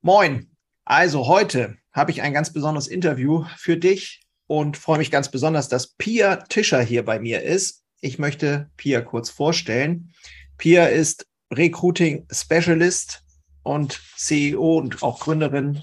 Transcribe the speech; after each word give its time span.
Moin. 0.00 0.46
Also 0.84 1.26
heute 1.26 1.76
habe 1.90 2.12
ich 2.12 2.22
ein 2.22 2.32
ganz 2.32 2.52
besonderes 2.52 2.86
Interview 2.86 3.44
für 3.56 3.76
dich 3.76 4.22
und 4.46 4.76
freue 4.76 4.98
mich 4.98 5.10
ganz 5.10 5.28
besonders, 5.28 5.68
dass 5.68 5.88
Pia 5.94 6.36
Tischer 6.36 6.80
hier 6.80 7.04
bei 7.04 7.18
mir 7.18 7.42
ist. 7.42 7.82
Ich 8.00 8.16
möchte 8.20 8.70
Pia 8.76 9.00
kurz 9.00 9.28
vorstellen. 9.28 10.14
Pia 10.56 10.86
ist 10.86 11.26
Recruiting 11.52 12.28
Specialist 12.30 13.24
und 13.64 14.00
CEO 14.16 14.78
und 14.78 15.02
auch 15.02 15.18
Gründerin 15.18 15.82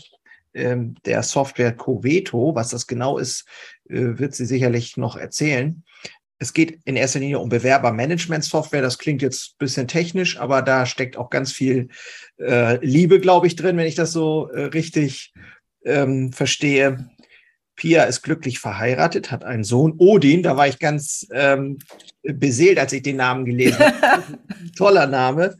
ähm, 0.54 0.96
der 1.04 1.22
Software 1.22 1.76
Coveto. 1.76 2.56
Was 2.56 2.70
das 2.70 2.88
genau 2.88 3.18
ist, 3.18 3.46
äh, 3.90 4.18
wird 4.18 4.34
sie 4.34 4.46
sicherlich 4.46 4.96
noch 4.96 5.18
erzählen. 5.18 5.84
Es 6.38 6.54
geht 6.54 6.80
in 6.86 6.96
erster 6.96 7.20
Linie 7.20 7.40
um 7.40 7.50
Bewerbermanagement-Software. 7.50 8.82
Das 8.82 8.98
klingt 8.98 9.22
jetzt 9.22 9.54
ein 9.54 9.58
bisschen 9.60 9.88
technisch, 9.88 10.38
aber 10.38 10.62
da 10.62 10.86
steckt 10.86 11.18
auch 11.18 11.30
ganz 11.30 11.52
viel 11.52 11.90
äh, 12.40 12.78
Liebe, 12.86 13.20
glaube 13.20 13.48
ich, 13.48 13.56
drin, 13.56 13.78
wenn 13.78 13.88
ich 13.88 13.96
das 13.96 14.12
so 14.12 14.50
äh, 14.50 14.66
richtig 14.66 15.34
ähm, 15.86 16.34
verstehe. 16.34 17.10
Pia 17.76 18.04
ist 18.04 18.22
glücklich 18.22 18.60
verheiratet, 18.60 19.32
hat 19.32 19.44
einen 19.44 19.64
Sohn, 19.64 19.96
Odin. 19.98 20.44
Da 20.44 20.56
war 20.56 20.68
ich 20.68 20.80
ganz 20.80 21.28
ähm, 21.32 21.78
beseelt, 22.24 22.80
als 22.80 22.94
ich 22.94 23.04
den 23.04 23.18
Namen 23.18 23.46
gelesen 23.46 23.80
habe. 23.80 24.24
Toller 24.78 25.08
Name. 25.08 25.58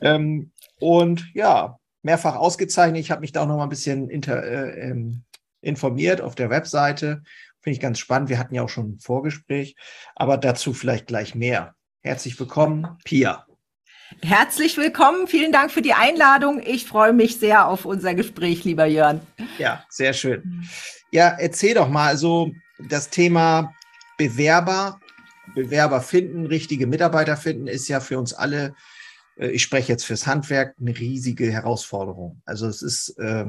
Ähm, 0.00 0.50
und 0.80 1.26
ja, 1.34 1.78
mehrfach 2.02 2.36
ausgezeichnet. 2.36 3.00
Ich 3.00 3.10
habe 3.10 3.20
mich 3.20 3.32
da 3.32 3.42
auch 3.42 3.46
noch 3.46 3.56
mal 3.56 3.64
ein 3.64 3.68
bisschen 3.68 4.10
inter, 4.10 4.42
äh, 4.42 4.90
ähm, 4.90 5.22
informiert 5.60 6.20
auf 6.20 6.34
der 6.34 6.50
Webseite. 6.50 7.22
Finde 7.64 7.76
ich 7.76 7.80
ganz 7.80 7.98
spannend. 7.98 8.28
Wir 8.28 8.38
hatten 8.38 8.54
ja 8.54 8.62
auch 8.62 8.68
schon 8.68 8.90
ein 8.90 8.98
Vorgespräch, 8.98 9.74
aber 10.14 10.36
dazu 10.36 10.74
vielleicht 10.74 11.06
gleich 11.06 11.34
mehr. 11.34 11.74
Herzlich 12.02 12.38
willkommen, 12.38 12.98
Pia. 13.04 13.46
Herzlich 14.20 14.76
willkommen. 14.76 15.26
Vielen 15.28 15.50
Dank 15.50 15.72
für 15.72 15.80
die 15.80 15.94
Einladung. 15.94 16.60
Ich 16.62 16.84
freue 16.84 17.14
mich 17.14 17.38
sehr 17.38 17.66
auf 17.66 17.86
unser 17.86 18.14
Gespräch, 18.14 18.64
lieber 18.64 18.84
Jörn. 18.84 19.22
Ja, 19.56 19.82
sehr 19.88 20.12
schön. 20.12 20.68
Ja, 21.10 21.28
erzähl 21.38 21.74
doch 21.74 21.88
mal 21.88 22.18
so 22.18 22.52
das 22.90 23.08
Thema 23.08 23.72
Bewerber, 24.18 25.00
Bewerber 25.54 26.02
finden, 26.02 26.44
richtige 26.44 26.86
Mitarbeiter 26.86 27.38
finden, 27.38 27.66
ist 27.66 27.88
ja 27.88 28.00
für 28.00 28.18
uns 28.18 28.34
alle, 28.34 28.74
äh, 29.38 29.48
ich 29.48 29.62
spreche 29.62 29.90
jetzt 29.90 30.04
fürs 30.04 30.26
Handwerk, 30.26 30.76
eine 30.78 30.98
riesige 30.98 31.50
Herausforderung. 31.50 32.42
Also 32.44 32.66
es 32.66 32.82
ist, 32.82 33.18
äh, 33.18 33.46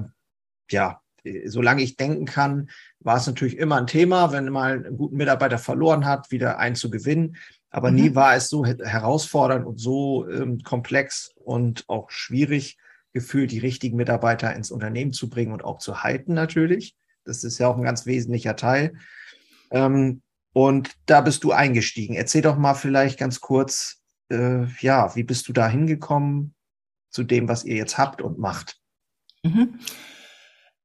ja, 0.72 1.02
solange 1.46 1.82
ich 1.82 1.96
denken 1.96 2.26
kann, 2.26 2.70
war 3.00 3.18
es 3.18 3.28
natürlich 3.28 3.58
immer 3.58 3.78
ein 3.78 3.88
Thema, 3.88 4.32
wenn 4.32 4.50
mal 4.50 4.86
einen 4.86 4.98
guten 4.98 5.18
Mitarbeiter 5.18 5.58
verloren 5.58 6.06
hat, 6.06 6.32
wieder 6.32 6.60
einen 6.60 6.76
zu 6.76 6.90
gewinnen. 6.90 7.38
Aber 7.70 7.92
mhm. 7.92 7.98
nie 7.98 8.16
war 8.16 8.36
es 8.36 8.50
so 8.50 8.66
herausfordernd 8.66 9.66
und 9.66 9.80
so 9.80 10.30
ähm, 10.30 10.62
komplex 10.64 11.32
und 11.36 11.84
auch 11.88 12.10
schwierig 12.10 12.78
gefühlt, 13.14 13.52
die 13.52 13.60
richtigen 13.60 13.98
Mitarbeiter 13.98 14.54
ins 14.54 14.72
Unternehmen 14.72 15.14
zu 15.14 15.30
bringen 15.30 15.54
und 15.54 15.64
auch 15.64 15.78
zu 15.78 16.04
halten 16.04 16.34
natürlich. 16.34 16.96
Das 17.24 17.44
ist 17.44 17.58
ja 17.58 17.68
auch 17.68 17.78
ein 17.78 17.84
ganz 17.84 18.06
wesentlicher 18.06 18.56
Teil. 18.56 18.94
Ähm, 19.72 20.22
und 20.54 20.92
da 21.06 21.22
bist 21.22 21.44
du 21.44 21.52
eingestiegen. 21.52 22.16
Erzähl 22.16 22.42
doch 22.42 22.58
mal 22.58 22.76
vielleicht 22.76 23.20
ganz 23.20 23.42
kurz, 23.42 24.02
äh, 24.30 24.66
ja, 24.80 25.16
wie 25.16 25.24
bist 25.24 25.48
du 25.48 25.54
da 25.54 25.68
hingekommen 25.68 26.54
zu 27.10 27.24
dem, 27.24 27.48
was 27.48 27.66
ihr 27.66 27.76
jetzt 27.76 27.98
habt 27.98 28.22
und 28.22 28.38
macht? 28.38 28.78
Mhm. 29.44 29.80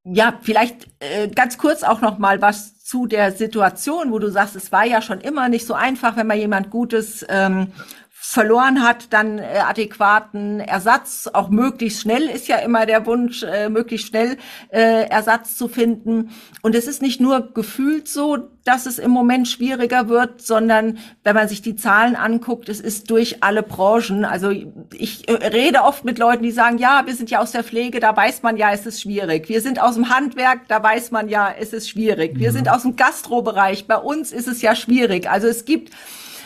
Ja, 0.03 0.39
vielleicht 0.41 0.87
äh, 0.99 1.27
ganz 1.27 1.57
kurz 1.57 1.83
auch 1.83 2.01
noch 2.01 2.17
mal 2.17 2.41
was 2.41 2.79
zu 2.79 3.05
der 3.05 3.31
Situation, 3.31 4.11
wo 4.11 4.17
du 4.17 4.29
sagst, 4.29 4.55
es 4.55 4.71
war 4.71 4.83
ja 4.83 5.01
schon 5.01 5.21
immer 5.21 5.47
nicht 5.47 5.65
so 5.67 5.75
einfach, 5.75 6.17
wenn 6.17 6.27
man 6.27 6.39
jemand 6.39 6.71
Gutes 6.71 7.25
ähm, 7.29 7.71
verloren 8.31 8.81
hat, 8.81 9.11
dann 9.11 9.39
äh, 9.39 9.59
adäquaten 9.67 10.61
Ersatz, 10.61 11.29
auch 11.33 11.49
möglichst 11.49 11.99
schnell 11.99 12.29
ist 12.29 12.47
ja 12.47 12.59
immer 12.59 12.85
der 12.85 13.05
Wunsch, 13.05 13.43
äh, 13.43 13.67
möglichst 13.67 14.07
schnell 14.07 14.37
äh, 14.69 15.09
Ersatz 15.09 15.57
zu 15.57 15.67
finden. 15.67 16.29
Und 16.61 16.73
es 16.73 16.87
ist 16.87 17.01
nicht 17.01 17.19
nur 17.19 17.53
gefühlt 17.53 18.07
so, 18.07 18.37
dass 18.63 18.85
es 18.85 18.99
im 18.99 19.11
Moment 19.11 19.49
schwieriger 19.49 20.07
wird, 20.07 20.41
sondern 20.41 20.99
wenn 21.25 21.35
man 21.35 21.49
sich 21.49 21.61
die 21.61 21.75
Zahlen 21.75 22.15
anguckt, 22.15 22.69
es 22.69 22.79
ist 22.79 23.11
durch 23.11 23.43
alle 23.43 23.63
Branchen. 23.63 24.23
Also 24.23 24.49
ich 24.93 25.27
äh, 25.27 25.33
rede 25.33 25.81
oft 25.81 26.05
mit 26.05 26.17
Leuten, 26.17 26.43
die 26.43 26.51
sagen, 26.51 26.77
ja, 26.77 27.03
wir 27.05 27.15
sind 27.15 27.31
ja 27.31 27.39
aus 27.39 27.51
der 27.51 27.65
Pflege, 27.65 27.99
da 27.99 28.15
weiß 28.15 28.43
man 28.43 28.55
ja, 28.55 28.71
es 28.71 28.85
ist 28.85 29.01
schwierig. 29.01 29.49
Wir 29.49 29.59
sind 29.59 29.81
aus 29.81 29.95
dem 29.95 30.07
Handwerk, 30.07 30.69
da 30.69 30.81
weiß 30.81 31.11
man 31.11 31.27
ja, 31.27 31.53
es 31.59 31.73
ist 31.73 31.89
schwierig. 31.89 32.39
Wir 32.39 32.51
mhm. 32.51 32.55
sind 32.55 32.69
aus 32.69 32.83
dem 32.83 32.95
Gastrobereich, 32.95 33.87
bei 33.87 33.97
uns 33.97 34.31
ist 34.31 34.47
es 34.47 34.61
ja 34.61 34.73
schwierig. 34.73 35.29
Also 35.29 35.47
es 35.49 35.65
gibt 35.65 35.91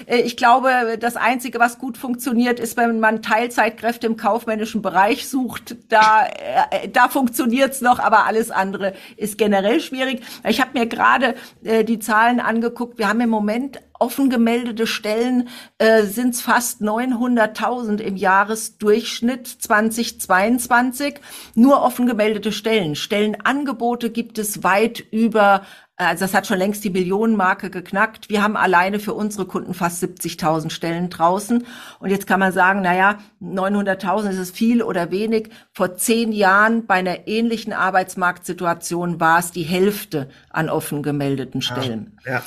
ich 0.07 0.37
glaube, 0.37 0.97
das 0.99 1.15
Einzige, 1.15 1.59
was 1.59 1.77
gut 1.77 1.97
funktioniert, 1.97 2.59
ist, 2.59 2.77
wenn 2.77 2.99
man 2.99 3.21
Teilzeitkräfte 3.21 4.07
im 4.07 4.17
kaufmännischen 4.17 4.81
Bereich 4.81 5.27
sucht. 5.27 5.75
Da, 5.89 6.27
äh, 6.27 6.89
da 6.89 7.09
funktioniert's 7.09 7.81
noch, 7.81 7.99
aber 7.99 8.25
alles 8.25 8.51
andere 8.51 8.93
ist 9.17 9.37
generell 9.37 9.79
schwierig. 9.79 10.21
Ich 10.47 10.61
habe 10.61 10.77
mir 10.77 10.85
gerade 10.85 11.35
äh, 11.63 11.83
die 11.83 11.99
Zahlen 11.99 12.39
angeguckt. 12.39 12.97
Wir 12.97 13.09
haben 13.09 13.21
im 13.21 13.29
Moment 13.29 13.79
offen 13.99 14.29
gemeldete 14.29 14.87
Stellen 14.87 15.49
äh, 15.77 16.03
sind 16.03 16.35
es 16.35 16.41
fast 16.41 16.81
900.000 16.81 17.99
im 17.99 18.15
Jahresdurchschnitt 18.15 19.47
2022. 19.47 21.15
Nur 21.55 21.81
offen 21.81 22.07
gemeldete 22.07 22.51
Stellen. 22.51 22.95
Stellenangebote 22.95 24.09
gibt 24.09 24.37
es 24.37 24.63
weit 24.63 24.99
über 25.11 25.61
also 25.97 26.25
das 26.25 26.33
hat 26.33 26.45
schon 26.45 26.57
längst 26.57 26.83
die 26.83 26.89
Millionenmarke 26.89 27.69
geknackt. 27.69 28.29
Wir 28.29 28.43
haben 28.43 28.57
alleine 28.57 28.99
für 28.99 29.13
unsere 29.13 29.45
Kunden 29.45 29.73
fast 29.73 30.03
70.000 30.03 30.69
Stellen 30.69 31.09
draußen. 31.09 31.65
Und 31.99 32.09
jetzt 32.09 32.27
kann 32.27 32.41
man 32.41 32.51
sagen, 32.51 32.81
naja, 32.81 33.19
900.000 33.41 34.31
ist 34.31 34.39
es 34.39 34.51
viel 34.51 34.83
oder 34.83 35.11
wenig. 35.11 35.49
Vor 35.71 35.95
zehn 35.95 36.33
Jahren 36.33 36.85
bei 36.85 36.95
einer 36.95 37.27
ähnlichen 37.27 37.71
Arbeitsmarktsituation 37.71 39.21
war 39.21 39.39
es 39.39 39.51
die 39.51 39.63
Hälfte 39.63 40.29
an 40.49 40.69
offen 40.69 41.01
gemeldeten 41.01 41.61
Stellen. 41.61 42.17
Ja, 42.25 42.33
ja. 42.33 42.41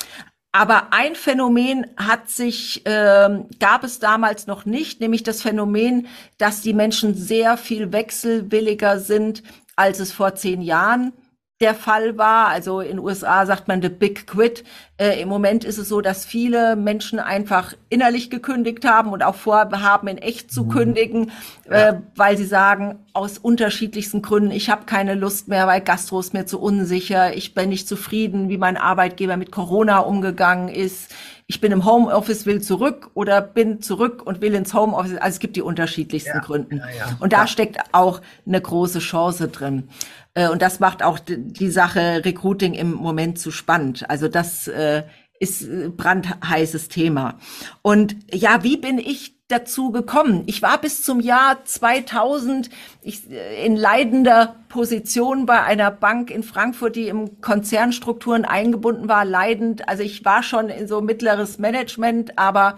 Aber 0.51 0.93
ein 0.93 1.15
Phänomen 1.15 1.87
hat 1.95 2.29
sich, 2.29 2.85
äh, 2.85 3.29
gab 3.59 3.83
es 3.83 3.99
damals 3.99 4.47
noch 4.47 4.65
nicht, 4.65 4.99
nämlich 4.99 5.23
das 5.23 5.41
Phänomen, 5.41 6.07
dass 6.37 6.61
die 6.61 6.73
Menschen 6.73 7.15
sehr 7.15 7.55
viel 7.57 7.91
wechselwilliger 7.91 8.99
sind, 8.99 9.43
als 9.75 9.99
es 9.99 10.11
vor 10.11 10.35
zehn 10.35 10.61
Jahren 10.61 11.13
der 11.61 11.75
Fall 11.75 12.17
war. 12.17 12.47
Also 12.47 12.79
in 12.79 12.99
USA 12.99 13.45
sagt 13.45 13.67
man 13.67 13.81
the 13.81 13.89
big 13.89 14.27
quit. 14.27 14.63
Äh, 14.97 15.21
Im 15.21 15.27
Moment 15.27 15.65
ist 15.65 15.77
es 15.77 15.89
so, 15.89 15.99
dass 15.99 16.25
viele 16.25 16.77
Menschen 16.77 17.19
einfach 17.19 17.73
innerlich 17.89 18.29
gekündigt 18.29 18.85
haben 18.85 19.11
und 19.11 19.23
auch 19.23 19.35
vorhaben, 19.35 20.07
in 20.07 20.17
echt 20.17 20.51
zu 20.51 20.63
mhm. 20.65 20.69
kündigen, 20.69 21.31
ja. 21.69 21.89
äh, 21.89 22.01
weil 22.15 22.37
sie 22.37 22.45
sagen, 22.45 22.99
aus 23.11 23.37
unterschiedlichsten 23.37 24.21
Gründen, 24.21 24.51
ich 24.51 24.69
habe 24.69 24.85
keine 24.85 25.15
Lust 25.15 25.49
mehr, 25.49 25.67
weil 25.67 25.81
Gastro 25.81 26.21
ist 26.21 26.33
mir 26.33 26.45
zu 26.45 26.61
unsicher, 26.61 27.35
ich 27.35 27.53
bin 27.53 27.69
nicht 27.69 27.89
zufrieden, 27.89 28.47
wie 28.47 28.57
mein 28.57 28.77
Arbeitgeber 28.77 29.35
mit 29.35 29.51
Corona 29.51 29.99
umgegangen 29.99 30.69
ist. 30.69 31.13
Ich 31.51 31.61
bin 31.61 31.71
im 31.71 31.83
Homeoffice, 31.83 32.45
will 32.45 32.61
zurück 32.61 33.09
oder 33.15 33.41
bin 33.41 33.81
zurück 33.81 34.21
und 34.23 34.39
will 34.39 34.53
ins 34.53 34.75
Homeoffice. 34.75 35.17
Also 35.17 35.33
es 35.35 35.39
gibt 35.39 35.55
die 35.55 35.63
unterschiedlichsten 35.63 36.37
ja. 36.37 36.41
Gründen. 36.41 36.77
Ja, 36.77 37.17
und 37.19 37.33
da 37.33 37.47
steckt 37.47 37.79
auch 37.91 38.21
eine 38.45 38.61
große 38.61 38.99
Chance 38.99 39.47
drin. 39.47 39.89
Äh, 40.35 40.49
und 40.49 40.61
das 40.61 40.79
macht 40.79 41.01
auch 41.01 41.17
die 41.17 41.71
Sache 41.71 42.21
Recruiting 42.23 42.75
im 42.75 42.93
Moment 42.93 43.39
zu 43.39 43.49
spannend. 43.49 44.07
Also 44.11 44.27
das 44.27 44.67
äh, 44.67 45.05
ist 45.39 45.67
brandheißes 45.97 46.87
Thema. 46.87 47.39
Und 47.81 48.15
ja, 48.31 48.61
wie 48.61 48.77
bin 48.77 48.99
ich 48.99 49.38
dazu 49.49 49.91
gekommen? 49.91 50.43
Ich 50.45 50.61
war 50.61 50.79
bis 50.79 51.03
zum 51.03 51.19
Jahr 51.19 51.65
2000 51.65 52.69
ich, 53.01 53.29
in 53.29 53.75
leidender 53.75 54.55
Position 54.69 55.45
bei 55.45 55.61
einer 55.61 55.91
Bank 55.91 56.31
in 56.31 56.43
Frankfurt, 56.43 56.95
die 56.95 57.09
im 57.09 57.41
Konzernstrukturen 57.41 58.45
eingebunden 58.45 59.09
war, 59.09 59.25
leidend. 59.25 59.89
Also 59.89 60.03
ich 60.03 60.23
war 60.23 60.43
schon 60.43 60.69
in 60.69 60.87
so 60.87 61.01
mittleres 61.01 61.57
Management, 61.57 62.37
aber 62.37 62.77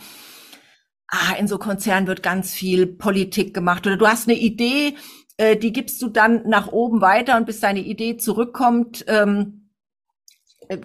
ah, 1.07 1.35
in 1.37 1.47
so 1.47 1.59
Konzernen 1.59 2.07
wird 2.07 2.23
ganz 2.23 2.53
viel 2.53 2.87
Politik 2.87 3.53
gemacht. 3.53 3.85
Oder 3.85 3.97
du 3.97 4.07
hast 4.07 4.27
eine 4.27 4.37
Idee, 4.37 4.95
äh, 5.37 5.57
die 5.57 5.73
gibst 5.73 6.01
du 6.01 6.07
dann 6.07 6.47
nach 6.47 6.71
oben 6.71 7.01
weiter 7.01 7.37
und 7.37 7.45
bis 7.45 7.59
deine 7.59 7.81
Idee 7.81 8.17
zurückkommt, 8.17 9.03
ähm, 9.07 9.57
äh, 9.57 9.60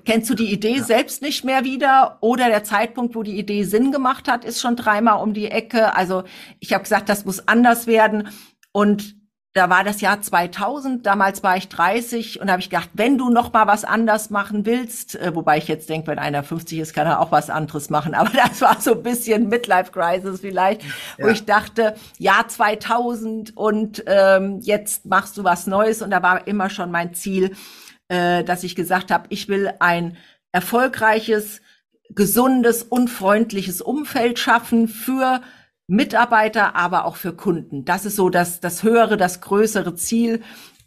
kennst 0.04 0.30
du 0.30 0.34
die 0.34 0.52
Idee 0.52 0.76
ja. 0.76 0.84
selbst 0.84 1.22
nicht 1.22 1.44
mehr 1.44 1.64
wieder 1.64 2.18
oder 2.20 2.48
der 2.48 2.64
Zeitpunkt, 2.64 3.14
wo 3.14 3.22
die 3.22 3.38
Idee 3.38 3.64
Sinn 3.64 3.92
gemacht 3.92 4.28
hat, 4.28 4.44
ist 4.44 4.60
schon 4.60 4.76
dreimal 4.76 5.22
um 5.22 5.34
die 5.34 5.50
Ecke. 5.50 5.94
Also 5.94 6.24
ich 6.60 6.72
habe 6.72 6.82
gesagt, 6.82 7.08
das 7.08 7.24
muss 7.24 7.46
anders 7.48 7.86
werden 7.86 8.28
und 8.72 9.16
da 9.56 9.70
war 9.70 9.84
das 9.84 10.02
Jahr 10.02 10.20
2000, 10.20 11.06
damals 11.06 11.42
war 11.42 11.56
ich 11.56 11.70
30 11.70 12.42
und 12.42 12.50
habe 12.50 12.60
ich 12.60 12.68
gedacht, 12.68 12.90
wenn 12.92 13.16
du 13.16 13.30
noch 13.30 13.54
mal 13.54 13.66
was 13.66 13.86
anders 13.86 14.28
machen 14.28 14.66
willst, 14.66 15.14
äh, 15.14 15.34
wobei 15.34 15.56
ich 15.56 15.66
jetzt 15.66 15.88
denke, 15.88 16.08
wenn 16.08 16.18
einer 16.18 16.42
50 16.42 16.78
ist, 16.78 16.92
kann 16.92 17.06
er 17.06 17.20
auch 17.20 17.32
was 17.32 17.48
anderes 17.48 17.88
machen, 17.88 18.12
aber 18.14 18.30
das 18.30 18.60
war 18.60 18.78
so 18.82 18.92
ein 18.92 19.02
bisschen 19.02 19.48
Midlife 19.48 19.92
Crisis 19.92 20.40
vielleicht, 20.40 20.82
ja. 20.82 20.88
wo 21.24 21.28
ich 21.28 21.46
dachte, 21.46 21.94
Jahr 22.18 22.46
2000 22.46 23.56
und 23.56 24.04
ähm, 24.06 24.60
jetzt 24.60 25.06
machst 25.06 25.38
du 25.38 25.44
was 25.44 25.66
Neues 25.66 26.02
und 26.02 26.10
da 26.10 26.22
war 26.22 26.46
immer 26.46 26.68
schon 26.68 26.90
mein 26.90 27.14
Ziel, 27.14 27.56
äh, 28.08 28.44
dass 28.44 28.64
ich 28.64 28.76
gesagt 28.76 29.10
habe, 29.10 29.26
ich 29.30 29.48
will 29.48 29.72
ein 29.80 30.16
erfolgreiches, 30.52 31.60
gesundes, 32.10 32.82
unfreundliches 32.82 33.80
Umfeld 33.80 34.38
schaffen 34.38 34.88
für 34.88 35.42
Mitarbeiter, 35.88 36.74
aber 36.74 37.04
auch 37.04 37.16
für 37.16 37.34
Kunden. 37.34 37.84
Das 37.84 38.04
ist 38.04 38.16
so 38.16 38.30
das, 38.30 38.60
das 38.60 38.82
höhere, 38.82 39.16
das 39.16 39.40
größere 39.40 39.94
Ziel. 39.94 40.42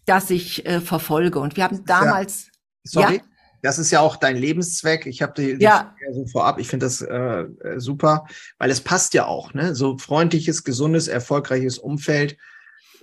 das 0.05 0.29
ich 0.29 0.65
äh, 0.65 0.81
verfolge. 0.81 1.39
Und 1.39 1.55
wir 1.55 1.63
haben 1.63 1.85
damals. 1.85 2.47
Ja, 2.47 3.01
sorry. 3.01 3.15
Ja, 3.15 3.21
das 3.61 3.77
ist 3.77 3.91
ja 3.91 3.99
auch 3.99 4.15
dein 4.15 4.37
Lebenszweck. 4.37 5.05
Ich 5.05 5.21
habe 5.21 5.33
die, 5.35 5.57
die 5.57 5.63
ja. 5.63 5.93
so 6.13 6.25
vorab. 6.25 6.59
Ich 6.59 6.67
finde 6.67 6.85
das 6.85 7.01
äh, 7.01 7.45
super, 7.77 8.25
weil 8.57 8.71
es 8.71 8.81
passt 8.81 9.13
ja 9.13 9.25
auch. 9.25 9.53
Ne? 9.53 9.75
So 9.75 9.97
freundliches, 9.97 10.63
gesundes, 10.63 11.07
erfolgreiches 11.07 11.77
Umfeld 11.77 12.37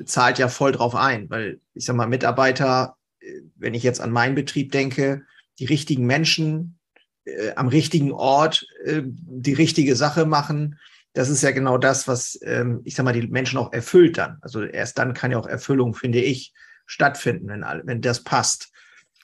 zahlt 0.05 0.39
ja 0.39 0.49
voll 0.49 0.73
drauf 0.73 0.95
ein, 0.95 1.31
weil 1.31 1.61
ich 1.75 1.87
sag 1.87 1.97
mal 1.97 2.07
Mitarbeiter, 2.07 2.96
äh, 2.96 2.96
wenn 3.57 3.75
ich 3.75 3.83
jetzt 3.83 4.01
an 4.01 4.11
meinen 4.11 4.35
Betrieb 4.35 4.73
denke, 4.73 5.25
die 5.59 5.65
richtigen 5.65 6.07
Menschen 6.07 6.79
äh, 7.25 7.53
am 7.57 7.69
richtigen 7.69 8.13
Ort 8.13 8.67
äh, 8.85 9.03
die 9.05 9.55
richtige 9.55 9.97
Sache 9.97 10.27
machen. 10.27 10.79
Das 11.13 11.29
ist 11.29 11.43
ja 11.43 11.51
genau 11.51 11.79
das, 11.79 12.07
was 12.07 12.39
ähm, 12.43 12.83
ich 12.85 12.95
sag 12.95 13.05
mal 13.05 13.13
die 13.13 13.27
Menschen 13.27 13.59
auch 13.59 13.73
erfüllt 13.73 14.19
dann. 14.19 14.39
Also 14.43 14.63
erst 14.63 14.99
dann 14.99 15.15
kann 15.15 15.33
ja 15.33 15.39
auch 15.39 15.47
Erfüllung, 15.47 15.95
finde 15.95 16.21
ich, 16.21 16.53
stattfinden, 16.87 17.49
wenn, 17.49 17.65
wenn 17.85 18.01
das 18.01 18.23
passt. 18.23 18.71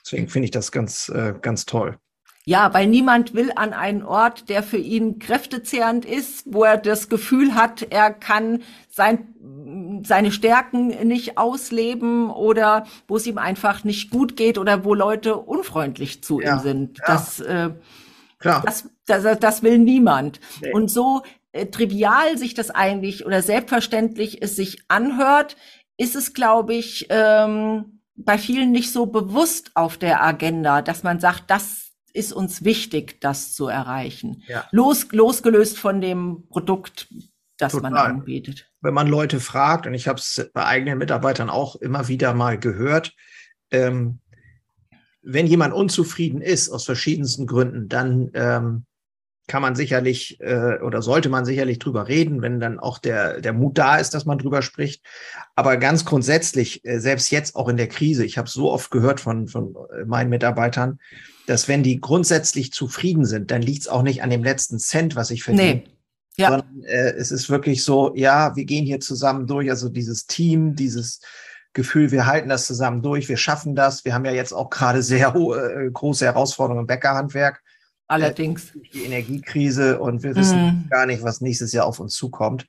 Deswegen 0.03 0.27
finde 0.27 0.45
ich 0.45 0.51
das 0.51 0.71
ganz, 0.71 1.09
äh, 1.09 1.33
ganz 1.41 1.65
toll. 1.65 1.97
Ja, 2.45 2.73
weil 2.73 2.87
niemand 2.87 3.33
will 3.33 3.51
an 3.55 3.71
einen 3.71 4.03
Ort, 4.03 4.49
der 4.49 4.63
für 4.63 4.77
ihn 4.77 5.17
kräftezehrend 5.17 6.03
ist, 6.03 6.43
wo 6.45 6.65
er 6.65 6.77
das 6.77 7.07
Gefühl 7.07 7.55
hat, 7.55 7.87
er 7.89 8.11
kann 8.11 8.63
sein, 8.89 10.01
seine 10.03 10.31
Stärken 10.33 10.87
nicht 11.07 11.37
ausleben 11.37 12.29
oder 12.29 12.85
wo 13.07 13.15
es 13.15 13.25
ihm 13.25 13.37
einfach 13.37 13.85
nicht 13.85 14.11
gut 14.11 14.35
geht 14.35 14.57
oder 14.57 14.83
wo 14.83 14.93
Leute 14.93 15.37
unfreundlich 15.37 16.21
zu 16.21 16.41
ja, 16.41 16.55
ihm 16.55 16.59
sind. 16.59 16.97
Ja. 16.97 17.05
Das, 17.07 17.39
äh, 17.39 17.69
Klar. 18.39 18.61
Das, 18.65 18.89
das, 19.05 19.39
das 19.39 19.63
will 19.63 19.77
niemand. 19.77 20.41
Nee. 20.61 20.73
Und 20.73 20.91
so 20.91 21.21
äh, 21.53 21.67
trivial 21.67 22.37
sich 22.37 22.53
das 22.53 22.71
eigentlich 22.71 23.25
oder 23.25 23.41
selbstverständlich 23.41 24.41
es 24.41 24.57
sich 24.57 24.83
anhört, 24.89 25.55
ist 25.97 26.17
es, 26.17 26.33
glaube 26.33 26.73
ich, 26.73 27.07
ähm, 27.09 28.01
bei 28.15 28.37
vielen 28.37 28.71
nicht 28.71 28.91
so 28.91 29.05
bewusst 29.05 29.71
auf 29.75 29.97
der 29.97 30.21
Agenda, 30.21 30.81
dass 30.81 31.03
man 31.03 31.21
sagt, 31.21 31.45
das 31.47 31.82
ist 32.13 32.31
uns 32.31 32.63
wichtig, 32.63 33.19
das 33.19 33.53
zu 33.53 33.67
erreichen. 33.67 34.43
Ja. 34.47 34.65
Los, 34.71 35.07
losgelöst 35.11 35.77
von 35.77 35.99
dem 35.99 36.43
Produkt, 36.49 37.07
das 37.57 37.73
Total. 37.73 37.91
man 37.91 37.99
anbietet. 37.99 38.71
Wenn 38.81 38.93
man 38.93 39.07
Leute 39.07 39.39
fragt, 39.39 39.87
und 39.87 39.93
ich 39.93 40.07
habe 40.07 40.19
es 40.19 40.49
bei 40.53 40.65
eigenen 40.65 40.97
Mitarbeitern 40.97 41.49
auch 41.49 41.75
immer 41.75 42.07
wieder 42.07 42.33
mal 42.33 42.57
gehört, 42.57 43.13
ähm, 43.71 44.19
wenn 45.21 45.47
jemand 45.47 45.73
unzufrieden 45.73 46.41
ist 46.41 46.69
aus 46.69 46.85
verschiedensten 46.85 47.47
Gründen, 47.47 47.87
dann 47.87 48.29
ähm, 48.33 48.85
kann 49.47 49.61
man 49.61 49.75
sicherlich 49.75 50.39
äh, 50.41 50.79
oder 50.81 51.01
sollte 51.01 51.29
man 51.29 51.45
sicherlich 51.45 51.79
drüber 51.79 52.07
reden, 52.07 52.41
wenn 52.41 52.59
dann 52.59 52.79
auch 52.79 52.97
der, 52.97 53.41
der 53.41 53.53
Mut 53.53 53.77
da 53.77 53.97
ist, 53.97 54.13
dass 54.13 54.25
man 54.25 54.37
drüber 54.37 54.61
spricht. 54.61 55.05
Aber 55.55 55.77
ganz 55.77 56.05
grundsätzlich, 56.05 56.85
äh, 56.85 56.99
selbst 56.99 57.31
jetzt 57.31 57.55
auch 57.55 57.67
in 57.67 57.77
der 57.77 57.87
Krise, 57.87 58.25
ich 58.25 58.37
habe 58.37 58.49
so 58.49 58.71
oft 58.71 58.91
gehört 58.91 59.19
von, 59.19 59.47
von 59.47 59.75
äh, 59.97 60.05
meinen 60.05 60.29
Mitarbeitern, 60.29 60.99
dass 61.47 61.67
wenn 61.67 61.83
die 61.83 61.99
grundsätzlich 61.99 62.71
zufrieden 62.71 63.25
sind, 63.25 63.51
dann 63.51 63.61
liegt 63.61 63.81
es 63.81 63.87
auch 63.87 64.03
nicht 64.03 64.23
an 64.23 64.29
dem 64.29 64.43
letzten 64.43 64.79
Cent, 64.79 65.15
was 65.15 65.31
ich 65.31 65.43
verdiene. 65.43 65.75
Nee. 65.75 65.83
Ja. 66.35 66.49
Sondern 66.49 66.83
äh, 66.83 67.11
es 67.11 67.31
ist 67.31 67.49
wirklich 67.49 67.83
so, 67.83 68.13
ja, 68.15 68.55
wir 68.55 68.65
gehen 68.65 68.85
hier 68.85 68.99
zusammen 68.99 69.45
durch, 69.45 69.69
also 69.69 69.89
dieses 69.89 70.25
Team, 70.25 70.75
dieses 70.75 71.21
Gefühl, 71.73 72.11
wir 72.11 72.25
halten 72.25 72.49
das 72.49 72.65
zusammen 72.65 73.01
durch, 73.01 73.29
wir 73.29 73.37
schaffen 73.37 73.75
das. 73.75 74.03
Wir 74.03 74.13
haben 74.13 74.25
ja 74.25 74.31
jetzt 74.31 74.51
auch 74.51 74.69
gerade 74.69 75.03
sehr 75.03 75.33
hohe, 75.33 75.85
äh, 75.87 75.91
große 75.91 76.25
Herausforderungen 76.25 76.83
im 76.83 76.87
Bäckerhandwerk 76.87 77.61
Allerdings. 78.07 78.73
Die 78.93 79.05
Energiekrise 79.05 79.99
und 79.99 80.23
wir 80.23 80.35
wissen 80.35 80.85
mm. 80.85 80.89
gar 80.89 81.05
nicht, 81.05 81.23
was 81.23 81.41
nächstes 81.41 81.71
Jahr 81.71 81.85
auf 81.85 81.99
uns 81.99 82.13
zukommt. 82.13 82.67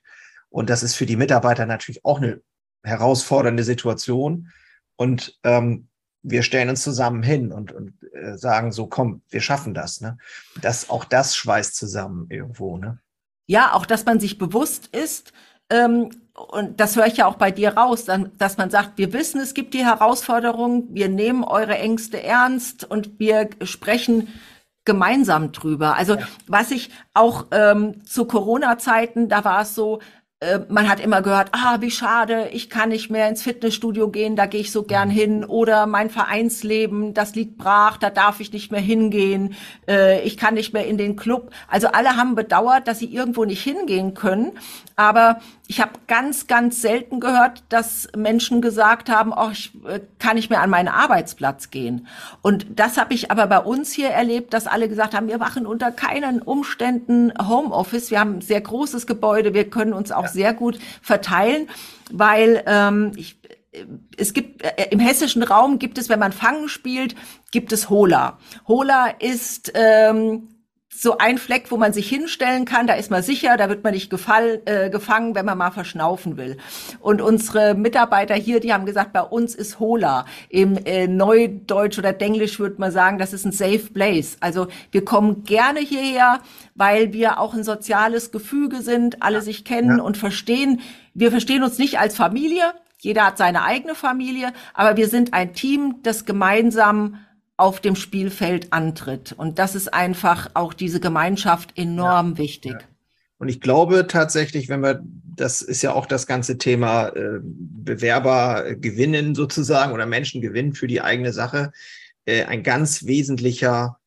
Und 0.49 0.69
das 0.69 0.81
ist 0.81 0.95
für 0.95 1.05
die 1.05 1.17
Mitarbeiter 1.17 1.65
natürlich 1.65 2.05
auch 2.05 2.19
eine 2.19 2.41
herausfordernde 2.83 3.63
Situation. 3.63 4.51
Und 4.95 5.37
ähm, 5.43 5.87
wir 6.27 6.41
stellen 6.41 6.69
uns 6.69 6.81
zusammen 6.81 7.21
hin 7.21 7.51
und, 7.51 7.71
und 7.71 7.93
äh, 8.13 8.35
sagen 8.37 8.71
so, 8.71 8.87
komm, 8.87 9.21
wir 9.29 9.41
schaffen 9.41 9.73
das. 9.73 10.01
Ne? 10.01 10.17
Das, 10.61 10.89
auch 10.89 11.05
das 11.05 11.35
schweißt 11.35 11.75
zusammen 11.75 12.25
irgendwo. 12.29 12.77
Ne? 12.77 12.99
Ja, 13.47 13.73
auch, 13.73 13.85
dass 13.85 14.05
man 14.05 14.19
sich 14.19 14.37
bewusst 14.37 14.87
ist, 14.87 15.33
ähm, 15.69 16.09
und 16.33 16.79
das 16.79 16.95
höre 16.95 17.05
ich 17.05 17.17
ja 17.17 17.27
auch 17.27 17.35
bei 17.35 17.51
dir 17.51 17.77
raus, 17.77 18.05
dann, 18.05 18.31
dass 18.37 18.57
man 18.57 18.69
sagt, 18.69 18.97
wir 18.97 19.13
wissen, 19.13 19.39
es 19.39 19.53
gibt 19.53 19.73
die 19.73 19.85
Herausforderungen, 19.85 20.93
wir 20.93 21.07
nehmen 21.07 21.43
eure 21.43 21.77
Ängste 21.77 22.21
ernst 22.21 22.83
und 22.83 23.19
wir 23.19 23.49
sprechen 23.61 24.27
gemeinsam 24.83 25.51
drüber. 25.51 25.95
Also 25.95 26.15
ja. 26.15 26.27
was 26.47 26.71
ich 26.71 26.89
auch 27.13 27.45
ähm, 27.51 28.03
zu 28.05 28.25
Corona-Zeiten, 28.25 29.29
da 29.29 29.45
war 29.45 29.61
es 29.61 29.75
so, 29.75 29.99
äh, 30.41 30.59
man 30.67 30.89
hat 30.89 30.99
immer 30.99 31.21
gehört, 31.21 31.49
ah, 31.53 31.77
wie 31.79 31.91
schade, 31.91 32.49
ich 32.51 32.69
kann 32.69 32.89
nicht 32.89 33.09
mehr 33.09 33.29
ins 33.29 33.41
Fitnessstudio 33.41 34.09
gehen, 34.09 34.35
da 34.35 34.45
gehe 34.47 34.61
ich 34.61 34.71
so 34.71 34.83
gern 34.83 35.09
hin. 35.09 35.45
Oder 35.45 35.87
mein 35.87 36.09
Vereinsleben, 36.09 37.13
das 37.13 37.35
liegt 37.35 37.57
brach, 37.57 37.97
da 37.97 38.09
darf 38.09 38.41
ich 38.41 38.51
nicht 38.51 38.71
mehr 38.71 38.81
hingehen. 38.81 39.55
Äh, 39.87 40.21
ich 40.23 40.35
kann 40.37 40.55
nicht 40.55 40.73
mehr 40.73 40.87
in 40.87 40.97
den 40.97 41.15
Club. 41.15 41.51
Also 41.67 41.87
alle 41.87 42.17
haben 42.17 42.35
bedauert, 42.35 42.87
dass 42.87 42.99
sie 42.99 43.13
irgendwo 43.13 43.45
nicht 43.45 43.63
hingehen 43.63 44.13
können. 44.13 44.51
Aber 44.97 45.39
ich 45.67 45.81
habe 45.81 45.91
ganz, 46.07 46.47
ganz 46.47 46.81
selten 46.81 47.19
gehört, 47.19 47.63
dass 47.69 48.07
Menschen 48.15 48.61
gesagt 48.61 49.09
haben, 49.09 49.33
oh, 49.35 49.49
ich 49.51 49.71
äh, 49.87 49.99
kann 50.19 50.35
nicht 50.35 50.49
mehr 50.49 50.61
an 50.61 50.69
meinen 50.69 50.87
Arbeitsplatz 50.87 51.69
gehen. 51.71 52.07
Und 52.41 52.67
das 52.75 52.97
habe 52.97 53.13
ich 53.13 53.31
aber 53.31 53.47
bei 53.47 53.59
uns 53.59 53.91
hier 53.91 54.09
erlebt, 54.09 54.53
dass 54.53 54.67
alle 54.67 54.87
gesagt 54.87 55.13
haben, 55.13 55.27
wir 55.27 55.37
machen 55.37 55.65
unter 55.65 55.91
keinen 55.91 56.41
Umständen 56.41 57.33
Homeoffice. 57.47 58.11
Wir 58.11 58.19
haben 58.19 58.35
ein 58.35 58.41
sehr 58.41 58.61
großes 58.61 59.07
Gebäude, 59.07 59.53
wir 59.53 59.69
können 59.69 59.93
uns 59.93 60.11
auch 60.11 60.25
ja. 60.25 60.29
Sehr 60.35 60.53
gut 60.53 60.77
verteilen, 61.01 61.67
weil 62.11 62.63
ähm, 62.67 63.13
ich, 63.15 63.39
äh, 63.71 63.85
es 64.17 64.33
gibt 64.33 64.63
äh, 64.63 64.87
im 64.91 64.99
hessischen 64.99 65.41
Raum 65.41 65.79
gibt 65.79 65.97
es, 65.97 66.09
wenn 66.09 66.19
man 66.19 66.31
Fangen 66.31 66.69
spielt, 66.69 67.15
gibt 67.51 67.71
es 67.71 67.89
Hola. 67.89 68.37
Hola 68.67 69.07
ist 69.07 69.71
ähm, 69.73 70.54
so 70.97 71.17
ein 71.17 71.37
Fleck, 71.37 71.71
wo 71.71 71.77
man 71.77 71.93
sich 71.93 72.07
hinstellen 72.07 72.65
kann, 72.65 72.87
da 72.87 72.93
ist 72.93 73.11
man 73.11 73.21
sicher, 73.21 73.57
da 73.57 73.69
wird 73.69 73.83
man 73.83 73.93
nicht 73.93 74.09
gefall, 74.09 74.61
äh, 74.65 74.89
gefangen, 74.89 75.35
wenn 75.35 75.45
man 75.45 75.57
mal 75.57 75.71
verschnaufen 75.71 76.37
will. 76.37 76.57
Und 76.99 77.21
unsere 77.21 77.75
Mitarbeiter 77.75 78.35
hier, 78.35 78.59
die 78.59 78.73
haben 78.73 78.85
gesagt, 78.85 79.11
bei 79.11 79.21
uns 79.21 79.55
ist 79.55 79.79
Hola. 79.79 80.25
Im 80.49 80.77
äh, 80.85 81.07
Neudeutsch 81.07 81.99
oder 81.99 82.13
Denglisch 82.13 82.59
würde 82.59 82.75
man 82.77 82.91
sagen, 82.91 83.17
das 83.17 83.33
ist 83.33 83.45
ein 83.45 83.51
safe 83.51 83.89
place. 83.93 84.37
Also 84.39 84.67
wir 84.91 85.03
kommen 85.03 85.43
gerne 85.43 85.79
hierher, 85.79 86.39
weil 86.75 87.13
wir 87.13 87.39
auch 87.39 87.53
ein 87.53 87.63
soziales 87.63 88.31
Gefüge 88.31 88.81
sind, 88.81 89.21
alle 89.21 89.41
sich 89.41 89.65
kennen 89.65 89.97
ja. 89.97 90.03
und 90.03 90.17
verstehen. 90.17 90.81
Wir 91.13 91.31
verstehen 91.31 91.63
uns 91.63 91.77
nicht 91.77 91.99
als 91.99 92.15
Familie, 92.15 92.73
jeder 92.99 93.25
hat 93.25 93.37
seine 93.37 93.63
eigene 93.63 93.95
Familie, 93.95 94.53
aber 94.73 94.97
wir 94.97 95.07
sind 95.07 95.33
ein 95.33 95.53
Team, 95.53 95.97
das 96.03 96.25
gemeinsam 96.25 97.19
auf 97.57 97.79
dem 97.79 97.95
Spielfeld 97.95 98.73
antritt. 98.73 99.33
Und 99.33 99.59
das 99.59 99.75
ist 99.75 99.93
einfach 99.93 100.49
auch 100.53 100.73
diese 100.73 100.99
Gemeinschaft 100.99 101.77
enorm 101.77 102.31
ja, 102.31 102.37
wichtig. 102.37 102.73
Ja. 102.73 102.87
Und 103.37 103.49
ich 103.49 103.61
glaube 103.61 104.07
tatsächlich, 104.07 104.69
wenn 104.69 104.81
wir, 104.81 105.03
das 105.35 105.61
ist 105.61 105.81
ja 105.81 105.93
auch 105.93 106.05
das 106.05 106.27
ganze 106.27 106.57
Thema 106.57 107.09
äh, 107.09 107.39
Bewerber 107.41 108.75
gewinnen 108.75 109.35
sozusagen 109.35 109.93
oder 109.93 110.05
Menschen 110.05 110.41
gewinnen 110.41 110.73
für 110.73 110.87
die 110.87 111.01
eigene 111.01 111.33
Sache, 111.33 111.71
äh, 112.25 112.43
ein 112.45 112.63
ganz 112.63 113.05
wesentlicher 113.05 113.99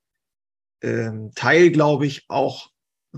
äh, 0.80 1.10
Teil, 1.34 1.70
glaube 1.70 2.06
ich, 2.06 2.24
auch 2.28 2.70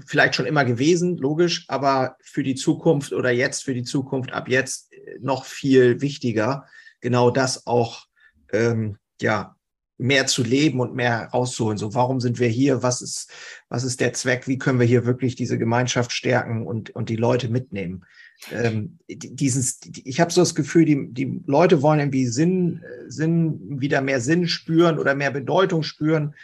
vielleicht 0.07 0.35
schon 0.35 0.47
immer 0.47 0.65
gewesen, 0.65 1.17
logisch, 1.17 1.65
aber 1.69 2.17
für 2.23 2.43
die 2.43 2.55
Zukunft 2.55 3.13
oder 3.13 3.31
jetzt 3.31 3.65
für 3.65 3.75
die 3.75 3.83
Zukunft 3.83 4.33
ab 4.33 4.49
jetzt 4.49 4.93
äh, 4.93 5.19
noch 5.21 5.45
viel 5.45 6.01
wichtiger, 6.01 6.67
genau 7.01 7.31
das 7.31 7.67
auch 7.67 8.07
ähm, 8.53 8.99
ja 9.21 9.57
mehr 10.01 10.27
zu 10.27 10.43
leben 10.43 10.81
und 10.81 10.95
mehr 10.95 11.29
rauszuholen. 11.33 11.79
So, 11.79 11.95
warum 11.95 12.21
sind 12.21 12.39
wir 12.39 12.49
hier? 12.49 12.83
Was 12.83 13.03
ist, 13.03 13.31
was 13.69 13.85
ist 13.85 14.01
der 14.01 14.13
Zweck? 14.15 14.49
Wie 14.49 14.59
können 14.59 14.81
wir 14.81 14.87
hier 14.87 15.05
wirklich 15.05 15.35
diese 15.35 15.59
Gemeinschaft 15.59 16.13
stärken 16.13 16.67
und, 16.67 16.91
und 16.91 17.09
die 17.09 17.17
Leute 17.17 17.49
mitnehmen? 17.49 18.05
Ähm, 18.51 18.99
dieses, 19.09 19.81
ich 20.05 20.21
habe 20.21 20.33
so 20.33 20.41
das 20.41 20.55
Gefühl, 20.55 20.87
die, 20.87 21.13
die 21.13 21.43
Leute 21.47 21.83
wollen 21.83 22.01
irgendwie 22.01 22.27
Sinn, 22.27 22.83
Sinn, 23.09 23.81
wieder 23.81 24.01
mehr 24.01 24.21
Sinn 24.21 24.49
spüren 24.49 24.99
oder 24.99 25.15
mehr 25.15 25.31
Bedeutung 25.31 25.83
spüren. 25.83 26.35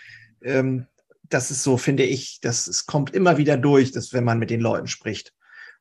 Ähm, 0.43 0.87
das 1.29 1.51
ist 1.51 1.63
so, 1.63 1.79
finde 1.79 2.05
ich, 2.05 2.41
das 2.41 2.69
es 2.69 2.87
kommt 2.87 3.15
immer 3.15 3.39
wieder 3.39 3.57
durch, 3.57 3.91
dass 3.91 4.13
wenn 4.13 4.25
man 4.25 4.39
mit 4.39 4.51
den 4.51 4.61
Leuten 4.61 4.87
spricht. 4.87 5.33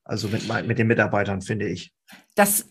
Also 0.02 0.28
mit, 0.28 0.48
mit 0.66 0.78
den 0.78 0.86
Mitarbeitern, 0.86 1.42
finde 1.42 1.68
ich. 1.68 1.92
Das 2.36 2.62
äh, 2.62 2.64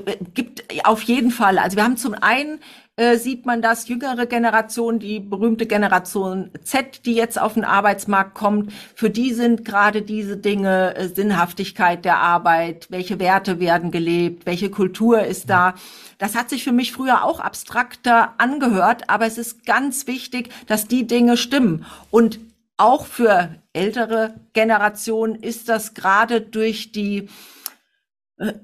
gibt 0.00 0.64
auf 0.84 1.02
jeden 1.02 1.30
Fall. 1.30 1.58
Also 1.58 1.76
wir 1.76 1.84
haben 1.84 1.96
zum 1.96 2.14
einen 2.14 2.60
äh, 2.98 3.18
sieht 3.18 3.44
man 3.44 3.60
das, 3.60 3.88
jüngere 3.88 4.24
Generation, 4.24 4.98
die 4.98 5.20
berühmte 5.20 5.66
Generation 5.66 6.50
Z, 6.64 7.04
die 7.04 7.12
jetzt 7.12 7.38
auf 7.38 7.52
den 7.52 7.64
Arbeitsmarkt 7.64 8.32
kommt, 8.32 8.72
für 8.94 9.10
die 9.10 9.34
sind 9.34 9.66
gerade 9.66 10.00
diese 10.00 10.38
Dinge 10.38 10.96
äh, 10.96 11.08
Sinnhaftigkeit 11.08 12.06
der 12.06 12.16
Arbeit, 12.16 12.86
welche 12.88 13.18
Werte 13.18 13.60
werden 13.60 13.90
gelebt, 13.90 14.46
welche 14.46 14.70
Kultur 14.70 15.22
ist 15.22 15.50
da. 15.50 15.74
Das 16.16 16.34
hat 16.34 16.48
sich 16.48 16.64
für 16.64 16.72
mich 16.72 16.92
früher 16.92 17.22
auch 17.22 17.38
abstrakter 17.38 18.32
angehört, 18.38 19.10
aber 19.10 19.26
es 19.26 19.36
ist 19.36 19.66
ganz 19.66 20.06
wichtig, 20.06 20.48
dass 20.66 20.88
die 20.88 21.06
Dinge 21.06 21.36
stimmen. 21.36 21.84
Und 22.10 22.40
auch 22.78 23.04
für 23.04 23.56
ältere 23.74 24.34
Generationen 24.54 25.34
ist 25.34 25.68
das 25.68 25.92
gerade 25.92 26.40
durch 26.40 26.92
die 26.92 27.18
äh, 27.18 27.28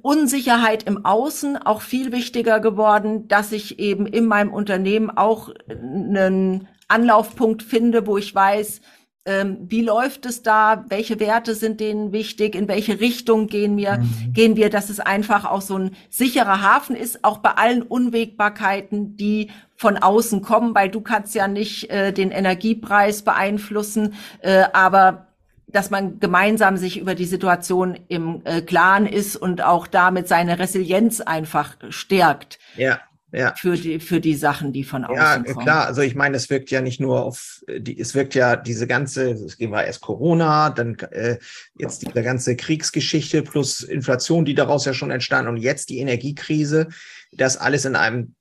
Unsicherheit 0.02 0.82
im 0.82 1.04
Außen 1.04 1.56
auch 1.56 1.80
viel 1.80 2.12
wichtiger 2.12 2.60
geworden, 2.60 3.26
dass 3.28 3.52
ich 3.52 3.78
eben 3.78 4.06
in 4.06 4.26
meinem 4.26 4.52
Unternehmen 4.52 5.10
auch 5.10 5.50
einen 5.68 6.68
Anlaufpunkt 6.88 7.62
finde, 7.62 8.06
wo 8.06 8.18
ich 8.18 8.34
weiß, 8.34 8.82
ähm, 9.24 9.58
wie 9.68 9.82
läuft 9.82 10.26
es 10.26 10.42
da, 10.42 10.84
welche 10.88 11.20
Werte 11.20 11.54
sind 11.54 11.80
denen 11.80 12.12
wichtig, 12.12 12.54
in 12.54 12.66
welche 12.68 13.00
Richtung 13.00 13.46
gehen 13.46 13.76
wir, 13.76 13.98
mhm. 13.98 14.32
gehen 14.32 14.56
wir, 14.56 14.68
dass 14.68 14.90
es 14.90 15.00
einfach 15.00 15.44
auch 15.44 15.60
so 15.62 15.78
ein 15.78 15.96
sicherer 16.10 16.60
Hafen 16.60 16.96
ist, 16.96 17.22
auch 17.24 17.38
bei 17.38 17.52
allen 17.52 17.82
Unwägbarkeiten, 17.82 19.16
die 19.16 19.50
von 19.76 19.96
außen 19.96 20.42
kommen, 20.42 20.74
weil 20.74 20.90
du 20.90 21.00
kannst 21.00 21.34
ja 21.34 21.46
nicht 21.46 21.88
äh, 21.90 22.12
den 22.12 22.30
Energiepreis 22.30 23.22
beeinflussen, 23.22 24.14
äh, 24.40 24.64
aber 24.72 25.28
dass 25.72 25.90
man 25.90 26.20
gemeinsam 26.20 26.76
sich 26.76 26.98
über 26.98 27.14
die 27.14 27.24
Situation 27.24 27.98
im 28.08 28.42
äh, 28.44 28.60
Klaren 28.62 29.06
ist 29.06 29.36
und 29.36 29.62
auch 29.62 29.86
damit 29.86 30.28
seine 30.28 30.58
Resilienz 30.58 31.20
einfach 31.20 31.76
stärkt. 31.90 32.58
Ja. 32.76 33.00
Ja. 33.34 33.54
Für 33.56 33.76
die, 33.76 33.98
für 33.98 34.20
die 34.20 34.34
Sachen, 34.34 34.74
die 34.74 34.84
von 34.84 35.06
außen 35.06 35.16
ja, 35.16 35.36
kommen. 35.36 35.46
Ja, 35.46 35.62
klar. 35.62 35.86
Also 35.86 36.02
ich 36.02 36.14
meine, 36.14 36.36
es 36.36 36.50
wirkt 36.50 36.70
ja 36.70 36.82
nicht 36.82 37.00
nur 37.00 37.24
auf 37.24 37.62
die, 37.66 37.98
es 37.98 38.14
wirkt 38.14 38.34
ja 38.34 38.56
diese 38.56 38.86
ganze, 38.86 39.30
es 39.30 39.58
war 39.58 39.86
erst 39.86 40.02
Corona, 40.02 40.68
dann 40.68 40.98
äh, 41.12 41.38
jetzt 41.78 42.02
diese 42.02 42.22
ganze 42.22 42.56
Kriegsgeschichte 42.56 43.42
plus 43.42 43.82
Inflation, 43.82 44.44
die 44.44 44.54
daraus 44.54 44.84
ja 44.84 44.92
schon 44.92 45.10
entstanden 45.10 45.48
und 45.48 45.56
jetzt 45.56 45.88
die 45.88 46.00
Energiekrise, 46.00 46.88
das 47.32 47.56
alles 47.56 47.86
in 47.86 47.96
einem 47.96 48.34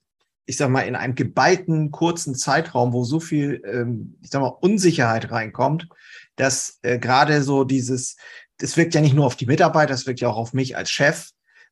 ich 0.46 0.58
sag 0.58 0.70
mal, 0.70 0.82
in 0.82 0.96
einem 0.96 1.16
geballten, 1.16 1.92
kurzen 1.92 2.36
Zeitraum, 2.36 2.92
wo 2.92 3.06
so 3.06 3.20
viel, 3.22 3.62
ähm, 3.66 4.18
ich 4.22 4.32
sag 4.32 4.42
mal, 4.42 4.48
Unsicherheit 4.48 5.32
reinkommt, 5.32 5.88
dass 6.36 6.80
äh, 6.82 7.00
gerade 7.00 7.44
so 7.44 7.64
dieses, 7.64 8.16
das 8.58 8.78
wirkt 8.78 8.94
ja 8.94 9.02
nicht 9.02 9.16
nur 9.16 9.26
auf 9.26 9.36
die 9.36 9.46
Mitarbeiter, 9.46 9.92
das 9.92 10.08
wirkt 10.08 10.20
ja 10.20 10.30
auch 10.30 10.38
auf 10.38 10.54
mich 10.54 10.78
als 10.78 10.90
Chef 10.90 11.30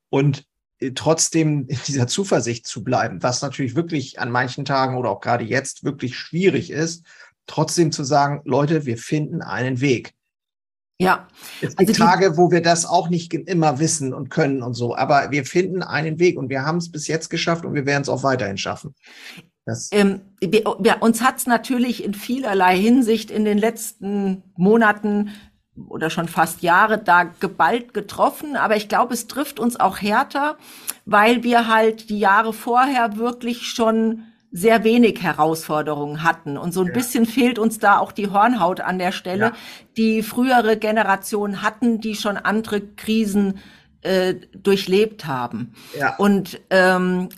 und 0.10 0.46
äh, 0.80 0.92
trotzdem 0.92 1.68
in 1.68 1.80
dieser 1.88 2.08
Zuversicht 2.08 2.68
zu 2.68 2.84
bleiben, 2.84 3.24
was 3.24 3.42
natürlich 3.42 3.76
wirklich 3.76 4.20
an 4.20 4.32
manchen 4.32 4.66
Tagen 4.66 4.98
oder 4.98 5.10
auch 5.10 5.22
gerade 5.22 5.44
jetzt 5.44 5.84
wirklich 5.84 6.18
schwierig 6.18 6.72
ist, 6.72 7.06
trotzdem 7.48 7.92
zu 7.92 8.04
sagen, 8.04 8.42
Leute, 8.46 8.86
wir 8.86 8.98
finden 8.98 9.42
einen 9.42 9.82
Weg. 9.82 10.14
Ja. 11.02 11.28
Es 11.62 11.76
gibt 11.78 11.90
also 11.90 11.94
Tage, 11.94 12.38
wo 12.38 12.52
wir 12.52 12.62
das 12.62 12.86
auch 12.86 13.10
nicht 13.10 13.34
immer 13.34 13.80
wissen 13.80 14.14
und 14.14 14.30
können 14.30 14.62
und 14.62 14.74
so, 14.74 14.96
aber 14.96 15.32
wir 15.32 15.46
finden 15.46 15.82
einen 15.82 16.20
Weg 16.20 16.38
und 16.38 16.50
wir 16.50 16.66
haben 16.66 16.78
es 16.78 16.92
bis 16.92 17.08
jetzt 17.08 17.30
geschafft 17.30 17.64
und 17.64 17.74
wir 17.74 17.86
werden 17.86 18.02
es 18.02 18.10
auch 18.10 18.24
weiterhin 18.24 18.58
schaffen. 18.58 18.94
Ähm, 19.92 20.22
uns 21.00 21.22
hat 21.22 21.38
es 21.38 21.48
natürlich 21.48 22.04
in 22.04 22.14
vielerlei 22.14 22.78
Hinsicht 22.78 23.32
in 23.32 23.46
den 23.46 23.58
letzten 23.58 24.44
Monaten 24.56 25.32
oder 25.88 26.10
schon 26.10 26.28
fast 26.28 26.62
Jahre 26.62 26.98
da 26.98 27.24
geballt 27.24 27.94
getroffen, 27.94 28.56
aber 28.56 28.76
ich 28.76 28.90
glaube, 28.90 29.14
es 29.14 29.28
trifft 29.28 29.60
uns 29.60 29.80
auch 29.80 30.02
härter, 30.02 30.58
weil 31.06 31.44
wir 31.44 31.68
halt 31.68 32.10
die 32.10 32.20
Jahre 32.20 32.54
vorher 32.54 33.18
wirklich 33.18 33.64
schon 33.68 34.24
sehr 34.52 34.84
wenig 34.84 35.22
Herausforderungen 35.22 36.24
hatten. 36.24 36.58
Und 36.58 36.74
so 36.74 36.82
ein 36.82 36.88
ja. 36.88 36.94
bisschen 36.94 37.26
fehlt 37.26 37.60
uns 37.60 37.78
da 37.80 38.00
auch 38.00 38.12
die 38.12 38.30
Hornhaut 38.30 38.82
an 38.82 38.98
der 38.98 39.12
Stelle, 39.12 39.46
ja. 39.46 39.54
die 39.96 40.24
frühere 40.24 40.78
Generationen 40.78 41.62
hatten, 41.62 42.02
die 42.02 42.16
schon 42.16 42.38
andere 42.38 42.82
Krisen 42.82 43.60
äh, 44.02 44.36
durchlebt 44.56 45.28
haben. 45.28 45.74
Ja. 45.98 46.16
Und 46.16 46.60
ähm, 46.72 47.30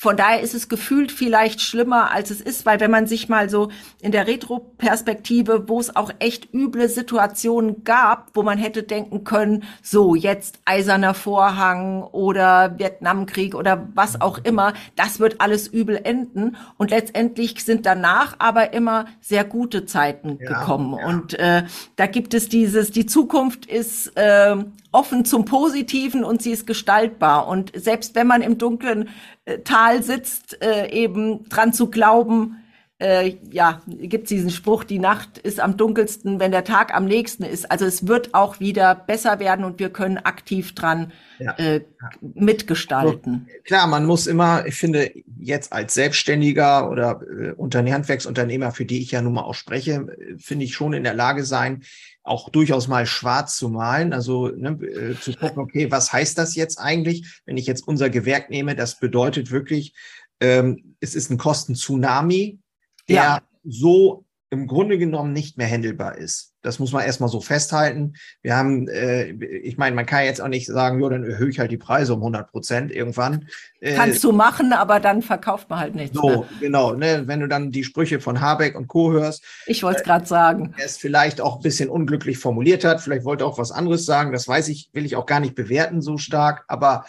von 0.00 0.16
daher 0.16 0.40
ist 0.40 0.54
es 0.54 0.70
gefühlt 0.70 1.12
vielleicht 1.12 1.60
schlimmer, 1.60 2.10
als 2.10 2.30
es 2.30 2.40
ist, 2.40 2.64
weil 2.64 2.80
wenn 2.80 2.90
man 2.90 3.06
sich 3.06 3.28
mal 3.28 3.50
so 3.50 3.68
in 4.00 4.12
der 4.12 4.26
Retro-Perspektive, 4.26 5.68
wo 5.68 5.78
es 5.78 5.94
auch 5.94 6.10
echt 6.20 6.54
üble 6.54 6.88
Situationen 6.88 7.84
gab, 7.84 8.30
wo 8.32 8.42
man 8.42 8.56
hätte 8.56 8.82
denken 8.82 9.24
können, 9.24 9.64
so 9.82 10.14
jetzt 10.14 10.60
eiserner 10.64 11.12
Vorhang 11.12 12.02
oder 12.02 12.78
Vietnamkrieg 12.78 13.54
oder 13.54 13.90
was 13.94 14.22
auch 14.22 14.38
immer, 14.38 14.72
das 14.96 15.20
wird 15.20 15.42
alles 15.42 15.68
übel 15.68 16.00
enden. 16.02 16.56
Und 16.78 16.92
letztendlich 16.92 17.62
sind 17.62 17.84
danach 17.84 18.36
aber 18.38 18.72
immer 18.72 19.04
sehr 19.20 19.44
gute 19.44 19.84
Zeiten 19.84 20.38
ja, 20.40 20.48
gekommen. 20.48 20.96
Ja. 20.98 21.08
Und 21.08 21.38
äh, 21.38 21.64
da 21.96 22.06
gibt 22.06 22.32
es 22.32 22.48
dieses, 22.48 22.90
die 22.90 23.04
Zukunft 23.04 23.66
ist 23.66 24.16
äh, 24.16 24.56
offen 24.92 25.24
zum 25.24 25.44
Positiven 25.44 26.24
und 26.24 26.42
sie 26.42 26.50
ist 26.50 26.66
gestaltbar. 26.66 27.48
Und 27.48 27.72
selbst 27.74 28.14
wenn 28.14 28.26
man 28.26 28.42
im 28.42 28.58
dunklen 28.58 29.08
äh, 29.44 29.58
Tal 29.58 30.02
sitzt, 30.02 30.62
äh, 30.62 30.90
eben 30.90 31.48
dran 31.48 31.72
zu 31.72 31.90
glauben, 31.90 32.56
äh, 33.00 33.36
ja, 33.50 33.80
gibt 33.86 34.28
diesen 34.28 34.50
Spruch, 34.50 34.84
die 34.84 34.98
Nacht 34.98 35.38
ist 35.38 35.58
am 35.58 35.78
dunkelsten, 35.78 36.38
wenn 36.38 36.52
der 36.52 36.64
Tag 36.64 36.94
am 36.94 37.06
nächsten 37.06 37.44
ist. 37.44 37.70
Also 37.70 37.86
es 37.86 38.06
wird 38.06 38.34
auch 38.34 38.60
wieder 38.60 38.94
besser 38.94 39.40
werden 39.40 39.64
und 39.64 39.78
wir 39.78 39.88
können 39.88 40.18
aktiv 40.18 40.74
dran 40.74 41.10
ja. 41.38 41.56
äh, 41.56 41.80
mitgestalten. 42.20 43.46
So, 43.48 43.62
klar, 43.62 43.86
man 43.86 44.04
muss 44.04 44.26
immer, 44.26 44.66
ich 44.66 44.74
finde, 44.74 45.10
jetzt 45.38 45.72
als 45.72 45.94
Selbstständiger 45.94 46.90
oder 46.90 47.22
äh, 47.22 47.90
Handwerksunternehmer, 47.90 48.70
für 48.70 48.84
die 48.84 49.00
ich 49.00 49.12
ja 49.12 49.22
nun 49.22 49.32
mal 49.32 49.44
auch 49.44 49.54
spreche, 49.54 50.06
finde 50.38 50.66
ich 50.66 50.74
schon 50.74 50.92
in 50.92 51.04
der 51.04 51.14
Lage 51.14 51.44
sein, 51.44 51.82
auch 52.30 52.48
durchaus 52.48 52.86
mal 52.86 53.06
schwarz 53.06 53.56
zu 53.56 53.68
malen, 53.68 54.12
also 54.12 54.48
ne, 54.48 54.70
äh, 54.82 55.18
zu 55.18 55.32
gucken, 55.32 55.58
okay, 55.58 55.90
was 55.90 56.12
heißt 56.12 56.38
das 56.38 56.54
jetzt 56.54 56.78
eigentlich, 56.78 57.40
wenn 57.44 57.56
ich 57.56 57.66
jetzt 57.66 57.86
unser 57.86 58.08
Gewerk 58.08 58.50
nehme? 58.50 58.76
Das 58.76 59.00
bedeutet 59.00 59.50
wirklich, 59.50 59.94
ähm, 60.40 60.94
es 61.00 61.14
ist 61.14 61.30
ein 61.30 61.38
Kostentsunami, 61.38 62.60
der 63.08 63.16
ja. 63.16 63.42
so 63.64 64.24
im 64.50 64.68
Grunde 64.68 64.96
genommen 64.96 65.32
nicht 65.32 65.58
mehr 65.58 65.68
handelbar 65.68 66.16
ist. 66.16 66.49
Das 66.62 66.78
muss 66.78 66.92
man 66.92 67.04
erstmal 67.04 67.28
so 67.28 67.40
festhalten. 67.40 68.14
Wir 68.42 68.56
haben, 68.56 68.88
äh, 68.88 69.30
ich 69.30 69.78
meine, 69.78 69.96
man 69.96 70.06
kann 70.06 70.24
jetzt 70.24 70.40
auch 70.40 70.48
nicht 70.48 70.66
sagen, 70.66 71.02
ja, 71.02 71.08
dann 71.08 71.24
erhöhe 71.24 71.48
ich 71.48 71.58
halt 71.58 71.70
die 71.70 71.78
Preise 71.78 72.14
um 72.14 72.20
100 72.20 72.50
Prozent 72.50 72.92
irgendwann. 72.92 73.48
Äh, 73.80 73.94
Kannst 73.94 74.22
du 74.24 74.32
machen, 74.32 74.72
aber 74.72 75.00
dann 75.00 75.22
verkauft 75.22 75.70
man 75.70 75.80
halt 75.80 75.94
nichts. 75.94 76.16
So, 76.16 76.28
mehr. 76.28 76.44
genau. 76.60 76.94
Ne, 76.94 77.22
wenn 77.26 77.40
du 77.40 77.48
dann 77.48 77.70
die 77.70 77.84
Sprüche 77.84 78.20
von 78.20 78.40
Habeck 78.40 78.76
und 78.76 78.88
Co. 78.88 79.12
hörst. 79.12 79.44
Ich 79.66 79.82
wollte 79.82 80.00
es 80.00 80.04
gerade 80.04 80.26
sagen. 80.26 80.74
Er 80.76 80.86
es 80.86 80.96
vielleicht 80.96 81.40
auch 81.40 81.56
ein 81.56 81.62
bisschen 81.62 81.88
unglücklich 81.88 82.38
formuliert 82.38 82.84
hat. 82.84 83.00
Vielleicht 83.00 83.24
wollte 83.24 83.44
er 83.44 83.46
auch 83.48 83.58
was 83.58 83.72
anderes 83.72 84.04
sagen. 84.04 84.32
Das 84.32 84.46
weiß 84.46 84.68
ich, 84.68 84.90
will 84.92 85.06
ich 85.06 85.16
auch 85.16 85.26
gar 85.26 85.40
nicht 85.40 85.54
bewerten 85.54 86.02
so 86.02 86.18
stark. 86.18 86.64
Aber 86.68 87.04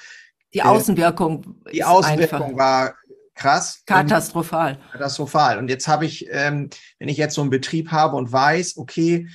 die 0.53 0.59
äh, 0.59 0.63
Außenwirkung. 0.63 1.55
Äh, 1.65 1.71
die 1.71 1.83
Außenwirkung 1.83 2.41
einfach. 2.41 2.57
war 2.57 2.95
krass. 3.41 3.83
Katastrophal. 3.85 4.73
Und, 4.73 4.91
katastrophal. 4.91 5.57
Und 5.57 5.69
jetzt 5.69 5.87
habe 5.87 6.05
ich, 6.05 6.27
ähm, 6.29 6.69
wenn 6.99 7.09
ich 7.09 7.17
jetzt 7.17 7.35
so 7.35 7.41
einen 7.41 7.49
Betrieb 7.49 7.91
habe 7.91 8.15
und 8.15 8.31
weiß, 8.31 8.77
okay, 8.77 9.27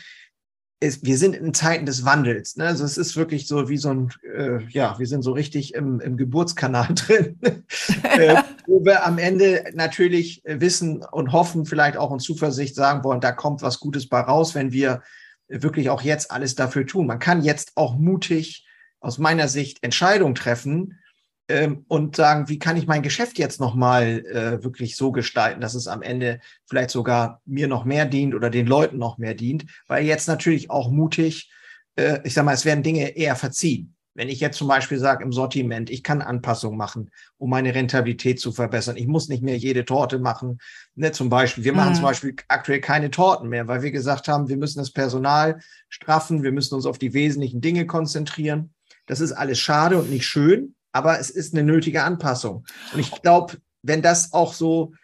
ist, 0.78 1.04
wir 1.04 1.16
sind 1.16 1.34
in 1.34 1.54
Zeiten 1.54 1.86
des 1.86 2.04
Wandels. 2.04 2.56
Ne? 2.56 2.66
Also 2.66 2.84
es 2.84 2.98
ist 2.98 3.16
wirklich 3.16 3.48
so 3.48 3.68
wie 3.68 3.78
so 3.78 3.90
ein, 3.90 4.12
äh, 4.36 4.62
ja, 4.68 4.98
wir 4.98 5.06
sind 5.06 5.22
so 5.22 5.32
richtig 5.32 5.74
im, 5.74 6.00
im 6.00 6.16
Geburtskanal 6.16 6.88
drin, 6.94 7.38
äh, 8.02 8.42
wo 8.66 8.84
wir 8.84 9.06
am 9.06 9.18
Ende 9.18 9.64
natürlich 9.74 10.42
wissen 10.44 11.02
und 11.02 11.32
hoffen, 11.32 11.64
vielleicht 11.64 11.96
auch 11.96 12.12
in 12.12 12.18
Zuversicht 12.18 12.74
sagen 12.74 13.04
wollen, 13.04 13.20
da 13.20 13.32
kommt 13.32 13.62
was 13.62 13.80
Gutes 13.80 14.08
bei 14.08 14.20
raus, 14.20 14.54
wenn 14.54 14.70
wir 14.70 15.02
wirklich 15.48 15.88
auch 15.90 16.02
jetzt 16.02 16.30
alles 16.30 16.54
dafür 16.56 16.86
tun. 16.86 17.06
Man 17.06 17.20
kann 17.20 17.42
jetzt 17.42 17.72
auch 17.76 17.96
mutig 17.96 18.66
aus 19.00 19.18
meiner 19.18 19.48
Sicht 19.48 19.82
Entscheidungen 19.82 20.34
treffen, 20.34 20.98
ähm, 21.48 21.84
und 21.88 22.16
sagen, 22.16 22.48
wie 22.48 22.58
kann 22.58 22.76
ich 22.76 22.86
mein 22.86 23.02
Geschäft 23.02 23.38
jetzt 23.38 23.60
nochmal 23.60 24.24
äh, 24.26 24.64
wirklich 24.64 24.96
so 24.96 25.12
gestalten, 25.12 25.60
dass 25.60 25.74
es 25.74 25.86
am 25.86 26.02
Ende 26.02 26.40
vielleicht 26.66 26.90
sogar 26.90 27.40
mir 27.44 27.68
noch 27.68 27.84
mehr 27.84 28.04
dient 28.04 28.34
oder 28.34 28.50
den 28.50 28.66
Leuten 28.66 28.98
noch 28.98 29.18
mehr 29.18 29.34
dient, 29.34 29.66
weil 29.86 30.04
jetzt 30.04 30.26
natürlich 30.26 30.70
auch 30.70 30.90
mutig, 30.90 31.50
äh, 31.96 32.18
ich 32.24 32.34
sag 32.34 32.44
mal, 32.44 32.54
es 32.54 32.64
werden 32.64 32.82
Dinge 32.82 33.16
eher 33.16 33.36
verziehen. 33.36 33.92
Wenn 34.14 34.30
ich 34.30 34.40
jetzt 34.40 34.56
zum 34.56 34.66
Beispiel 34.66 34.98
sage 34.98 35.22
im 35.22 35.30
Sortiment, 35.30 35.90
ich 35.90 36.02
kann 36.02 36.22
Anpassungen 36.22 36.78
machen, 36.78 37.10
um 37.36 37.50
meine 37.50 37.74
Rentabilität 37.74 38.40
zu 38.40 38.50
verbessern. 38.50 38.96
Ich 38.96 39.06
muss 39.06 39.28
nicht 39.28 39.42
mehr 39.42 39.58
jede 39.58 39.84
Torte 39.84 40.18
machen. 40.18 40.58
Ne, 40.94 41.12
zum 41.12 41.28
Beispiel, 41.28 41.64
wir 41.64 41.74
machen 41.74 41.94
zum 41.94 42.02
mhm. 42.02 42.08
Beispiel 42.08 42.36
aktuell 42.48 42.80
keine 42.80 43.10
Torten 43.10 43.50
mehr, 43.50 43.68
weil 43.68 43.82
wir 43.82 43.90
gesagt 43.90 44.26
haben, 44.26 44.48
wir 44.48 44.56
müssen 44.56 44.78
das 44.78 44.90
Personal 44.90 45.60
straffen, 45.90 46.42
wir 46.42 46.52
müssen 46.52 46.74
uns 46.74 46.86
auf 46.86 46.96
die 46.96 47.12
wesentlichen 47.12 47.60
Dinge 47.60 47.86
konzentrieren. 47.86 48.72
Das 49.04 49.20
ist 49.20 49.32
alles 49.32 49.60
schade 49.60 49.98
und 49.98 50.08
nicht 50.08 50.26
schön 50.26 50.74
aber 50.96 51.20
es 51.20 51.28
ist 51.28 51.52
eine 51.52 51.62
nötige 51.62 52.02
Anpassung. 52.02 52.64
Und 52.94 53.00
ich 53.00 53.10
glaube, 53.22 53.58
wenn 53.82 54.00
das 54.00 54.32
auch 54.32 54.54
so 54.54 54.94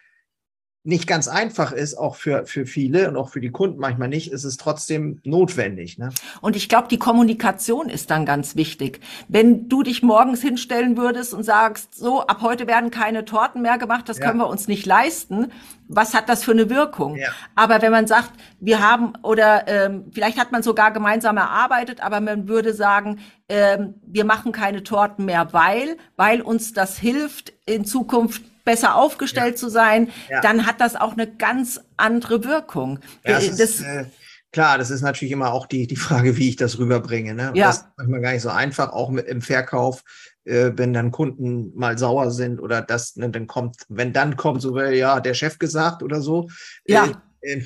nicht 0.85 1.07
ganz 1.07 1.29
einfach 1.29 1.71
ist, 1.71 1.95
auch 1.95 2.15
für, 2.15 2.45
für 2.45 2.65
viele 2.65 3.07
und 3.07 3.15
auch 3.15 3.29
für 3.29 3.39
die 3.39 3.51
Kunden 3.51 3.79
manchmal 3.79 4.09
nicht, 4.09 4.33
ist 4.33 4.43
es 4.43 4.57
trotzdem 4.57 5.21
notwendig. 5.23 5.97
Ne? 5.97 6.09
Und 6.41 6.57
ich 6.57 6.67
glaube, 6.67 6.89
die 6.89 6.99
Kommunikation 6.99 7.87
ist 7.87 8.11
dann 8.11 8.25
ganz 8.25 8.57
wichtig. 8.57 8.99
Wenn 9.29 9.69
du 9.69 9.83
dich 9.83 10.03
morgens 10.03 10.41
hinstellen 10.41 10.97
würdest 10.97 11.33
und 11.33 11.43
sagst, 11.43 11.95
so, 11.95 12.27
ab 12.27 12.41
heute 12.41 12.67
werden 12.67 12.91
keine 12.91 13.23
Torten 13.23 13.61
mehr 13.61 13.77
gemacht, 13.77 14.09
das 14.09 14.17
ja. 14.17 14.25
können 14.25 14.39
wir 14.39 14.47
uns 14.47 14.67
nicht 14.67 14.85
leisten, 14.85 15.53
was 15.87 16.13
hat 16.13 16.27
das 16.27 16.43
für 16.43 16.51
eine 16.51 16.69
Wirkung? 16.69 17.15
Ja. 17.15 17.29
Aber 17.55 17.81
wenn 17.81 17.91
man 17.91 18.05
sagt, 18.05 18.31
wir 18.59 18.81
haben, 18.81 19.13
oder 19.21 19.67
ähm, 19.67 20.11
vielleicht 20.11 20.37
hat 20.37 20.51
man 20.51 20.63
sogar 20.63 20.91
gemeinsam 20.91 21.37
erarbeitet, 21.37 22.01
aber 22.01 22.19
man 22.19 22.49
würde 22.49 22.73
sagen, 22.73 23.19
ähm, 23.47 23.95
wir 24.05 24.25
machen 24.25 24.51
keine 24.51 24.83
Torten 24.83 25.23
mehr, 25.23 25.53
weil, 25.53 25.97
weil 26.17 26.41
uns 26.41 26.73
das 26.73 26.97
hilft, 26.97 27.53
in 27.65 27.85
Zukunft 27.85 28.43
besser 28.63 28.95
aufgestellt 28.95 29.55
ja. 29.55 29.59
zu 29.59 29.69
sein, 29.69 30.09
ja. 30.29 30.41
dann 30.41 30.65
hat 30.65 30.81
das 30.81 30.95
auch 30.95 31.13
eine 31.13 31.27
ganz 31.27 31.81
andere 31.97 32.43
Wirkung. 32.43 32.99
Ja, 33.25 33.33
das, 33.33 33.49
das 33.49 33.59
ist, 33.59 33.81
äh, 33.81 34.05
Klar, 34.53 34.77
das 34.77 34.91
ist 34.91 35.01
natürlich 35.01 35.31
immer 35.31 35.51
auch 35.51 35.65
die, 35.65 35.87
die 35.87 35.95
Frage, 35.95 36.37
wie 36.37 36.49
ich 36.49 36.55
das 36.55 36.77
rüberbringe. 36.77 37.33
Ne? 37.33 37.51
Ja. 37.55 37.67
Das 37.67 37.77
ist 37.77 37.85
manchmal 37.97 38.21
gar 38.21 38.33
nicht 38.33 38.43
so 38.43 38.49
einfach, 38.49 38.93
auch 38.93 39.09
mit, 39.09 39.25
im 39.25 39.41
Verkauf, 39.41 40.03
äh, 40.45 40.71
wenn 40.75 40.93
dann 40.93 41.09
Kunden 41.09 41.71
mal 41.75 41.97
sauer 41.97 42.29
sind 42.29 42.59
oder 42.59 42.83
das, 42.83 43.15
ne, 43.15 43.31
dann 43.31 43.47
kommt, 43.47 43.77
wenn 43.89 44.13
dann 44.13 44.37
kommt, 44.37 44.61
so, 44.61 44.77
äh, 44.77 44.95
ja, 44.95 45.19
der 45.19 45.33
Chef 45.33 45.57
gesagt 45.57 46.03
oder 46.03 46.21
so. 46.21 46.49
Ja. 46.85 47.09
Äh, 47.41 47.53
äh, 47.53 47.63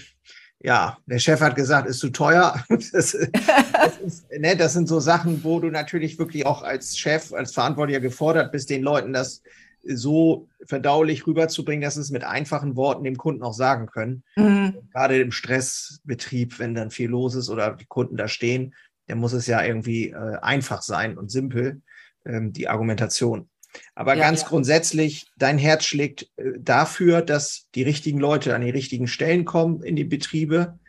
ja, 0.60 0.98
der 1.06 1.20
Chef 1.20 1.42
hat 1.42 1.56
gesagt, 1.56 1.90
ist 1.90 2.00
zu 2.00 2.10
teuer. 2.10 2.64
Das, 2.70 2.92
das, 2.92 3.14
ist, 3.14 4.32
ne, 4.32 4.56
das 4.56 4.72
sind 4.72 4.88
so 4.88 5.02
Sachen, 5.02 5.44
wo 5.44 5.60
du 5.60 5.70
natürlich 5.70 6.18
wirklich 6.18 6.46
auch 6.46 6.64
als 6.64 6.98
Chef, 6.98 7.34
als 7.34 7.54
Verantwortlicher 7.54 8.00
gefordert 8.00 8.54
bist, 8.54 8.70
den 8.70 8.82
Leuten 8.82 9.12
das 9.12 9.42
so 9.90 10.48
verdaulich 10.66 11.26
rüberzubringen, 11.28 11.82
dass 11.82 11.96
sie 11.96 12.02
es 12.02 12.12
mit 12.12 12.24
einfachen 12.24 12.76
Worten 12.76 13.04
dem 13.04 13.18
Kunden 13.18 13.44
auch 13.44 13.54
sagen 13.54 13.88
können. 13.88 14.24
Mhm. 14.36 14.90
Gerade 14.92 15.20
im 15.20 15.32
Stressbetrieb, 15.32 16.60
wenn 16.60 16.76
dann 16.76 16.92
viel 16.92 17.10
los 17.10 17.36
ist 17.36 17.50
oder 17.50 17.76
die 17.76 17.86
Kunden 17.86 18.18
da 18.18 18.28
stehen, 18.28 18.74
dann 19.08 19.20
muss 19.20 19.34
es 19.34 19.48
ja 19.48 19.64
irgendwie 19.64 20.10
äh, 20.10 20.38
einfach 20.42 20.82
sein 20.82 21.18
und 21.18 21.32
simpel, 21.32 21.82
ähm, 22.26 22.54
die 22.54 22.68
Argumentation. 22.68 23.50
Aber 23.96 24.16
Ja, 24.16 24.24
ganz 24.24 24.42
ja. 24.42 24.48
grundsätzlich, 24.48 25.28
dein 25.38 25.58
Herz 25.58 25.86
schlägt 25.86 26.30
äh, 26.38 26.54
dafür, 26.60 27.22
dass 27.22 27.68
die 27.76 27.84
richtigen 27.84 28.20
Leute 28.20 28.56
an 28.56 28.62
die 28.62 28.70
richtigen 28.70 29.08
Stellen 29.08 29.46
kommen 29.46 29.84
in 29.84 29.96
die 29.96 30.04
Betriebe. 30.04 30.80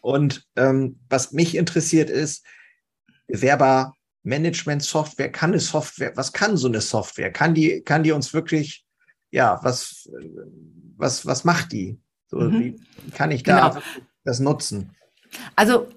Und 0.00 0.46
ähm, 0.56 1.00
was 1.08 1.32
mich 1.32 1.56
interessiert 1.56 2.10
ist, 2.10 2.44
Bewerbermanagement-Software, 4.26 5.30
kann 5.30 5.50
eine 5.50 5.60
Software, 5.60 6.12
was 6.16 6.32
kann 6.32 6.56
so 6.56 6.68
eine 6.68 6.80
Software? 6.80 7.32
Kann 7.32 7.54
die, 7.54 7.80
kann 7.82 8.02
die 8.02 8.12
uns 8.12 8.34
wirklich, 8.34 8.84
ja, 9.30 9.60
was, 9.62 10.10
was, 10.96 11.24
was 11.26 11.44
macht 11.44 11.72
die? 11.72 11.98
So, 12.28 12.38
Mhm. 12.38 12.58
Wie 12.60 13.10
kann 13.12 13.30
ich 13.30 13.44
da 13.44 13.70
Genau. 13.70 13.82
das 14.24 14.40
nutzen? 14.40 14.90
Also 15.54 15.88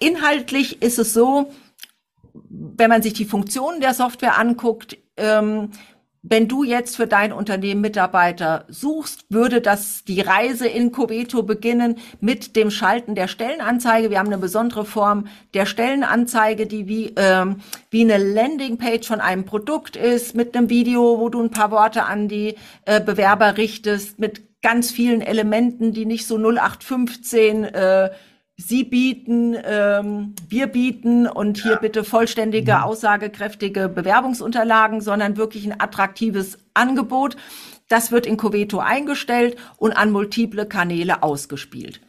inhaltlich 0.00 0.82
ist 0.82 0.98
es 0.98 1.12
so, 1.12 1.52
wenn 2.34 2.90
man 2.90 3.02
sich 3.02 3.12
die 3.12 3.24
Funktionen 3.24 3.80
der 3.80 3.94
Software 3.94 4.36
anguckt, 4.38 4.98
ähm, 5.16 5.70
wenn 6.28 6.48
du 6.48 6.64
jetzt 6.64 6.96
für 6.96 7.06
dein 7.06 7.32
Unternehmen 7.32 7.80
Mitarbeiter 7.80 8.64
suchst, 8.68 9.26
würde 9.28 9.60
das 9.60 10.02
die 10.04 10.20
Reise 10.20 10.66
in 10.66 10.90
Coveto 10.90 11.44
beginnen 11.44 11.96
mit 12.20 12.56
dem 12.56 12.70
Schalten 12.70 13.14
der 13.14 13.28
Stellenanzeige. 13.28 14.10
Wir 14.10 14.18
haben 14.18 14.26
eine 14.26 14.38
besondere 14.38 14.84
Form 14.84 15.28
der 15.54 15.66
Stellenanzeige, 15.66 16.66
die 16.66 16.88
wie, 16.88 17.12
ähm, 17.16 17.56
wie 17.90 18.00
eine 18.00 18.18
Landingpage 18.18 19.06
von 19.06 19.20
einem 19.20 19.44
Produkt 19.44 19.94
ist, 19.94 20.34
mit 20.34 20.56
einem 20.56 20.68
Video, 20.68 21.20
wo 21.20 21.28
du 21.28 21.40
ein 21.40 21.50
paar 21.50 21.70
Worte 21.70 22.04
an 22.04 22.26
die 22.26 22.56
äh, 22.86 23.00
Bewerber 23.00 23.56
richtest, 23.56 24.18
mit 24.18 24.42
ganz 24.62 24.90
vielen 24.90 25.20
Elementen, 25.20 25.92
die 25.92 26.06
nicht 26.06 26.26
so 26.26 26.36
0815 26.38 27.64
äh, 27.64 28.10
Sie 28.58 28.84
bieten, 28.84 29.54
ähm, 29.64 30.34
wir 30.48 30.66
bieten 30.66 31.26
und 31.26 31.62
hier 31.62 31.76
bitte 31.76 32.04
vollständige, 32.04 32.84
aussagekräftige 32.84 33.88
Bewerbungsunterlagen, 33.90 35.02
sondern 35.02 35.36
wirklich 35.36 35.66
ein 35.66 35.78
attraktives 35.78 36.58
Angebot. 36.72 37.36
Das 37.88 38.10
wird 38.12 38.26
in 38.26 38.38
Coveto 38.38 38.78
eingestellt 38.78 39.56
und 39.76 39.92
an 39.92 40.10
multiple 40.10 40.66
Kanäle 40.66 41.22
ausgespielt. 41.22 42.00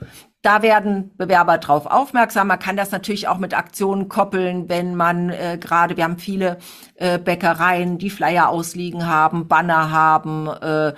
Da 0.43 0.61
werden 0.61 1.11
Bewerber 1.17 1.57
drauf 1.57 1.87
aufmerksam. 1.87 2.47
Man 2.47 2.59
kann 2.59 2.77
das 2.77 2.91
natürlich 2.91 3.27
auch 3.27 3.39
mit 3.39 3.57
Aktionen 3.57 4.07
koppeln, 4.07 4.69
wenn 4.69 4.95
man 4.95 5.29
äh, 5.29 5.57
gerade, 5.59 5.97
wir 5.97 6.03
haben 6.03 6.19
viele 6.19 6.59
äh, 6.95 7.17
Bäckereien, 7.17 7.97
die 7.97 8.11
Flyer 8.11 8.49
ausliegen 8.49 9.07
haben, 9.07 9.47
Banner 9.47 9.91
haben. 9.91 10.47
Äh, 10.47 10.93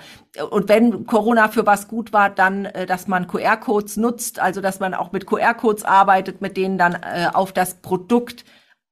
und 0.50 0.68
wenn 0.68 1.06
Corona 1.06 1.48
für 1.48 1.66
was 1.66 1.88
gut 1.88 2.12
war, 2.12 2.28
dann, 2.28 2.66
äh, 2.66 2.84
dass 2.84 3.08
man 3.08 3.26
QR-Codes 3.26 3.96
nutzt, 3.96 4.38
also 4.38 4.60
dass 4.60 4.78
man 4.78 4.94
auch 4.94 5.10
mit 5.10 5.26
QR-Codes 5.26 5.84
arbeitet, 5.84 6.42
mit 6.42 6.56
denen 6.56 6.76
dann 6.76 6.94
äh, 6.94 7.28
auf 7.32 7.52
das 7.52 7.74
Produkt 7.80 8.44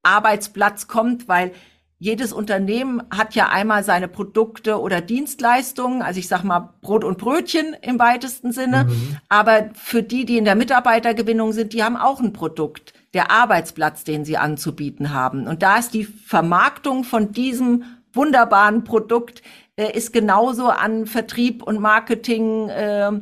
Arbeitsplatz 0.02 0.88
kommt, 0.88 1.28
weil 1.28 1.52
jedes 2.00 2.33
Unternehmen 2.33 3.02
hat 3.11 3.35
ja 3.35 3.49
einmal 3.49 3.83
seine 3.83 4.07
Produkte 4.07 4.81
oder 4.81 5.00
Dienstleistungen, 5.00 6.00
also 6.00 6.21
ich 6.21 6.28
sag 6.28 6.45
mal 6.45 6.75
Brot 6.81 7.02
und 7.02 7.19
Brötchen 7.19 7.75
im 7.83 7.99
weitesten 7.99 8.52
Sinne, 8.52 8.88
aber 9.28 9.71
für 9.75 10.05
die, 10.05 10.25
die 10.25 10.38
in 10.38 10.45
der 10.45 10.55
Mitarbeitergewinnung 10.55 11.53
sind, 11.53 11.73
die 11.73 11.83
haben 11.83 11.96
auch 11.96 12.20
ein 12.20 12.33
Produkt, 12.33 12.94
der 13.14 13.33
Arbeitsplatz, 13.33 14.05
den 14.05 14.25
sie 14.25 14.37
anzubieten 14.37 15.12
haben. 15.12 15.49
Und 15.49 15.62
da 15.62 15.79
ist 15.79 15.92
die 15.92 16.05
Vermarktung 16.05 17.03
von 17.03 17.33
diesem 17.33 17.85
wunderbaren 18.12 18.85
Produkt 18.85 19.42
äh, 19.77 19.96
ist 19.96 20.12
genauso 20.12 20.68
an 20.68 21.07
Vertrieb 21.07 21.62
und 21.62 21.81
Marketing 21.81 22.68
äh, 22.68 23.12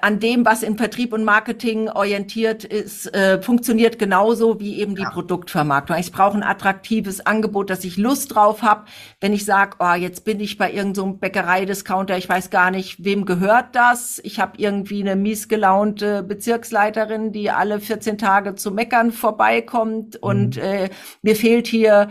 an 0.00 0.18
dem, 0.18 0.44
was 0.44 0.64
in 0.64 0.76
Vertrieb 0.76 1.12
und 1.12 1.22
Marketing 1.22 1.88
orientiert 1.88 2.64
ist, 2.64 3.06
äh, 3.14 3.40
funktioniert 3.40 3.96
genauso 3.96 4.58
wie 4.58 4.80
eben 4.80 4.96
die 4.96 5.02
Ja. 5.02 5.10
Produktvermarktung. 5.10 5.96
Ich 5.98 6.10
brauche 6.10 6.36
ein 6.36 6.42
attraktives 6.42 7.24
Angebot, 7.24 7.70
dass 7.70 7.84
ich 7.84 7.96
Lust 7.96 8.34
drauf 8.34 8.62
habe. 8.62 8.86
Wenn 9.20 9.32
ich 9.32 9.44
sage, 9.44 9.76
oh, 9.78 9.94
jetzt 9.94 10.24
bin 10.24 10.40
ich 10.40 10.58
bei 10.58 10.72
irgendeinem 10.72 11.12
so 11.12 11.18
Bäckereidiscounter, 11.18 12.18
ich 12.18 12.28
weiß 12.28 12.50
gar 12.50 12.72
nicht, 12.72 13.04
wem 13.04 13.24
gehört 13.24 13.76
das. 13.76 14.20
Ich 14.24 14.40
habe 14.40 14.54
irgendwie 14.56 15.00
eine 15.00 15.14
miesgelaunte 15.14 16.24
Bezirksleiterin, 16.24 17.30
die 17.30 17.50
alle 17.50 17.78
14 17.78 18.18
Tage 18.18 18.56
zu 18.56 18.72
meckern 18.72 19.12
vorbeikommt 19.12 20.16
und 20.16 20.56
äh, 20.56 20.90
mir 21.22 21.36
fehlt 21.36 21.68
hier 21.68 22.10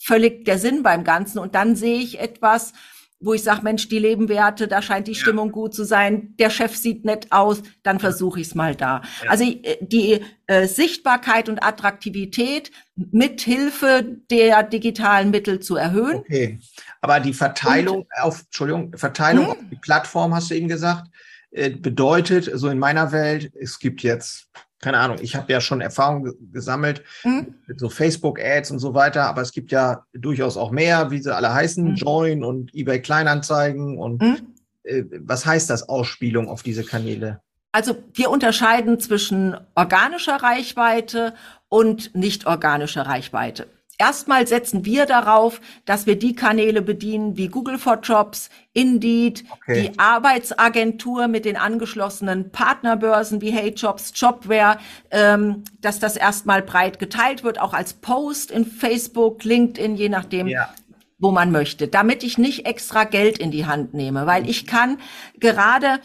völlig 0.00 0.44
der 0.44 0.58
Sinn 0.58 0.82
beim 0.82 1.02
Ganzen. 1.04 1.38
Und 1.38 1.54
dann 1.54 1.76
sehe 1.76 1.98
ich 1.98 2.20
etwas, 2.20 2.74
wo 3.20 3.34
ich 3.34 3.42
sage, 3.42 3.62
Mensch, 3.62 3.88
die 3.88 3.98
Lebenwerte, 3.98 4.68
da 4.68 4.80
scheint 4.80 5.08
die 5.08 5.12
Ja. 5.12 5.18
Stimmung 5.18 5.50
gut 5.50 5.74
zu 5.74 5.84
sein, 5.84 6.34
der 6.38 6.50
Chef 6.50 6.76
sieht 6.76 7.04
nett 7.04 7.26
aus, 7.30 7.62
dann 7.82 7.98
versuche 7.98 8.40
ich 8.40 8.46
es 8.48 8.54
mal 8.54 8.76
da. 8.76 9.02
Ja. 9.24 9.30
Also 9.30 9.44
äh, 9.44 9.76
die 9.80 10.20
äh, 10.46 10.66
Sichtbarkeit 10.66 11.48
und 11.48 11.62
Attraktivität 11.62 12.70
mit 12.94 13.40
Hilfe 13.40 14.18
der 14.30 14.62
digitalen 14.62 15.30
Mittel 15.30 15.58
zu 15.60 15.76
erhöhen. 15.76 16.18
Okay. 16.18 16.60
Aber 17.00 17.18
die 17.20 17.34
Verteilung 17.34 18.06
auf, 18.20 18.42
Entschuldigung, 18.44 18.96
Verteilung 18.96 19.44
Mhm. 19.46 19.50
auf 19.50 19.58
die 19.70 19.76
Plattform, 19.76 20.34
hast 20.34 20.50
du 20.50 20.54
eben 20.54 20.68
gesagt, 20.68 21.08
äh, 21.50 21.70
bedeutet, 21.70 22.50
so 22.54 22.68
in 22.68 22.78
meiner 22.78 23.10
Welt, 23.10 23.50
es 23.58 23.78
gibt 23.78 24.02
jetzt, 24.02 24.48
keine 24.80 24.98
Ahnung, 24.98 25.18
ich 25.20 25.34
habe 25.34 25.52
ja 25.52 25.60
schon 25.60 25.80
Erfahrung 25.80 26.24
ge- 26.24 26.34
gesammelt 26.52 27.02
Mhm. 27.24 27.54
mit 27.66 27.80
so 27.80 27.88
Facebook-Ads 27.88 28.70
und 28.70 28.78
so 28.78 28.94
weiter, 28.94 29.24
aber 29.26 29.42
es 29.42 29.52
gibt 29.52 29.72
ja 29.72 30.04
durchaus 30.12 30.56
auch 30.56 30.70
mehr, 30.70 31.10
wie 31.10 31.18
sie 31.20 31.34
alle 31.34 31.52
heißen, 31.52 31.84
Mhm. 31.84 31.94
Join 31.96 32.44
und 32.44 32.74
eBay 32.74 33.00
Kleinanzeigen 33.02 33.98
und 33.98 34.22
Mhm. 34.22 34.36
äh, 34.84 35.02
was 35.20 35.44
heißt 35.46 35.68
das 35.70 35.88
Ausspielung 35.88 36.48
auf 36.48 36.62
diese 36.62 36.84
Kanäle? 36.84 37.40
Also 37.72 37.96
wir 38.14 38.30
unterscheiden 38.30 38.98
zwischen 39.00 39.56
organischer 39.74 40.36
Reichweite 40.42 41.34
und 41.68 42.14
nicht 42.14 42.46
organischer 42.46 43.02
Reichweite. 43.02 43.66
Erstmal 44.00 44.46
setzen 44.46 44.84
wir 44.84 45.06
darauf, 45.06 45.60
dass 45.84 46.06
wir 46.06 46.16
die 46.16 46.34
Kanäle 46.36 46.82
bedienen 46.82 47.36
wie 47.36 47.48
Google 47.48 47.78
for 47.78 47.98
Jobs, 48.00 48.48
Indeed, 48.72 49.44
Okay. 49.50 49.90
die 49.90 49.98
Arbeitsagentur 49.98 51.26
mit 51.26 51.44
den 51.44 51.56
angeschlossenen 51.56 52.50
Partnerbörsen 52.52 53.40
wie 53.40 53.50
Hey 53.50 53.70
Jobs, 53.70 54.12
Jobware, 54.14 54.78
ähm, 55.10 55.64
dass 55.80 55.98
das 55.98 56.16
erstmal 56.16 56.62
breit 56.62 57.00
geteilt 57.00 57.42
wird, 57.42 57.60
auch 57.60 57.74
als 57.74 57.92
Post 57.94 58.52
in 58.52 58.64
Facebook, 58.64 59.42
LinkedIn, 59.42 59.96
je 59.96 60.08
nachdem, 60.08 60.46
Ja. 60.46 60.72
wo 61.18 61.32
man 61.32 61.50
möchte, 61.50 61.88
damit 61.88 62.22
ich 62.22 62.38
nicht 62.38 62.66
extra 62.66 63.02
Geld 63.02 63.38
in 63.38 63.50
die 63.50 63.66
Hand 63.66 63.94
nehme, 63.94 64.26
weil 64.26 64.48
ich 64.48 64.66
kann 64.68 64.98
gerade 65.40 65.98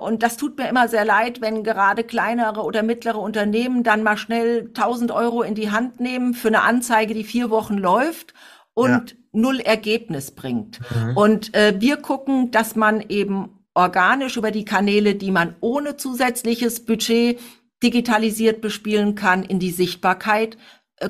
und 0.00 0.22
das 0.22 0.36
tut 0.36 0.56
mir 0.58 0.68
immer 0.68 0.88
sehr 0.88 1.04
leid, 1.04 1.40
wenn 1.40 1.64
gerade 1.64 2.04
kleinere 2.04 2.62
oder 2.62 2.82
mittlere 2.82 3.18
Unternehmen 3.18 3.82
dann 3.82 4.02
mal 4.02 4.16
schnell 4.16 4.66
1000 4.68 5.10
Euro 5.10 5.42
in 5.42 5.54
die 5.54 5.70
Hand 5.70 6.00
nehmen 6.00 6.34
für 6.34 6.48
eine 6.48 6.62
Anzeige, 6.62 7.14
die 7.14 7.24
vier 7.24 7.50
Wochen 7.50 7.76
läuft 7.76 8.32
und 8.74 9.16
null 9.32 9.60
Ergebnis 9.60 10.30
bringt. 10.30 10.80
Mhm. 10.94 11.16
Und 11.16 11.54
äh, 11.54 11.74
wir 11.78 11.96
gucken, 11.96 12.50
dass 12.50 12.76
man 12.76 13.00
eben 13.08 13.56
organisch 13.74 14.36
über 14.36 14.50
die 14.50 14.64
Kanäle, 14.64 15.14
die 15.14 15.30
man 15.30 15.56
ohne 15.60 15.96
zusätzliches 15.96 16.84
Budget 16.84 17.40
digitalisiert 17.82 18.62
bespielen 18.62 19.14
kann, 19.14 19.42
in 19.42 19.58
die 19.58 19.70
Sichtbarkeit 19.70 20.54
äh, 20.54 20.58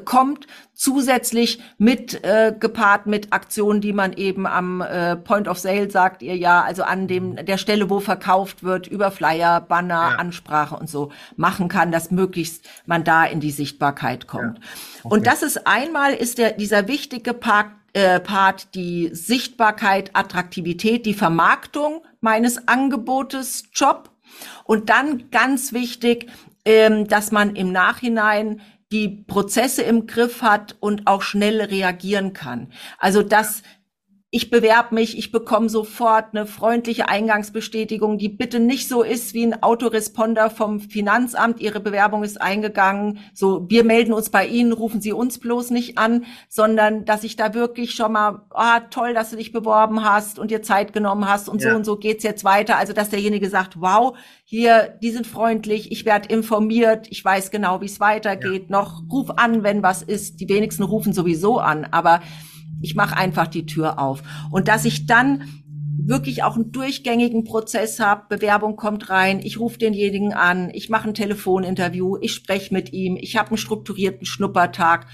kommt, 0.04 0.46
zusätzlich 0.74 1.60
mit 1.78 2.24
äh, 2.24 2.52
gepaart 2.58 3.06
mit 3.06 3.32
Aktionen, 3.32 3.80
die 3.80 3.92
man 3.92 4.12
eben 4.12 4.46
am 4.46 4.80
äh, 4.80 5.14
Point 5.16 5.46
of 5.46 5.58
Sale 5.58 5.90
sagt 5.90 6.22
ihr 6.22 6.36
ja, 6.36 6.62
also 6.62 6.82
an 6.82 7.06
dem 7.06 7.36
der 7.36 7.56
Stelle, 7.56 7.88
wo 7.88 8.00
verkauft 8.00 8.64
wird, 8.64 8.88
über 8.88 9.12
Flyer, 9.12 9.60
Banner, 9.60 10.10
Ja. 10.10 10.16
Ansprache 10.16 10.76
und 10.76 10.90
so 10.90 11.12
machen 11.36 11.68
kann, 11.68 11.92
dass 11.92 12.10
möglichst 12.10 12.68
man 12.84 13.04
da 13.04 13.24
in 13.24 13.38
die 13.40 13.52
Sichtbarkeit 13.52 14.26
kommt. 14.26 14.60
Und 15.04 15.26
das 15.26 15.42
ist 15.42 15.66
einmal 15.66 16.14
ist 16.14 16.38
der 16.38 16.52
dieser 16.52 16.88
wichtige 16.88 17.32
Part, 17.32 17.70
äh, 17.92 18.18
Part 18.18 18.74
die 18.74 19.10
Sichtbarkeit, 19.12 20.10
Attraktivität, 20.14 21.06
die 21.06 21.14
Vermarktung 21.14 22.02
meines 22.20 22.66
Angebotes 22.66 23.68
Job 23.72 24.10
und 24.64 24.90
dann 24.90 25.30
ganz 25.30 25.72
wichtig, 25.72 26.28
ähm, 26.64 27.06
dass 27.06 27.30
man 27.30 27.54
im 27.54 27.70
Nachhinein 27.70 28.60
die 28.92 29.08
Prozesse 29.08 29.82
im 29.82 30.06
Griff 30.06 30.42
hat 30.42 30.76
und 30.80 31.06
auch 31.06 31.22
schnell 31.22 31.60
reagieren 31.60 32.32
kann. 32.32 32.72
Also 32.98 33.22
dass 33.22 33.62
ich 34.30 34.50
bewerbe 34.50 34.96
mich, 34.96 35.16
ich 35.16 35.30
bekomme 35.30 35.68
sofort 35.68 36.26
eine 36.32 36.46
freundliche 36.46 37.08
Eingangsbestätigung, 37.08 38.18
die 38.18 38.28
bitte 38.28 38.58
nicht 38.58 38.88
so 38.88 39.04
ist 39.04 39.34
wie 39.34 39.46
ein 39.46 39.62
Autoresponder 39.62 40.50
vom 40.50 40.80
Finanzamt. 40.80 41.60
Ihre 41.60 41.78
Bewerbung 41.78 42.24
ist 42.24 42.40
eingegangen. 42.40 43.20
So, 43.34 43.70
wir 43.70 43.84
melden 43.84 44.12
uns 44.12 44.30
bei 44.30 44.44
Ihnen, 44.46 44.72
rufen 44.72 45.00
Sie 45.00 45.12
uns 45.12 45.38
bloß 45.38 45.70
nicht 45.70 45.96
an, 45.96 46.24
sondern 46.48 47.04
dass 47.04 47.22
ich 47.22 47.36
da 47.36 47.54
wirklich 47.54 47.94
schon 47.94 48.12
mal, 48.12 48.42
ah, 48.50 48.80
toll, 48.80 49.14
dass 49.14 49.30
du 49.30 49.36
dich 49.36 49.52
beworben 49.52 50.04
hast 50.04 50.40
und 50.40 50.50
dir 50.50 50.60
Zeit 50.60 50.92
genommen 50.92 51.28
hast 51.28 51.48
und 51.48 51.62
ja. 51.62 51.70
so 51.70 51.76
und 51.76 51.84
so 51.84 51.96
geht's 51.96 52.24
jetzt 52.24 52.42
weiter. 52.42 52.78
Also, 52.78 52.92
dass 52.92 53.10
derjenige 53.10 53.48
sagt, 53.48 53.80
wow, 53.80 54.18
hier, 54.44 54.98
die 55.00 55.12
sind 55.12 55.28
freundlich, 55.28 55.92
ich 55.92 56.04
werde 56.04 56.28
informiert, 56.28 57.06
ich 57.10 57.24
weiß 57.24 57.52
genau, 57.52 57.80
wie 57.80 57.86
es 57.86 58.00
weitergeht. 58.00 58.64
Ja. 58.68 58.80
Noch 58.80 59.04
ruf 59.10 59.30
an, 59.36 59.62
wenn 59.62 59.84
was 59.84 60.02
ist. 60.02 60.40
Die 60.40 60.48
wenigsten 60.48 60.82
rufen 60.82 61.12
sowieso 61.12 61.58
an, 61.58 61.86
aber 61.92 62.20
ich 62.86 62.94
mache 62.94 63.16
einfach 63.16 63.48
die 63.48 63.66
Tür 63.66 63.98
auf. 63.98 64.22
Und 64.52 64.68
dass 64.68 64.84
ich 64.84 65.06
dann 65.06 65.42
wirklich 65.98 66.44
auch 66.44 66.54
einen 66.54 66.70
durchgängigen 66.70 67.42
Prozess 67.42 67.98
habe, 67.98 68.26
Bewerbung 68.28 68.76
kommt 68.76 69.10
rein, 69.10 69.40
ich 69.42 69.58
rufe 69.58 69.76
denjenigen 69.76 70.32
an, 70.32 70.70
ich 70.72 70.88
mache 70.88 71.08
ein 71.08 71.14
Telefoninterview, 71.14 72.16
ich 72.20 72.32
spreche 72.32 72.72
mit 72.72 72.92
ihm, 72.92 73.16
ich 73.16 73.36
habe 73.36 73.48
einen 73.48 73.56
strukturierten 73.58 74.24
Schnuppertag. 74.24 75.06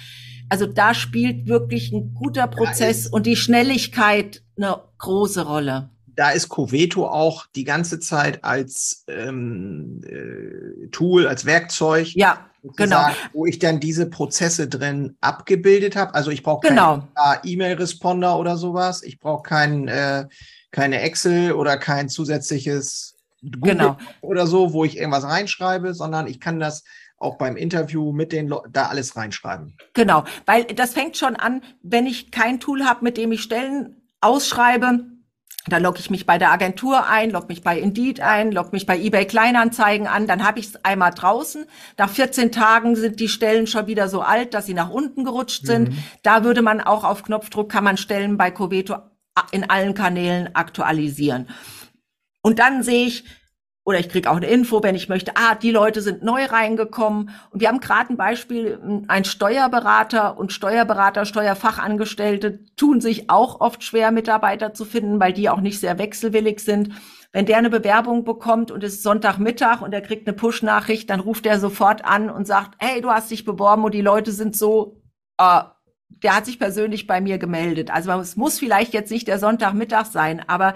Also 0.51 0.67
da 0.67 0.93
spielt 0.93 1.47
wirklich 1.47 1.93
ein 1.93 2.13
guter 2.13 2.47
Prozess 2.47 3.07
und 3.07 3.25
die 3.25 3.37
Schnelligkeit 3.37 4.43
eine 4.59 4.83
große 4.99 5.47
Rolle. 5.47 5.89
Da 6.15 6.31
ist 6.31 6.51
Coveto 6.51 7.07
auch 7.07 7.47
die 7.57 7.65
ganze 7.65 8.01
Zeit 8.01 8.45
als 8.45 9.07
ähm, 9.09 10.03
äh, 10.05 10.89
Tool, 10.89 11.27
als 11.27 11.47
Werkzeug 11.47 12.15
ja 12.15 12.52
genau. 12.77 13.09
wo 13.33 13.47
ich 13.47 13.59
dann 13.59 13.81
diese 13.81 14.09
Prozesse 14.09 14.69
drin 14.69 15.17
abgebildet 15.21 15.97
habe. 15.97 16.15
Also 16.15 16.31
ich 16.31 16.43
brauche 16.43 16.67
genau. 16.67 17.09
keinen 17.15 17.41
E-Mail-Responder 17.45 18.39
oder 18.39 18.57
sowas. 18.57 19.03
Ich 19.03 19.19
brauche 19.19 19.43
kein, 19.43 19.89
äh, 19.89 20.27
keine 20.71 21.01
Excel 21.01 21.53
oder 21.53 21.77
kein 21.77 22.09
zusätzliches 22.09 23.17
Google 23.43 23.73
genau. 23.73 23.97
oder 24.21 24.47
so, 24.47 24.73
wo 24.73 24.85
ich 24.85 24.97
irgendwas 24.97 25.25
reinschreibe, 25.25 25.95
sondern 25.95 26.27
ich 26.27 26.41
kann 26.41 26.61
das 26.61 26.85
auch 27.19 27.39
beim 27.39 27.57
Interview 27.57 28.13
mit 28.13 28.33
den 28.33 28.49
Leuten 28.49 28.73
da 28.73 28.87
alles 28.87 29.17
reinschreiben. 29.17 29.77
Genau, 29.95 30.25
weil 30.47 30.65
das 30.65 30.93
fängt 30.93 31.17
schon 31.17 31.37
an, 31.37 31.63
wenn 31.83 32.07
ich 32.07 32.31
kein 32.31 32.61
Tool 32.61 32.85
habe, 32.85 33.05
mit 33.05 33.17
dem 33.17 33.33
ich 33.33 33.43
Stellen 33.43 34.03
ausschreibe, 34.21 35.05
da 35.67 35.79
logge 35.79 36.01
ich 36.01 36.11
mich 36.11 36.27
bei 36.27 36.39
der 36.39 36.51
Agentur 36.51 37.07
ein, 37.07 37.31
logge 37.31 37.47
mich 37.49 37.63
bei 37.63 37.79
Indeed 37.79 38.21
ein, 38.21 38.51
logge 38.51 38.71
mich 38.73 38.85
bei 38.85 38.99
eBay 38.99 39.27
Kleinanzeigen 39.27 40.09
an, 40.09 40.27
dann 40.27 40.45
habe 40.45 40.59
ich 40.59 40.67
es 40.67 40.85
einmal 40.85 41.13
draußen. 41.13 41.67
Nach 41.99 42.11
14 42.11 42.51
Tagen 42.51 42.97
sind 42.97 43.21
die 43.21 43.29
Stellen 43.29 43.69
schon 43.69 43.87
wieder 43.87 44.09
so 44.09 44.23
alt, 44.23 44.55
dass 44.55 44.67
sie 44.67 44.75
nach 44.75 44.91
unten 44.91 45.25
gerutscht 45.25 45.65
sind. 45.65 45.91
Mhm. 45.91 45.99
Da 46.23 46.43
würde 46.43 46.63
man 46.63 46.81
auch 46.81 47.05
auf 47.05 47.23
Knopfdruck, 47.23 47.71
kann 47.71 47.85
man 47.85 47.97
Stellen 47.97 48.37
bei 48.37 48.51
Coveto 48.51 48.97
in 49.53 49.71
allen 49.71 49.95
Kanälen 49.95 50.55
aktualisieren. 50.55 51.49
Und 52.43 52.59
dann 52.59 52.83
sehe 52.83 53.07
ich, 53.07 53.25
oder 53.85 53.99
ich 53.99 54.09
kriege 54.09 54.31
auch 54.31 54.37
eine 54.37 54.47
Info, 54.47 54.83
wenn 54.83 54.95
ich 54.95 55.09
möchte, 55.09 55.33
ah, 55.35 55.57
die 55.57 55.73
Leute 55.73 56.03
sind 56.03 56.23
neu 56.23 56.45
reingekommen. 56.45 57.31
Und 57.51 57.61
wir 57.61 57.69
haben 57.69 57.81
gerade 57.81 58.13
ein 58.13 58.17
Beispiel, 58.17 59.05
ein 59.09 59.25
Steuerberater 59.25 60.39
und 60.39 60.53
Steuerberater, 60.53 61.25
Steuerfachangestellte 61.25 62.61
tun 62.77 63.01
sich 63.01 63.29
auch 63.29 63.61
oft 63.61 63.83
schwer, 63.83 64.13
Mitarbeiter 64.13 64.73
zu 64.73 64.85
finden, 64.85 65.19
weil 65.19 65.33
die 65.33 65.49
auch 65.49 65.61
nicht 65.61 65.81
sehr 65.81 65.99
wechselwillig 65.99 66.61
sind. 66.61 66.91
Wenn 67.33 67.47
der 67.47 67.57
eine 67.57 67.71
Bewerbung 67.71 68.25
bekommt 68.25 68.71
und 68.71 68.85
es 68.85 68.95
ist 68.95 69.03
Sonntagmittag 69.03 69.81
und 69.81 69.93
er 69.93 70.03
kriegt 70.03 70.29
eine 70.29 70.37
Push-Nachricht, 70.37 71.11
dann 71.11 71.19
ruft 71.19 71.47
er 71.47 71.59
sofort 71.59 72.05
an 72.05 72.31
und 72.31 72.47
sagt, 72.47 72.77
hey, 72.79 73.01
du 73.01 73.11
hast 73.11 73.31
dich 73.33 73.45
beworben 73.45 73.83
und 73.83 73.95
die 73.95 74.03
Leute 74.03 74.31
sind 74.31 74.57
so, 74.57 75.03
äh, 75.39 75.63
der 76.09 76.37
hat 76.37 76.47
sich 76.47 76.61
persönlich 76.61 77.09
bei 77.09 77.21
mir 77.21 77.39
gemeldet. 77.39 77.91
Also 77.91 78.13
es 78.13 78.37
muss 78.37 78.61
vielleicht 78.61 78.93
jetzt 78.93 79.11
nicht 79.11 79.27
der 79.27 79.41
Sonntagmittag 79.41 80.05
sein, 80.07 80.45
aber 80.47 80.75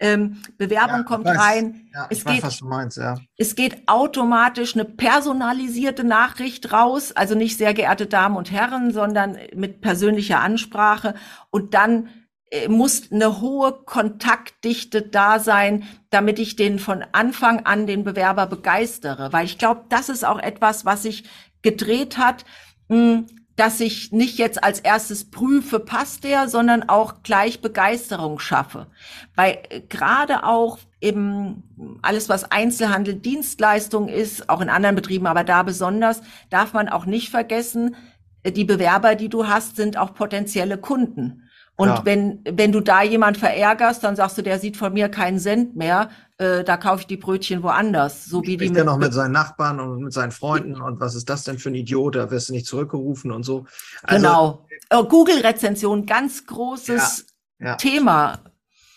ähm, 0.00 0.42
Bewerbung 0.56 0.98
ja, 0.98 1.02
kommt 1.02 1.26
weiß. 1.26 1.38
rein. 1.38 1.88
Ja, 1.94 2.06
es, 2.10 2.24
geht, 2.24 2.36
weiß, 2.36 2.42
was 2.42 2.58
du 2.58 2.66
meinst, 2.66 2.96
ja. 2.96 3.18
es 3.36 3.54
geht 3.54 3.86
automatisch 3.86 4.74
eine 4.74 4.86
personalisierte 4.86 6.04
Nachricht 6.04 6.72
raus, 6.72 7.12
also 7.12 7.34
nicht 7.34 7.58
sehr 7.58 7.74
geehrte 7.74 8.06
Damen 8.06 8.36
und 8.36 8.50
Herren, 8.50 8.92
sondern 8.92 9.36
mit 9.54 9.82
persönlicher 9.82 10.40
Ansprache. 10.40 11.14
Und 11.50 11.74
dann 11.74 12.08
äh, 12.50 12.68
muss 12.68 13.12
eine 13.12 13.40
hohe 13.40 13.72
Kontaktdichte 13.72 15.02
da 15.02 15.38
sein, 15.38 15.84
damit 16.08 16.38
ich 16.38 16.56
den 16.56 16.78
von 16.78 17.04
Anfang 17.12 17.66
an 17.66 17.86
den 17.86 18.02
Bewerber 18.02 18.46
begeistere. 18.46 19.32
Weil 19.32 19.44
ich 19.44 19.58
glaube, 19.58 19.84
das 19.90 20.08
ist 20.08 20.24
auch 20.24 20.38
etwas, 20.38 20.84
was 20.86 21.02
sich 21.02 21.24
gedreht 21.62 22.16
hat. 22.16 22.46
Mh, 22.88 22.96
hm, 22.96 23.26
dass 23.60 23.78
ich 23.78 24.10
nicht 24.10 24.38
jetzt 24.38 24.64
als 24.64 24.80
erstes 24.80 25.30
prüfe, 25.30 25.80
passt 25.80 26.24
der, 26.24 26.48
sondern 26.48 26.88
auch 26.88 27.22
gleich 27.22 27.60
Begeisterung 27.60 28.38
schaffe. 28.38 28.86
Weil 29.34 29.58
äh, 29.68 29.82
gerade 29.82 30.44
auch 30.44 30.78
eben 31.02 31.98
alles, 32.00 32.30
was 32.30 32.50
Einzelhandel, 32.50 33.16
Dienstleistung 33.16 34.08
ist, 34.08 34.48
auch 34.48 34.62
in 34.62 34.70
anderen 34.70 34.96
Betrieben, 34.96 35.26
aber 35.26 35.44
da 35.44 35.62
besonders, 35.62 36.22
darf 36.48 36.72
man 36.72 36.88
auch 36.88 37.04
nicht 37.04 37.28
vergessen, 37.28 37.96
äh, 38.44 38.50
die 38.50 38.64
Bewerber, 38.64 39.14
die 39.14 39.28
du 39.28 39.46
hast, 39.46 39.76
sind 39.76 39.98
auch 39.98 40.14
potenzielle 40.14 40.78
Kunden. 40.78 41.42
Und 41.76 41.88
ja. 41.88 42.00
wenn, 42.04 42.40
wenn 42.50 42.72
du 42.72 42.80
da 42.80 43.02
jemand 43.02 43.36
verärgerst, 43.36 44.02
dann 44.02 44.16
sagst 44.16 44.38
du, 44.38 44.42
der 44.42 44.58
sieht 44.58 44.78
von 44.78 44.94
mir 44.94 45.10
keinen 45.10 45.38
Cent 45.38 45.76
mehr, 45.76 46.08
äh, 46.40 46.64
da 46.64 46.78
kaufe 46.78 47.02
ich 47.02 47.06
die 47.06 47.18
Brötchen 47.18 47.62
woanders. 47.62 48.24
So 48.24 48.42
wie 48.42 48.56
die. 48.56 48.72
Der 48.72 48.84
noch 48.84 48.96
mit 48.96 49.12
seinen 49.12 49.32
Nachbarn 49.32 49.78
und 49.78 50.02
mit 50.02 50.12
seinen 50.12 50.32
Freunden 50.32 50.80
und 50.80 50.98
was 50.98 51.14
ist 51.14 51.28
das 51.28 51.44
denn 51.44 51.58
für 51.58 51.68
ein 51.68 51.74
Idiot, 51.74 52.14
da 52.16 52.30
wirst 52.30 52.48
du 52.48 52.54
nicht 52.54 52.66
zurückgerufen 52.66 53.30
und 53.30 53.42
so. 53.42 53.66
Also, 54.02 54.16
genau. 54.16 54.66
Oh, 54.90 55.04
Google-Rezension, 55.04 56.06
ganz 56.06 56.46
großes 56.46 57.26
ja, 57.58 57.66
ja. 57.66 57.74
Thema. 57.76 58.40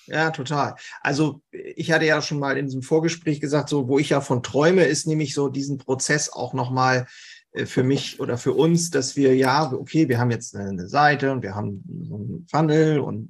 Ja, 0.08 0.32
total. 0.32 0.75
Also 1.01 1.41
ich 1.51 1.91
hatte 1.91 2.06
ja 2.06 2.21
schon 2.21 2.39
mal 2.39 2.58
in 2.58 2.65
diesem 2.65 2.82
Vorgespräch 2.82 3.39
gesagt, 3.41 3.69
so 3.69 3.88
wo 3.88 3.99
ich 3.99 4.10
ja 4.10 4.21
von 4.21 4.41
träume, 4.41 4.86
ist 4.86 5.06
nämlich 5.06 5.34
so 5.34 5.49
diesen 5.49 5.77
Prozess 5.77 6.32
auch 6.32 6.53
nochmal 6.53 6.99
mal 7.01 7.08
äh, 7.53 7.65
für 7.65 7.84
mich 7.84 8.19
oder 8.19 8.38
für 8.38 8.53
uns, 8.53 8.89
dass 8.89 9.15
wir 9.15 9.36
ja, 9.36 9.71
okay, 9.71 10.10
wir 10.10 10.19
haben 10.19 10.32
jetzt 10.32 10.56
eine 10.56 10.88
Seite 10.88 11.32
und 11.32 11.41
wir 11.41 11.56
haben 11.56 11.84
so 12.08 12.15
einen 12.15 12.47
Funnel 12.49 12.99
und 12.99 13.29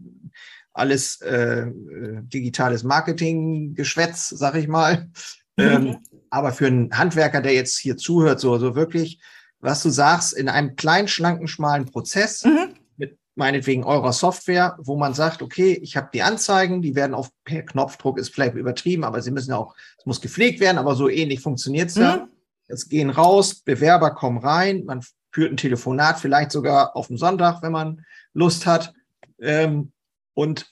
alles 0.73 1.21
äh, 1.21 1.67
digitales 1.71 2.83
Marketing-Geschwätz, 2.83 4.29
sag 4.29 4.55
ich 4.55 4.67
mal. 4.67 5.09
Mhm. 5.55 5.63
Ähm, 5.63 5.97
aber 6.29 6.51
für 6.51 6.67
einen 6.67 6.97
Handwerker, 6.97 7.41
der 7.41 7.53
jetzt 7.53 7.77
hier 7.77 7.95
zuhört, 7.95 8.39
so, 8.39 8.57
so 8.57 8.75
wirklich, 8.75 9.19
was 9.59 9.83
du 9.83 9.89
sagst, 9.89 10.33
in 10.33 10.49
einem 10.49 10.75
kleinen, 10.75 11.07
schlanken, 11.07 11.47
schmalen 11.47 11.85
Prozess 11.85 12.43
mhm. 12.43 12.73
mit 12.97 13.17
meinetwegen 13.35 13.83
eurer 13.83 14.13
Software, 14.13 14.75
wo 14.79 14.97
man 14.97 15.13
sagt, 15.13 15.43
okay, 15.43 15.79
ich 15.81 15.95
habe 15.95 16.09
die 16.11 16.23
Anzeigen, 16.23 16.81
die 16.81 16.95
werden 16.95 17.13
auf 17.13 17.29
per 17.43 17.61
Knopfdruck, 17.61 18.17
ist 18.17 18.33
vielleicht 18.33 18.55
übertrieben, 18.55 19.03
aber 19.03 19.21
sie 19.21 19.31
müssen 19.31 19.51
ja 19.51 19.57
auch, 19.57 19.75
es 19.99 20.05
muss 20.05 20.21
gepflegt 20.21 20.59
werden, 20.59 20.79
aber 20.79 20.95
so 20.95 21.07
ähnlich 21.07 21.39
funktioniert 21.39 21.89
es 21.89 21.95
mhm. 21.95 22.01
ja. 22.01 22.27
Es 22.67 22.89
gehen 22.89 23.09
raus, 23.09 23.55
Bewerber 23.55 24.11
kommen 24.11 24.39
rein, 24.39 24.85
man 24.85 25.03
führt 25.31 25.51
ein 25.51 25.57
Telefonat, 25.57 26.19
vielleicht 26.19 26.51
sogar 26.51 26.95
auf 26.95 27.07
dem 27.07 27.17
Sonntag, 27.17 27.61
wenn 27.61 27.71
man 27.71 28.05
Lust 28.33 28.65
hat, 28.65 28.93
ähm, 29.39 29.91
und 30.33 30.71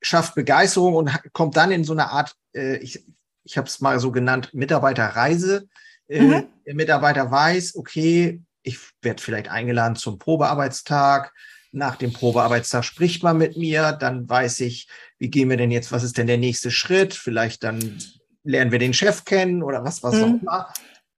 schafft 0.00 0.34
Begeisterung 0.34 0.94
und 0.94 1.10
kommt 1.32 1.56
dann 1.56 1.70
in 1.70 1.84
so 1.84 1.92
eine 1.92 2.10
Art, 2.10 2.34
äh, 2.54 2.76
ich, 2.78 3.04
ich 3.44 3.56
habe 3.56 3.68
es 3.68 3.80
mal 3.80 3.98
so 4.00 4.10
genannt, 4.12 4.52
Mitarbeiterreise. 4.52 5.68
Äh, 6.08 6.22
mhm. 6.22 6.46
Der 6.66 6.74
Mitarbeiter 6.74 7.30
weiß, 7.30 7.76
okay, 7.76 8.42
ich 8.62 8.78
werde 9.00 9.22
vielleicht 9.22 9.48
eingeladen 9.48 9.96
zum 9.96 10.18
Probearbeitstag. 10.18 11.32
Nach 11.70 11.96
dem 11.96 12.12
Probearbeitstag 12.12 12.84
spricht 12.84 13.22
man 13.22 13.38
mit 13.38 13.56
mir, 13.56 13.92
dann 13.92 14.28
weiß 14.28 14.60
ich, 14.60 14.88
wie 15.18 15.30
gehen 15.30 15.48
wir 15.48 15.56
denn 15.56 15.70
jetzt, 15.70 15.90
was 15.90 16.02
ist 16.02 16.18
denn 16.18 16.26
der 16.26 16.38
nächste 16.38 16.70
Schritt? 16.70 17.14
Vielleicht 17.14 17.64
dann 17.64 17.98
lernen 18.44 18.72
wir 18.72 18.78
den 18.78 18.92
Chef 18.92 19.24
kennen 19.24 19.62
oder 19.62 19.84
was, 19.84 20.02
was 20.02 20.16
mhm. 20.16 20.22
auch 20.22 20.42
immer 20.42 20.72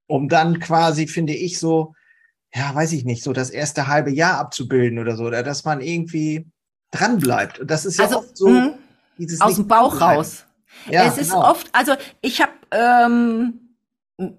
um 0.07 0.29
dann 0.29 0.59
quasi, 0.59 1.07
finde 1.07 1.33
ich, 1.33 1.59
so, 1.59 1.93
ja, 2.53 2.73
weiß 2.73 2.93
ich 2.93 3.05
nicht, 3.05 3.23
so 3.23 3.33
das 3.33 3.49
erste 3.49 3.87
halbe 3.87 4.11
Jahr 4.11 4.39
abzubilden 4.39 4.99
oder 4.99 5.15
so, 5.15 5.25
oder 5.25 5.43
dass 5.43 5.65
man 5.65 5.81
irgendwie 5.81 6.45
dran 6.95 7.19
bleibt. 7.19 7.59
Und 7.59 7.71
das 7.71 7.85
ist 7.85 7.97
ja 7.97 8.05
also, 8.05 8.19
oft 8.19 8.37
so 8.37 8.49
mh, 8.49 8.73
dieses 9.17 9.41
aus 9.41 9.55
dem 9.55 9.67
Bauch 9.67 9.99
raus. 9.99 10.45
Ja, 10.89 11.05
es 11.05 11.17
ist 11.17 11.31
genau. 11.31 11.49
oft, 11.49 11.69
also 11.71 11.93
ich 12.21 12.41
habe 12.41 12.51
ähm, 12.71 13.65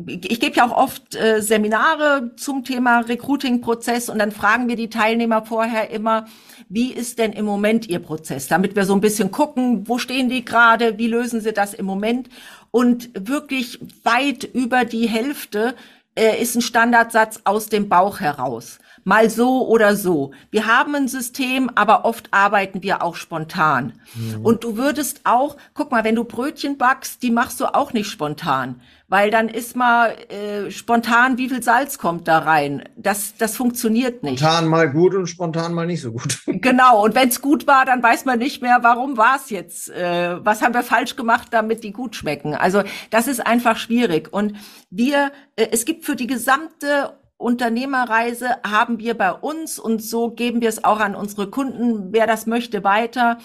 ich 0.06 0.40
gebe 0.40 0.56
ja 0.56 0.66
auch 0.66 0.76
oft 0.76 1.14
äh, 1.16 1.42
Seminare 1.42 2.30
zum 2.36 2.64
Thema 2.64 3.00
Recruiting-Prozess 3.00 4.08
und 4.08 4.18
dann 4.18 4.32
fragen 4.32 4.68
wir 4.68 4.76
die 4.76 4.88
Teilnehmer 4.88 5.44
vorher 5.44 5.90
immer, 5.90 6.26
wie 6.70 6.92
ist 6.92 7.18
denn 7.18 7.32
im 7.32 7.44
Moment 7.44 7.86
ihr 7.86 7.98
Prozess, 7.98 8.48
damit 8.48 8.74
wir 8.74 8.86
so 8.86 8.94
ein 8.94 9.02
bisschen 9.02 9.30
gucken, 9.30 9.86
wo 9.86 9.98
stehen 9.98 10.30
die 10.30 10.46
gerade, 10.46 10.96
wie 10.96 11.08
lösen 11.08 11.42
sie 11.42 11.52
das 11.52 11.74
im 11.74 11.84
Moment 11.84 12.30
und 12.70 13.10
wirklich 13.14 13.78
weit 14.02 14.44
über 14.44 14.86
die 14.86 15.08
Hälfte 15.08 15.74
äh, 16.14 16.40
ist 16.40 16.56
ein 16.56 16.62
Standardsatz 16.62 17.40
aus 17.44 17.68
dem 17.68 17.90
Bauch 17.90 18.20
heraus. 18.20 18.78
Mal 19.06 19.30
so 19.30 19.68
oder 19.68 19.94
so. 19.94 20.32
Wir 20.50 20.66
haben 20.66 20.96
ein 20.96 21.06
System, 21.06 21.70
aber 21.76 22.04
oft 22.04 22.28
arbeiten 22.32 22.82
wir 22.82 23.02
auch 23.02 23.14
spontan. 23.14 23.92
Mhm. 24.14 24.44
Und 24.44 24.64
du 24.64 24.76
würdest 24.76 25.20
auch, 25.22 25.56
guck 25.74 25.92
mal, 25.92 26.02
wenn 26.02 26.16
du 26.16 26.24
Brötchen 26.24 26.76
backst, 26.76 27.22
die 27.22 27.30
machst 27.30 27.60
du 27.60 27.66
auch 27.66 27.92
nicht 27.92 28.10
spontan 28.10 28.80
weil 29.08 29.30
dann 29.30 29.48
ist 29.48 29.76
mal 29.76 30.16
äh, 30.30 30.70
spontan, 30.70 31.38
wie 31.38 31.48
viel 31.48 31.62
Salz 31.62 31.98
kommt 31.98 32.26
da 32.26 32.38
rein. 32.38 32.88
Das, 32.96 33.36
das 33.36 33.56
funktioniert 33.56 34.22
nicht. 34.22 34.40
Spontan 34.40 34.66
mal 34.66 34.90
gut 34.90 35.14
und 35.14 35.28
spontan 35.28 35.74
mal 35.74 35.86
nicht 35.86 36.02
so 36.02 36.12
gut. 36.12 36.38
Genau, 36.66 37.04
und 37.04 37.14
wenn 37.14 37.28
es 37.28 37.40
gut 37.40 37.66
war, 37.68 37.84
dann 37.84 38.02
weiß 38.02 38.24
man 38.24 38.38
nicht 38.40 38.60
mehr, 38.60 38.78
warum 38.82 39.16
war 39.16 39.36
es 39.36 39.50
jetzt, 39.50 39.88
äh, 39.90 40.44
was 40.44 40.62
haben 40.62 40.74
wir 40.74 40.82
falsch 40.82 41.14
gemacht, 41.14 41.48
damit 41.52 41.84
die 41.84 41.92
gut 41.92 42.16
schmecken. 42.16 42.54
Also 42.54 42.82
das 43.10 43.28
ist 43.28 43.46
einfach 43.46 43.76
schwierig. 43.76 44.32
Und 44.32 44.56
wir, 44.90 45.30
äh, 45.54 45.68
es 45.70 45.84
gibt 45.84 46.04
für 46.04 46.16
die 46.16 46.26
gesamte 46.26 47.12
Unternehmerreise 47.38 48.57
haben 48.66 48.99
wir 48.99 49.14
bei 49.14 49.33
uns 49.33 49.79
und 49.79 50.03
so 50.03 50.31
geben 50.31 50.61
wir 50.61 50.68
es 50.68 50.85
auch 50.85 51.01
an 51.01 51.14
unsere 51.14 51.51
Kunden, 51.51 52.12
wer 52.12 52.27
das 52.27 52.46
möchte, 52.46 52.83
weiter 52.83 53.38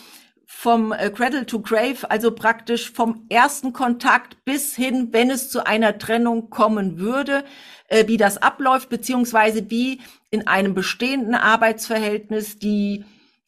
vom 0.45 0.91
äh, 0.91 1.09
Cradle 1.09 1.45
to 1.45 1.61
Grave, 1.61 2.09
also 2.09 2.31
praktisch 2.31 2.91
vom 2.91 3.25
ersten 3.29 3.73
Kontakt 3.73 4.43
bis 4.45 4.75
hin, 4.75 5.09
wenn 5.11 5.29
es 5.29 5.49
zu 5.49 5.65
einer 5.65 5.97
Trennung 5.97 6.49
kommen 6.49 6.99
würde, 6.99 7.43
äh, 7.87 8.07
wie 8.07 8.17
das 8.17 8.37
abläuft, 8.37 8.89
beziehungsweise 8.89 9.69
wie 9.69 10.01
in 10.29 10.47
einem 10.47 10.73
bestehenden 10.73 11.35
Arbeitsverhältnis 11.35 12.59
die 12.59 13.05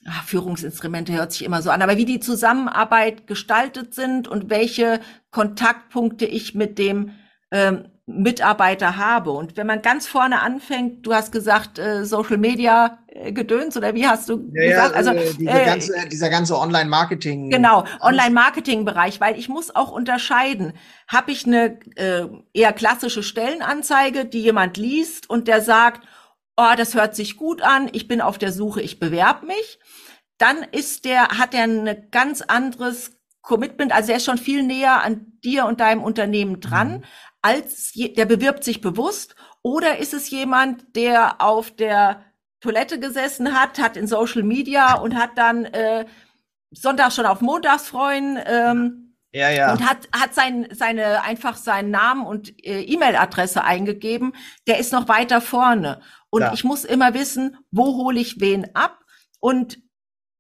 ach, 0.08 0.24
Führungsinstrumente 0.24 1.14
hört 1.14 1.34
sich 1.34 1.44
immer 1.44 1.62
so 1.62 1.70
an, 1.70 1.82
aber 1.82 1.98
wie 1.98 2.06
die 2.06 2.20
Zusammenarbeit 2.20 3.28
gestaltet 3.28 3.94
sind 3.94 4.28
und 4.28 4.50
welche 4.50 5.00
Kontaktpunkte 5.32 6.26
ich 6.26 6.56
mit 6.56 6.78
dem 6.78 7.12
ähm, 7.52 7.86
Mitarbeiter 8.06 8.98
habe. 8.98 9.32
Und 9.32 9.56
wenn 9.56 9.66
man 9.66 9.82
ganz 9.82 10.08
vorne 10.08 10.42
anfängt, 10.42 11.06
du 11.06 11.14
hast 11.14 11.32
gesagt, 11.32 11.80
äh, 11.80 12.04
Social 12.04 12.38
Media 12.38 13.00
äh, 13.08 13.32
Gedöns 13.32 13.78
oder 13.78 13.96
wie 13.96 14.06
hast 14.06 14.28
du 14.28 14.52
ja, 14.54 14.88
gesagt? 14.88 14.96
also 14.96 15.12
äh, 15.12 15.34
diese 15.40 15.50
äh, 15.50 15.66
ganze, 15.66 15.94
dieser 16.12 16.30
ganze 16.30 16.58
Online-Marketing. 16.58 17.50
Genau, 17.50 17.86
Online-Marketing-Bereich, 18.02 19.22
weil 19.22 19.40
ich 19.40 19.48
muss 19.48 19.74
auch 19.74 19.92
unterscheiden. 19.92 20.74
Habe 21.08 21.32
ich 21.32 21.48
eine 21.48 21.80
äh, 21.96 22.28
eher 22.54 22.74
klassische 22.74 23.24
Stellenanzeige, 23.24 24.26
die 24.26 24.42
jemand 24.42 24.76
liest 24.76 25.30
und 25.30 25.48
der 25.48 25.62
sagt, 25.62 26.06
oh, 26.58 26.74
das 26.76 26.96
hört 26.96 27.16
sich 27.16 27.38
gut 27.38 27.62
an, 27.62 27.90
ich 27.94 28.10
bin 28.10 28.20
auf 28.20 28.38
der 28.38 28.52
Suche, 28.52 28.82
ich 28.82 29.00
bewerbe 29.00 29.46
mich. 29.46 29.80
Dann 30.38 30.58
ist 30.72 31.06
der, 31.06 31.30
hat 31.30 31.54
er 31.54 31.64
ein 31.64 32.08
ganz 32.12 32.42
anderes 32.42 33.18
Commitment, 33.42 33.94
also 33.94 34.12
er 34.12 34.18
ist 34.18 34.26
schon 34.26 34.38
viel 34.38 34.64
näher 34.64 35.04
an 35.04 35.38
dir 35.44 35.66
und 35.66 35.80
deinem 35.80 36.04
Unternehmen 36.04 36.60
dran, 36.60 36.98
mhm 36.98 37.04
als 37.44 37.94
je, 37.94 38.14
der 38.14 38.26
bewirbt 38.26 38.64
sich 38.64 38.82
bewusst 38.82 39.36
oder 39.62 39.98
ist 40.00 40.14
es 40.14 40.30
jemand, 40.32 40.96
der 40.96 41.42
auf 41.42 41.72
der 41.72 42.24
Toilette 42.62 43.00
gesessen 43.00 43.54
hat, 43.54 43.80
hat 43.80 43.98
in 43.98 44.08
Social 44.08 44.44
Media 44.44 44.96
und 44.96 45.16
hat 45.16 45.32
dann 45.38 45.66
äh, 45.66 46.06
Sonntag 46.72 47.12
schon 47.12 47.26
auf 47.26 47.42
Montags 47.42 47.90
freuen 47.90 48.40
ähm, 48.46 49.16
ja, 49.34 49.50
ja. 49.50 49.74
und 49.74 49.88
hat 49.88 50.08
hat 50.16 50.34
sein 50.34 50.68
seine 50.72 51.24
einfach 51.24 51.58
seinen 51.58 51.92
Namen 51.92 52.26
und 52.26 52.66
äh, 52.66 52.82
E-Mail-Adresse 52.82 53.64
eingegeben. 53.64 54.34
Der 54.66 54.80
ist 54.80 54.94
noch 54.94 55.10
weiter 55.10 55.42
vorne 55.42 56.02
und 56.30 56.42
ja. 56.42 56.54
ich 56.54 56.64
muss 56.64 56.86
immer 56.86 57.14
wissen, 57.14 57.58
wo 57.72 57.98
hole 57.98 58.20
ich 58.20 58.40
wen 58.40 58.74
ab 58.74 59.04
und 59.42 59.80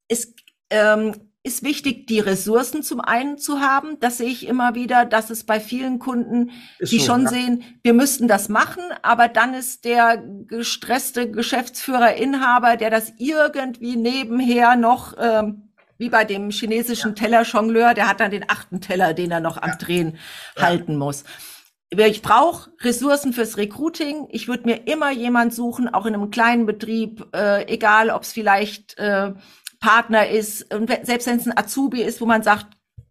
es 0.08 0.34
ähm, 0.70 1.33
ist 1.46 1.62
wichtig, 1.62 2.08
die 2.08 2.22
Ressourcen 2.22 2.84
zum 2.84 3.02
einen 3.02 3.38
zu 3.38 3.60
haben. 3.60 4.00
Das 4.00 4.18
sehe 4.18 4.30
ich 4.30 4.48
immer 4.48 4.76
wieder, 4.76 5.04
dass 5.04 5.30
es 5.30 5.44
bei 5.44 5.60
vielen 5.60 6.00
Kunden, 6.00 6.52
ist 6.80 6.94
die 6.94 7.00
so, 7.00 7.08
schon 7.08 7.24
ja. 7.24 7.30
sehen, 7.30 7.64
wir 7.84 7.94
müssten 7.94 8.30
das 8.30 8.48
machen, 8.48 8.84
aber 9.02 9.28
dann 9.28 9.54
ist 9.54 9.84
der 9.84 10.24
gestresste 10.48 11.30
Geschäftsführer, 11.30 12.16
Inhaber, 12.16 12.78
der 12.78 12.90
das 12.90 13.12
irgendwie 13.18 13.98
nebenher 13.98 14.78
noch, 14.78 15.16
ähm, 15.20 15.70
wie 15.98 16.10
bei 16.10 16.24
dem 16.24 16.50
chinesischen 16.50 17.10
ja. 17.10 17.16
Tellerjongleur, 17.16 17.94
der 17.94 18.08
hat 18.08 18.22
dann 18.22 18.32
den 18.32 18.50
achten 18.50 18.80
Teller, 18.80 19.14
den 19.14 19.32
er 19.32 19.42
noch 19.42 19.58
am 19.58 19.78
Drehen 19.78 20.18
halten 20.58 20.98
muss. 20.98 21.26
Ich 21.90 22.22
brauche 22.22 22.72
Ressourcen 22.82 23.34
fürs 23.34 23.58
Recruiting. 23.58 24.28
Ich 24.32 24.48
würde 24.48 24.64
mir 24.66 24.88
immer 24.88 25.12
jemand 25.12 25.54
suchen, 25.54 25.94
auch 25.94 26.08
in 26.08 26.16
einem 26.16 26.32
kleinen 26.32 26.66
Betrieb, 26.66 27.28
äh, 27.36 27.72
egal 27.72 28.10
ob 28.10 28.24
es 28.24 28.32
vielleicht 28.32 28.98
äh, 28.98 29.34
Partner 29.84 30.30
ist, 30.30 30.74
und 30.74 30.90
selbst 31.06 31.28
wenn 31.28 31.36
es 31.36 31.46
ein 31.46 31.58
Azubi 31.58 32.04
ist, 32.04 32.22
wo 32.22 32.26
man 32.26 32.42
sagt, 32.42 32.68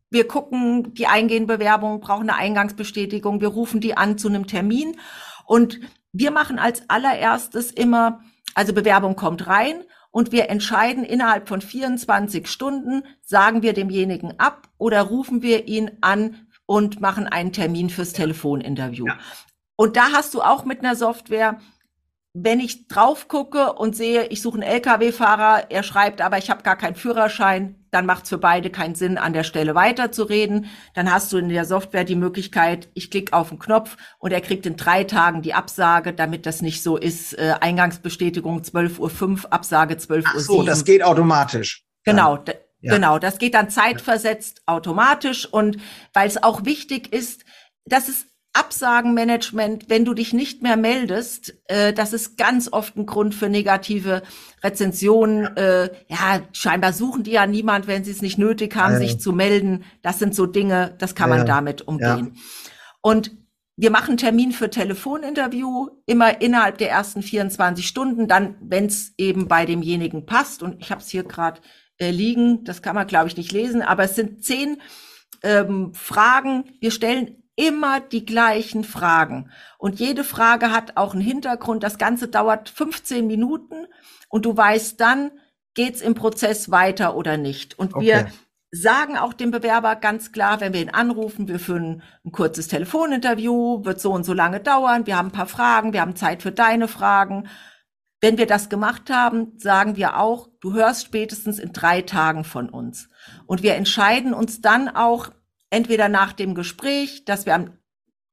wir 0.08 0.26
gucken 0.26 0.94
die 0.94 1.06
eingehenden 1.06 1.46
Bewerbungen, 1.46 2.00
brauchen 2.00 2.30
eine 2.30 2.38
Eingangsbestätigung, 2.38 3.42
wir 3.42 3.48
rufen 3.48 3.82
die 3.82 3.94
an 3.94 4.16
zu 4.16 4.28
einem 4.28 4.46
Termin 4.46 4.96
und 5.44 5.80
wir 6.14 6.30
machen 6.30 6.58
als 6.58 6.88
allererstes 6.88 7.72
immer, 7.72 8.22
also 8.54 8.72
Bewerbung 8.72 9.16
kommt 9.16 9.46
rein 9.48 9.84
und 10.10 10.32
wir 10.32 10.48
entscheiden 10.48 11.04
innerhalb 11.04 11.46
von 11.46 11.60
24 11.60 12.46
Stunden, 12.46 13.02
sagen 13.20 13.60
wir 13.60 13.74
demjenigen 13.74 14.40
ab 14.40 14.68
oder 14.78 15.02
rufen 15.02 15.42
wir 15.42 15.68
ihn 15.68 15.90
an 16.00 16.46
und 16.64 17.02
machen 17.02 17.26
einen 17.26 17.52
Termin 17.52 17.90
fürs 17.90 18.14
Telefoninterview. 18.14 19.08
Ja. 19.08 19.18
Und 19.76 19.98
da 19.98 20.12
hast 20.12 20.32
du 20.32 20.40
auch 20.40 20.64
mit 20.64 20.78
einer 20.80 20.96
Software 20.96 21.60
wenn 22.34 22.60
ich 22.60 22.88
drauf 22.88 23.28
gucke 23.28 23.74
und 23.74 23.94
sehe, 23.94 24.26
ich 24.28 24.40
suche 24.40 24.54
einen 24.54 24.62
Lkw-Fahrer, 24.62 25.70
er 25.70 25.82
schreibt, 25.82 26.22
aber 26.22 26.38
ich 26.38 26.48
habe 26.48 26.62
gar 26.62 26.76
keinen 26.76 26.94
Führerschein, 26.94 27.74
dann 27.90 28.06
macht 28.06 28.24
es 28.24 28.30
für 28.30 28.38
beide 28.38 28.70
keinen 28.70 28.94
Sinn, 28.94 29.18
an 29.18 29.34
der 29.34 29.44
Stelle 29.44 29.74
weiterzureden. 29.74 30.66
Dann 30.94 31.12
hast 31.12 31.30
du 31.32 31.36
in 31.36 31.50
der 31.50 31.66
Software 31.66 32.04
die 32.04 32.16
Möglichkeit, 32.16 32.88
ich 32.94 33.10
klicke 33.10 33.34
auf 33.34 33.50
den 33.50 33.58
Knopf 33.58 33.98
und 34.18 34.32
er 34.32 34.40
kriegt 34.40 34.64
in 34.64 34.76
drei 34.76 35.04
Tagen 35.04 35.42
die 35.42 35.52
Absage, 35.52 36.14
damit 36.14 36.46
das 36.46 36.62
nicht 36.62 36.82
so 36.82 36.96
ist, 36.96 37.38
äh, 37.38 37.54
Eingangsbestätigung 37.60 38.62
12.05 38.62 39.44
Uhr, 39.44 39.52
Absage 39.52 39.94
12.07 39.96 40.34
Uhr. 40.34 40.40
So, 40.40 40.62
das 40.62 40.86
geht 40.86 41.02
automatisch. 41.02 41.84
Genau, 42.04 42.42
ja. 42.80 42.94
genau, 42.94 43.18
das 43.18 43.36
geht 43.38 43.52
dann 43.52 43.68
zeitversetzt 43.68 44.62
automatisch 44.64 45.46
und 45.46 45.76
weil 46.14 46.28
es 46.28 46.42
auch 46.42 46.64
wichtig 46.64 47.12
ist, 47.12 47.44
dass 47.84 48.08
es 48.08 48.31
Absagenmanagement, 48.54 49.88
wenn 49.88 50.04
du 50.04 50.12
dich 50.12 50.34
nicht 50.34 50.62
mehr 50.62 50.76
meldest, 50.76 51.54
äh, 51.68 51.92
das 51.92 52.12
ist 52.12 52.36
ganz 52.36 52.70
oft 52.70 52.96
ein 52.96 53.06
Grund 53.06 53.34
für 53.34 53.48
negative 53.48 54.22
Rezensionen. 54.62 55.56
Äh, 55.56 55.90
ja, 56.08 56.42
scheinbar 56.52 56.92
suchen 56.92 57.22
die 57.22 57.32
ja 57.32 57.46
niemand, 57.46 57.86
wenn 57.86 58.04
sie 58.04 58.10
es 58.10 58.20
nicht 58.20 58.38
nötig 58.38 58.76
haben, 58.76 58.94
ja. 58.94 58.98
sich 58.98 59.18
zu 59.20 59.32
melden. 59.32 59.84
Das 60.02 60.18
sind 60.18 60.34
so 60.34 60.44
Dinge, 60.44 60.94
das 60.98 61.14
kann 61.14 61.30
ja. 61.30 61.36
man 61.36 61.46
damit 61.46 61.82
umgehen. 61.82 62.32
Ja. 62.34 62.40
Und 63.00 63.30
wir 63.76 63.90
machen 63.90 64.18
Termin 64.18 64.52
für 64.52 64.68
Telefoninterview 64.68 65.88
immer 66.04 66.42
innerhalb 66.42 66.76
der 66.76 66.90
ersten 66.90 67.22
24 67.22 67.86
Stunden, 67.86 68.28
dann, 68.28 68.56
wenn 68.60 68.84
es 68.86 69.14
eben 69.16 69.48
bei 69.48 69.64
demjenigen 69.64 70.26
passt. 70.26 70.62
Und 70.62 70.80
ich 70.80 70.90
habe 70.90 71.00
es 71.00 71.08
hier 71.08 71.24
gerade 71.24 71.60
äh, 71.96 72.10
liegen, 72.10 72.64
das 72.64 72.82
kann 72.82 72.94
man, 72.94 73.06
glaube 73.06 73.28
ich, 73.28 73.36
nicht 73.36 73.50
lesen, 73.50 73.80
aber 73.80 74.04
es 74.04 74.14
sind 74.14 74.44
zehn 74.44 74.82
ähm, 75.42 75.94
Fragen. 75.94 76.64
Wir 76.80 76.90
stellen 76.90 77.41
immer 77.56 78.00
die 78.00 78.24
gleichen 78.24 78.84
Fragen. 78.84 79.50
Und 79.78 80.00
jede 80.00 80.24
Frage 80.24 80.70
hat 80.70 80.96
auch 80.96 81.12
einen 81.12 81.22
Hintergrund. 81.22 81.82
Das 81.82 81.98
Ganze 81.98 82.28
dauert 82.28 82.68
15 82.68 83.26
Minuten 83.26 83.86
und 84.28 84.46
du 84.46 84.56
weißt 84.56 85.00
dann, 85.00 85.32
geht's 85.74 86.00
im 86.00 86.14
Prozess 86.14 86.70
weiter 86.70 87.16
oder 87.16 87.36
nicht. 87.36 87.78
Und 87.78 87.94
okay. 87.94 88.04
wir 88.04 88.26
sagen 88.70 89.18
auch 89.18 89.34
dem 89.34 89.50
Bewerber 89.50 89.96
ganz 89.96 90.32
klar, 90.32 90.60
wenn 90.60 90.72
wir 90.72 90.80
ihn 90.80 90.90
anrufen, 90.90 91.46
wir 91.46 91.58
führen 91.58 92.02
ein 92.24 92.32
kurzes 92.32 92.68
Telefoninterview, 92.68 93.84
wird 93.84 94.00
so 94.00 94.12
und 94.12 94.24
so 94.24 94.32
lange 94.32 94.60
dauern, 94.60 95.06
wir 95.06 95.16
haben 95.16 95.28
ein 95.28 95.32
paar 95.32 95.46
Fragen, 95.46 95.92
wir 95.92 96.00
haben 96.00 96.16
Zeit 96.16 96.42
für 96.42 96.52
deine 96.52 96.88
Fragen. 96.88 97.48
Wenn 98.22 98.38
wir 98.38 98.46
das 98.46 98.70
gemacht 98.70 99.10
haben, 99.10 99.58
sagen 99.58 99.96
wir 99.96 100.16
auch, 100.16 100.48
du 100.60 100.72
hörst 100.72 101.04
spätestens 101.04 101.58
in 101.58 101.72
drei 101.72 102.02
Tagen 102.02 102.44
von 102.44 102.70
uns. 102.70 103.08
Und 103.46 103.62
wir 103.62 103.74
entscheiden 103.74 104.32
uns 104.32 104.62
dann 104.62 104.88
auch, 104.88 105.30
entweder 105.72 106.08
nach 106.08 106.32
dem 106.32 106.54
Gespräch, 106.54 107.24
dass 107.24 107.46
wir 107.46 107.72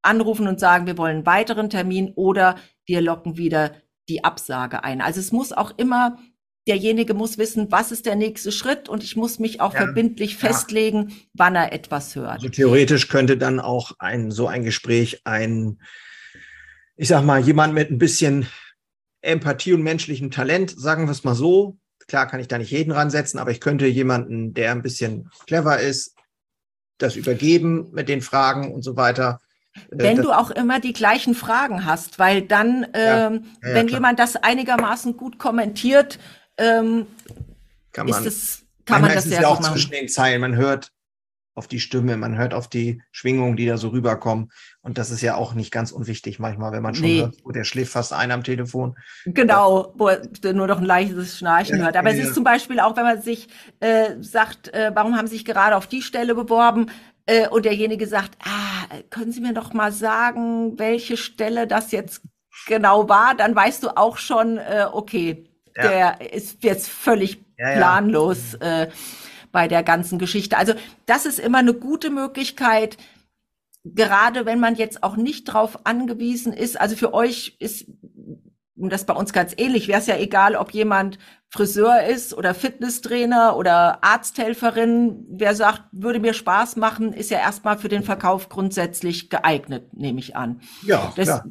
anrufen 0.02 0.48
und 0.48 0.60
sagen, 0.60 0.86
wir 0.86 0.98
wollen 0.98 1.18
einen 1.18 1.26
weiteren 1.26 1.70
Termin 1.70 2.12
oder 2.16 2.56
wir 2.86 3.02
locken 3.02 3.38
wieder 3.38 3.74
die 4.10 4.24
Absage 4.24 4.84
ein. 4.84 5.02
Also 5.02 5.20
es 5.20 5.32
muss 5.32 5.52
auch 5.52 5.78
immer, 5.78 6.20
derjenige 6.68 7.14
muss 7.14 7.38
wissen, 7.38 7.72
was 7.72 7.92
ist 7.92 8.06
der 8.06 8.16
nächste 8.16 8.52
Schritt 8.52 8.90
und 8.90 9.04
ich 9.04 9.16
muss 9.16 9.40
mich 9.40 9.62
auch 9.62 9.74
ja, 9.74 9.82
verbindlich 9.82 10.34
ja. 10.34 10.50
festlegen, 10.50 11.14
wann 11.34 11.56
er 11.56 11.72
etwas 11.72 12.16
hört. 12.16 12.32
Also 12.32 12.50
theoretisch 12.50 13.08
könnte 13.08 13.38
dann 13.38 13.60
auch 13.60 13.94
ein, 14.00 14.32
so 14.32 14.48
ein 14.48 14.64
Gespräch 14.64 15.22
ein, 15.26 15.82
ich 16.96 17.08
sag 17.08 17.24
mal, 17.24 17.40
jemand 17.40 17.74
mit 17.74 17.90
ein 17.90 17.98
bisschen 17.98 18.48
Empathie 19.22 19.74
und 19.74 19.84
menschlichem 19.84 20.32
Talent, 20.32 20.72
sagen 20.78 21.06
wir 21.06 21.12
es 21.12 21.24
mal 21.24 21.36
so, 21.36 21.78
klar 22.08 22.28
kann 22.28 22.40
ich 22.40 22.48
da 22.48 22.58
nicht 22.58 22.72
jeden 22.72 22.92
ransetzen, 22.92 23.40
aber 23.40 23.52
ich 23.52 23.62
könnte 23.62 23.86
jemanden, 23.86 24.54
der 24.54 24.72
ein 24.72 24.82
bisschen 24.82 25.30
clever 25.46 25.80
ist, 25.80 26.16
das 27.00 27.16
übergeben 27.16 27.90
mit 27.92 28.08
den 28.10 28.22
Fragen 28.22 28.72
und 28.74 28.84
so 28.84 28.96
weiter. 28.96 29.42
Äh, 29.76 29.80
wenn 29.92 30.18
das, 30.18 30.26
du 30.26 30.32
auch 30.32 30.52
immer 30.52 30.80
die 30.80 30.94
gleichen 30.94 31.34
Fragen 31.36 31.86
hast, 31.86 32.20
weil 32.20 32.42
dann, 32.44 32.88
ähm, 32.94 32.94
ja, 32.94 33.30
ja, 33.30 33.44
wenn 33.62 33.88
klar. 33.88 34.00
jemand 34.00 34.20
das 34.20 34.36
einigermaßen 34.36 35.18
gut 35.18 35.40
kommentiert, 35.40 36.20
ähm, 36.58 37.08
kann 37.92 38.08
man, 38.08 38.20
ist 38.20 38.28
es, 38.28 38.64
kann 38.86 39.02
man 39.02 39.14
das 39.14 39.26
ist 39.26 39.40
ja 39.40 39.48
auch 39.48 39.62
zwischen 39.62 39.92
den 39.92 40.08
Zeilen. 40.08 40.42
Man 40.42 40.56
hört, 40.56 40.92
auf 41.56 41.68
die 41.68 41.80
Stimme, 41.80 42.16
man 42.16 42.38
hört 42.38 42.54
auf 42.54 42.68
die 42.68 43.02
Schwingungen, 43.12 43.58
die 43.58 43.66
da 43.66 43.78
so 43.78 43.90
rüberkommen. 43.90 44.52
Und 44.82 44.98
das 44.98 45.12
ist 45.12 45.22
ja 45.22 45.36
auch 45.36 45.54
nicht 45.54 45.72
ganz 45.72 45.92
unwichtig 45.92 46.40
manchmal, 46.40 46.72
wenn 46.72 46.82
man 46.82 46.96
schon 46.96 47.06
nee. 47.06 47.20
hört, 47.20 47.36
oh, 47.44 47.52
der 47.52 47.66
schläft 47.66 47.92
fast 47.92 48.14
ein 48.14 48.32
am 48.32 48.44
Telefon. 48.44 48.96
Genau, 49.26 49.94
wo 49.98 50.08
er 50.08 50.54
nur 50.54 50.68
noch 50.68 50.78
ein 50.78 50.86
leichtes 50.86 51.38
Schnarchen 51.38 51.80
ja, 51.80 51.86
hört. 51.86 51.98
Aber 51.98 52.12
ja. 52.12 52.18
es 52.18 52.28
ist 52.28 52.36
zum 52.36 52.44
Beispiel 52.44 52.80
auch, 52.80 52.96
wenn 52.96 53.04
man 53.04 53.22
sich 53.22 53.50
äh, 53.80 54.16
sagt, 54.22 54.74
äh, 54.74 54.92
warum 54.94 55.18
haben 55.18 55.28
Sie 55.28 55.36
sich 55.36 55.46
gerade 55.46 55.76
auf 55.76 55.88
die 55.88 56.02
Stelle 56.02 56.34
beworben? 56.34 56.92
Äh, 57.26 57.48
und 57.50 57.66
derjenige 57.66 58.08
sagt, 58.08 58.38
ah, 58.44 58.96
können 59.10 59.32
Sie 59.32 59.42
mir 59.42 59.54
doch 59.54 59.74
mal 59.74 59.92
sagen, 59.92 60.80
welche 60.80 61.18
Stelle 61.18 61.68
das 61.68 61.92
jetzt 61.92 62.22
genau 62.68 63.10
war? 63.10 63.36
Dann 63.36 63.56
weißt 63.56 63.84
du 63.84 63.90
auch 63.98 64.18
schon, 64.18 64.58
äh, 64.58 64.86
okay, 64.92 65.46
ja. 65.76 66.16
der 66.18 66.34
ist 66.34 66.64
jetzt 66.64 66.88
völlig 66.88 67.40
planlos. 67.58 68.58
Bei 69.52 69.68
der 69.68 69.84
ganzen 69.84 70.20
Geschichte. 70.20 70.58
Also 70.58 70.74
das 71.06 71.26
ist 71.26 71.40
immer 71.40 71.60
eine 71.60 71.74
gute 71.74 72.10
Möglichkeit, 72.10 72.98
gerade 73.84 74.46
wenn 74.46 74.60
man 74.60 74.76
jetzt 74.76 75.04
auch 75.04 75.16
nicht 75.16 75.46
drauf 75.46 75.86
angewiesen 75.86 76.54
ist. 76.54 76.80
Also 76.80 76.96
für 76.96 77.14
euch 77.14 77.56
ist 77.60 77.88
und 78.80 78.94
das 78.94 79.06
bei 79.06 79.14
uns 79.14 79.34
ganz 79.34 79.54
ähnlich, 79.58 79.88
wäre 79.88 80.00
es 80.00 80.08
ja 80.08 80.18
egal, 80.18 80.56
ob 80.56 80.72
jemand 80.72 81.20
Friseur 81.50 82.04
ist 82.04 82.34
oder 82.34 82.54
Fitnesstrainer 82.54 83.58
oder 83.58 84.04
Arzthelferin. 84.04 85.26
Wer 85.30 85.54
sagt, 85.56 85.84
würde 85.92 86.20
mir 86.20 86.34
Spaß 86.34 86.78
machen, 86.78 87.12
ist 87.12 87.30
ja 87.30 87.40
erstmal 87.40 87.78
für 87.78 87.90
den 87.90 88.04
Verkauf 88.04 88.48
grundsätzlich 88.50 89.30
geeignet, 89.30 89.94
nehme 89.94 90.20
ich 90.20 90.36
an. 90.36 90.62
Ja, 90.84 91.12
das, 91.16 91.28
klar. 91.28 91.46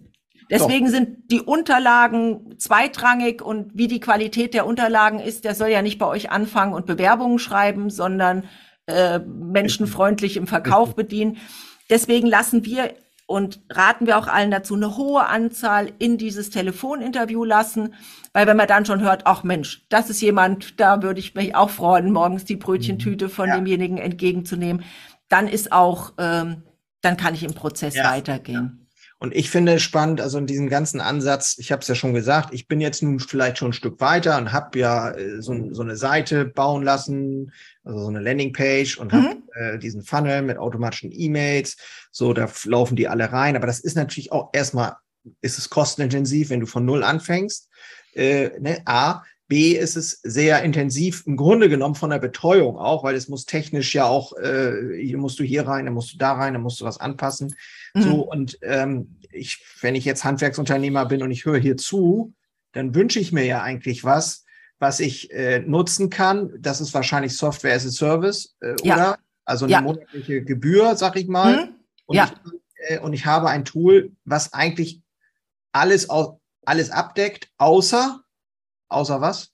Deswegen 0.51 0.87
Doch. 0.87 0.93
sind 0.93 1.31
die 1.31 1.41
Unterlagen 1.41 2.59
zweitrangig 2.59 3.43
und 3.43 3.71
wie 3.75 3.89
die 3.89 4.01
Qualität 4.01 4.55
der 4.55 4.67
Unterlagen 4.67 5.21
ist, 5.21 5.45
der 5.45 5.55
soll 5.55 5.69
ja 5.69 5.83
nicht 5.83 5.99
bei 5.99 6.07
euch 6.07 6.31
anfangen 6.31 6.73
und 6.73 6.87
Bewerbungen 6.87 7.39
schreiben, 7.39 7.91
sondern 7.91 8.45
äh, 8.87 9.19
menschenfreundlich 9.19 10.37
im 10.37 10.47
Verkauf 10.47 10.95
bedienen. 10.95 11.37
Deswegen 11.91 12.27
lassen 12.27 12.65
wir 12.65 12.95
und 13.27 13.61
raten 13.69 14.07
wir 14.07 14.17
auch 14.17 14.27
allen 14.27 14.51
dazu, 14.51 14.75
eine 14.75 14.97
hohe 14.97 15.27
Anzahl 15.27 15.93
in 15.99 16.17
dieses 16.17 16.49
Telefoninterview 16.49 17.45
lassen, 17.45 17.93
weil 18.33 18.47
wenn 18.47 18.57
man 18.57 18.67
dann 18.67 18.87
schon 18.87 19.03
hört, 19.03 19.27
ach 19.27 19.43
Mensch, 19.43 19.85
das 19.91 20.09
ist 20.09 20.23
jemand, 20.23 20.81
da 20.81 21.03
würde 21.03 21.21
ich 21.21 21.35
mich 21.35 21.55
auch 21.55 21.69
freuen, 21.69 22.11
morgens 22.11 22.47
die 22.47 22.57
Brötchentüte 22.57 23.27
mhm. 23.27 23.31
von 23.31 23.49
ja. 23.51 23.57
demjenigen 23.57 23.99
entgegenzunehmen, 23.99 24.83
dann 25.29 25.47
ist 25.47 25.73
auch, 25.73 26.15
ähm, 26.17 26.63
dann 27.03 27.19
kann 27.19 27.35
ich 27.35 27.45
im 27.45 27.53
Prozess 27.53 27.97
ja. 27.97 28.11
weitergehen. 28.11 28.88
Und 29.21 29.35
ich 29.35 29.51
finde 29.51 29.81
spannend, 29.81 30.21
also 30.21 30.39
in 30.39 30.47
diesem 30.47 30.69
ganzen 30.69 31.01
Ansatz, 31.01 31.57
ich 31.59 31.73
habe 31.73 31.83
es 31.83 31.89
ja 31.89 31.97
schon 31.97 32.15
gesagt, 32.15 32.55
ich 32.55 32.69
bin 32.69 32.81
jetzt 32.81 33.03
nun 33.03 33.19
vielleicht 33.19 33.59
schon 33.59 33.71
ein 33.71 33.75
Stück 33.75 34.01
weiter 34.01 34.39
und 34.39 34.53
habe 34.53 34.79
ja 34.79 35.11
äh, 35.11 35.43
so, 35.43 35.55
so, 35.73 35.83
eine 35.83 35.97
Seite 35.97 36.45
bauen 36.45 36.85
lassen, 36.85 37.53
also 37.83 37.99
so 38.01 38.09
eine 38.09 38.21
Landingpage 38.21 38.97
und 38.99 39.13
mhm. 39.13 39.17
habe 39.17 39.43
äh, 39.55 39.79
diesen 39.79 40.03
Funnel 40.03 40.43
mit 40.43 40.59
automatischen 40.59 41.11
E-Mails. 41.13 41.77
So, 42.13 42.33
da 42.33 42.49
laufen 42.65 42.95
die 42.95 43.09
alle 43.09 43.33
rein. 43.33 43.57
Aber 43.57 43.67
das 43.67 43.81
ist 43.81 43.97
natürlich 43.97 44.31
auch 44.31 44.51
erstmal, 44.53 44.95
ist 45.41 45.59
es 45.59 45.69
kostenintensiv, 45.69 46.51
wenn 46.51 46.61
du 46.61 46.67
von 46.67 46.85
null 46.85 47.03
anfängst. 47.03 47.69
Äh, 48.15 48.51
ne? 48.61 48.83
A, 48.85 49.25
B 49.49 49.73
ist 49.73 49.97
es 49.97 50.21
sehr 50.23 50.63
intensiv 50.63 51.25
im 51.27 51.37
Grunde 51.37 51.71
genommen 51.71 51.95
von 51.95 52.11
der 52.11 52.19
Betreuung 52.19 52.77
auch, 52.77 53.03
weil 53.03 53.15
es 53.15 53.29
muss 53.29 53.47
technisch 53.47 53.95
ja 53.95 54.05
auch, 54.05 54.37
äh, 54.37 55.03
hier 55.03 55.17
musst 55.17 55.39
du 55.39 55.43
hier 55.43 55.67
rein, 55.67 55.87
dann 55.87 55.95
musst 55.95 56.13
du 56.13 56.19
da 56.19 56.35
rein, 56.35 56.53
dann 56.53 56.63
musst 56.63 56.81
du 56.81 56.85
was 56.85 57.01
anpassen. 57.01 57.57
Mhm. 57.99 58.03
So 58.03 58.23
und 58.23 58.59
ähm, 58.63 59.19
ich, 59.31 59.65
wenn 59.81 59.95
ich 59.95 60.05
jetzt 60.05 60.25
Handwerksunternehmer 60.25 61.07
bin 61.07 61.23
und 61.23 61.31
ich 61.31 61.45
höre 61.45 61.59
hier 61.59 61.77
zu, 61.77 62.35
dann 62.73 62.95
wünsche 62.95 63.21
ich 63.21 63.33
mir 63.33 63.45
ja 63.45 63.63
eigentlich 63.63 64.05
was, 64.05 64.45
was 64.79 65.01
ich 65.01 65.33
äh, 65.33 65.61
nutzen 65.61 66.11
kann. 66.11 66.51
Das 66.59 66.81
ist 66.81 66.95
wahrscheinlich 66.95 67.37
Software 67.37 67.75
as 67.75 67.87
a 67.87 67.91
Service, 67.91 68.57
äh, 68.61 68.75
ja. 68.83 68.95
oder? 68.95 69.19
Also 69.45 69.65
eine 69.65 69.73
ja. 69.73 69.81
monatliche 69.81 70.43
Gebühr, 70.43 70.97
sag 70.97 71.17
ich 71.17 71.29
mal. 71.29 71.67
Mhm. 71.67 71.75
Und, 72.07 72.17
ja. 72.17 72.31
ich, 72.45 72.91
äh, 72.91 72.99
und 72.99 73.13
ich 73.13 73.27
habe 73.27 73.49
ein 73.49 73.65
Tool, 73.65 74.13
was 74.25 74.53
eigentlich 74.53 75.01
alles, 75.73 76.09
alles 76.65 76.91
abdeckt, 76.91 77.51
außer 77.59 78.23
Außer 78.89 79.21
was? 79.21 79.53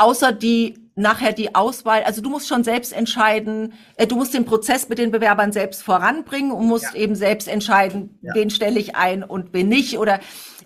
Außer 0.00 0.32
die 0.32 0.74
nachher 0.96 1.32
die 1.32 1.54
Auswahl, 1.54 2.02
also 2.04 2.20
du 2.20 2.30
musst 2.30 2.48
schon 2.48 2.64
selbst 2.64 2.92
entscheiden, 2.92 3.72
äh, 3.96 4.06
du 4.06 4.16
musst 4.16 4.34
den 4.34 4.44
Prozess 4.44 4.88
mit 4.88 4.98
den 4.98 5.10
Bewerbern 5.10 5.52
selbst 5.52 5.82
voranbringen 5.82 6.52
und 6.52 6.66
musst 6.66 6.94
ja. 6.94 7.00
eben 7.00 7.14
selbst 7.14 7.48
entscheiden, 7.48 8.18
ja. 8.22 8.34
wen 8.34 8.50
stelle 8.50 8.78
ich 8.78 8.96
ein 8.96 9.22
und 9.22 9.52
wen 9.52 9.68
nicht 9.68 9.98
oder 9.98 10.20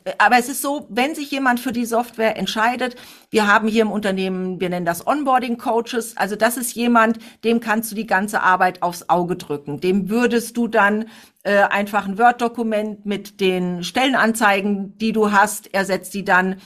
äh, 0.05 0.13
aber 0.19 0.39
es 0.39 0.49
ist 0.49 0.63
so, 0.63 0.87
wenn 0.89 1.15
sich 1.15 1.31
jemand 1.31 1.61
für 1.61 1.73
die 1.73 1.85
Software 1.85 2.37
entscheidet, 2.37 2.97
wir 3.31 3.47
haben 3.47 3.69
hier 3.69 3.83
im 3.83 3.91
Unternehmen, 3.91 4.61
wir 4.61 4.69
nennen 4.69 4.87
das 4.87 5.07
Onboarding 5.07 5.59
Coaches, 5.59 6.17
also 6.17 6.37
das 6.37 6.57
ist 6.57 6.75
jemand, 6.75 7.19
dem 7.45 7.61
kannst 7.61 7.91
du 7.91 7.95
die 7.95 8.07
ganze 8.07 8.43
Arbeit 8.43 8.83
aufs 8.83 9.09
Auge 9.09 9.37
drücken. 9.37 9.81
Dem 9.81 10.11
würdest 10.11 10.57
du 10.57 10.69
dann 10.69 11.07
äh, 11.43 11.63
einfach 11.63 12.07
ein 12.07 12.19
Word-Dokument 12.19 13.05
mit 13.07 13.41
den 13.41 13.85
Stellenanzeigen, 13.85 14.97
die 14.99 15.13
du 15.13 15.33
hast, 15.33 15.73
er 15.73 15.85
setzt 15.85 16.15
die 16.15 16.25
dann 16.25 16.57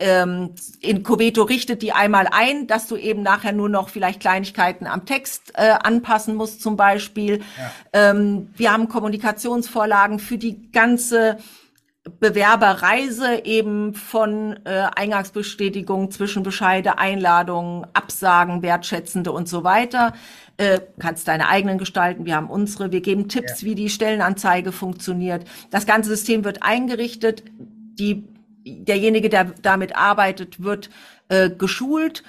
ähm, 0.00 0.54
in 0.80 1.02
Coveto 1.02 1.42
richtet 1.42 1.82
die 1.82 1.92
einmal 1.92 2.26
ein, 2.30 2.66
dass 2.66 2.88
du 2.88 2.96
eben 2.96 3.22
nachher 3.22 3.52
nur 3.52 3.68
noch 3.68 3.90
vielleicht 3.90 4.20
Kleinigkeiten 4.20 4.86
am 4.86 5.06
Text 5.06 5.52
äh, 5.54 5.70
anpassen 5.82 6.34
musst 6.34 6.62
zum 6.62 6.76
Beispiel. 6.76 7.38
Ja. 7.38 8.10
Ähm, 8.10 8.50
wir 8.56 8.72
haben 8.72 8.88
Kommunikationsvorlagen 8.88 10.18
für 10.18 10.38
die 10.38 10.72
ganze 10.72 11.38
Bewerberreise 12.18 13.44
eben 13.44 13.92
von 13.94 14.58
äh, 14.64 14.86
Eingangsbestätigung, 14.96 16.10
Zwischenbescheide, 16.10 16.98
Einladungen, 16.98 17.86
Absagen, 17.92 18.62
wertschätzende 18.62 19.32
und 19.32 19.48
so 19.48 19.64
weiter. 19.64 20.14
Äh, 20.56 20.80
kannst 20.98 21.28
deine 21.28 21.48
eigenen 21.48 21.76
gestalten, 21.76 22.24
wir 22.24 22.36
haben 22.36 22.48
unsere, 22.48 22.90
wir 22.90 23.02
geben 23.02 23.28
Tipps, 23.28 23.60
ja. 23.60 23.68
wie 23.68 23.74
die 23.74 23.90
Stellenanzeige 23.90 24.72
funktioniert. 24.72 25.44
Das 25.70 25.84
ganze 25.84 26.08
System 26.08 26.42
wird 26.44 26.62
eingerichtet, 26.62 27.44
die 27.98 28.24
derjenige, 28.64 29.28
der 29.28 29.44
damit 29.62 29.96
arbeitet, 29.96 30.62
wird 30.62 30.90
äh, 31.28 31.50
geschult. 31.50 32.22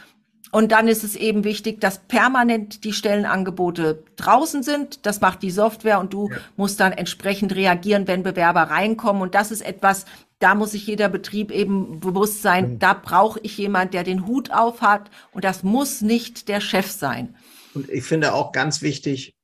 Und 0.51 0.73
dann 0.73 0.89
ist 0.89 1.03
es 1.03 1.15
eben 1.15 1.45
wichtig, 1.45 1.79
dass 1.79 1.99
permanent 1.99 2.83
die 2.83 2.91
Stellenangebote 2.91 4.03
draußen 4.17 4.63
sind. 4.63 5.05
Das 5.05 5.21
macht 5.21 5.43
die 5.43 5.51
Software 5.51 5.99
und 5.99 6.13
du 6.13 6.29
ja. 6.29 6.37
musst 6.57 6.79
dann 6.81 6.91
entsprechend 6.91 7.55
reagieren, 7.55 8.05
wenn 8.07 8.21
Bewerber 8.21 8.63
reinkommen. 8.63 9.21
Und 9.21 9.33
das 9.33 9.51
ist 9.51 9.61
etwas, 9.61 10.05
da 10.39 10.53
muss 10.55 10.71
sich 10.71 10.85
jeder 10.87 11.07
Betrieb 11.07 11.51
eben 11.51 12.01
bewusst 12.01 12.41
sein, 12.41 12.73
mhm. 12.73 12.79
da 12.79 12.93
brauche 12.93 13.39
ich 13.43 13.57
jemand, 13.57 13.93
der 13.93 14.03
den 14.03 14.27
Hut 14.27 14.51
auf 14.51 14.81
hat. 14.81 15.09
Und 15.31 15.45
das 15.45 15.63
muss 15.63 16.01
nicht 16.01 16.49
der 16.49 16.59
Chef 16.59 16.91
sein. 16.91 17.35
Und 17.73 17.89
ich 17.89 18.03
finde 18.03 18.33
auch 18.33 18.51
ganz 18.51 18.81
wichtig, 18.81 19.35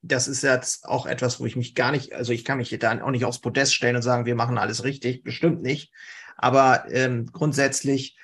das 0.00 0.28
ist 0.28 0.42
jetzt 0.42 0.86
auch 0.86 1.06
etwas, 1.06 1.40
wo 1.40 1.46
ich 1.46 1.56
mich 1.56 1.74
gar 1.74 1.90
nicht, 1.90 2.14
also 2.14 2.32
ich 2.32 2.44
kann 2.44 2.58
mich 2.58 2.76
da 2.78 3.02
auch 3.02 3.10
nicht 3.10 3.24
aufs 3.24 3.40
Podest 3.40 3.74
stellen 3.74 3.96
und 3.96 4.02
sagen, 4.02 4.26
wir 4.26 4.36
machen 4.36 4.56
alles 4.56 4.84
richtig, 4.84 5.24
bestimmt 5.24 5.60
nicht. 5.60 5.92
Aber 6.38 6.84
ähm, 6.90 7.26
grundsätzlich 7.32 8.16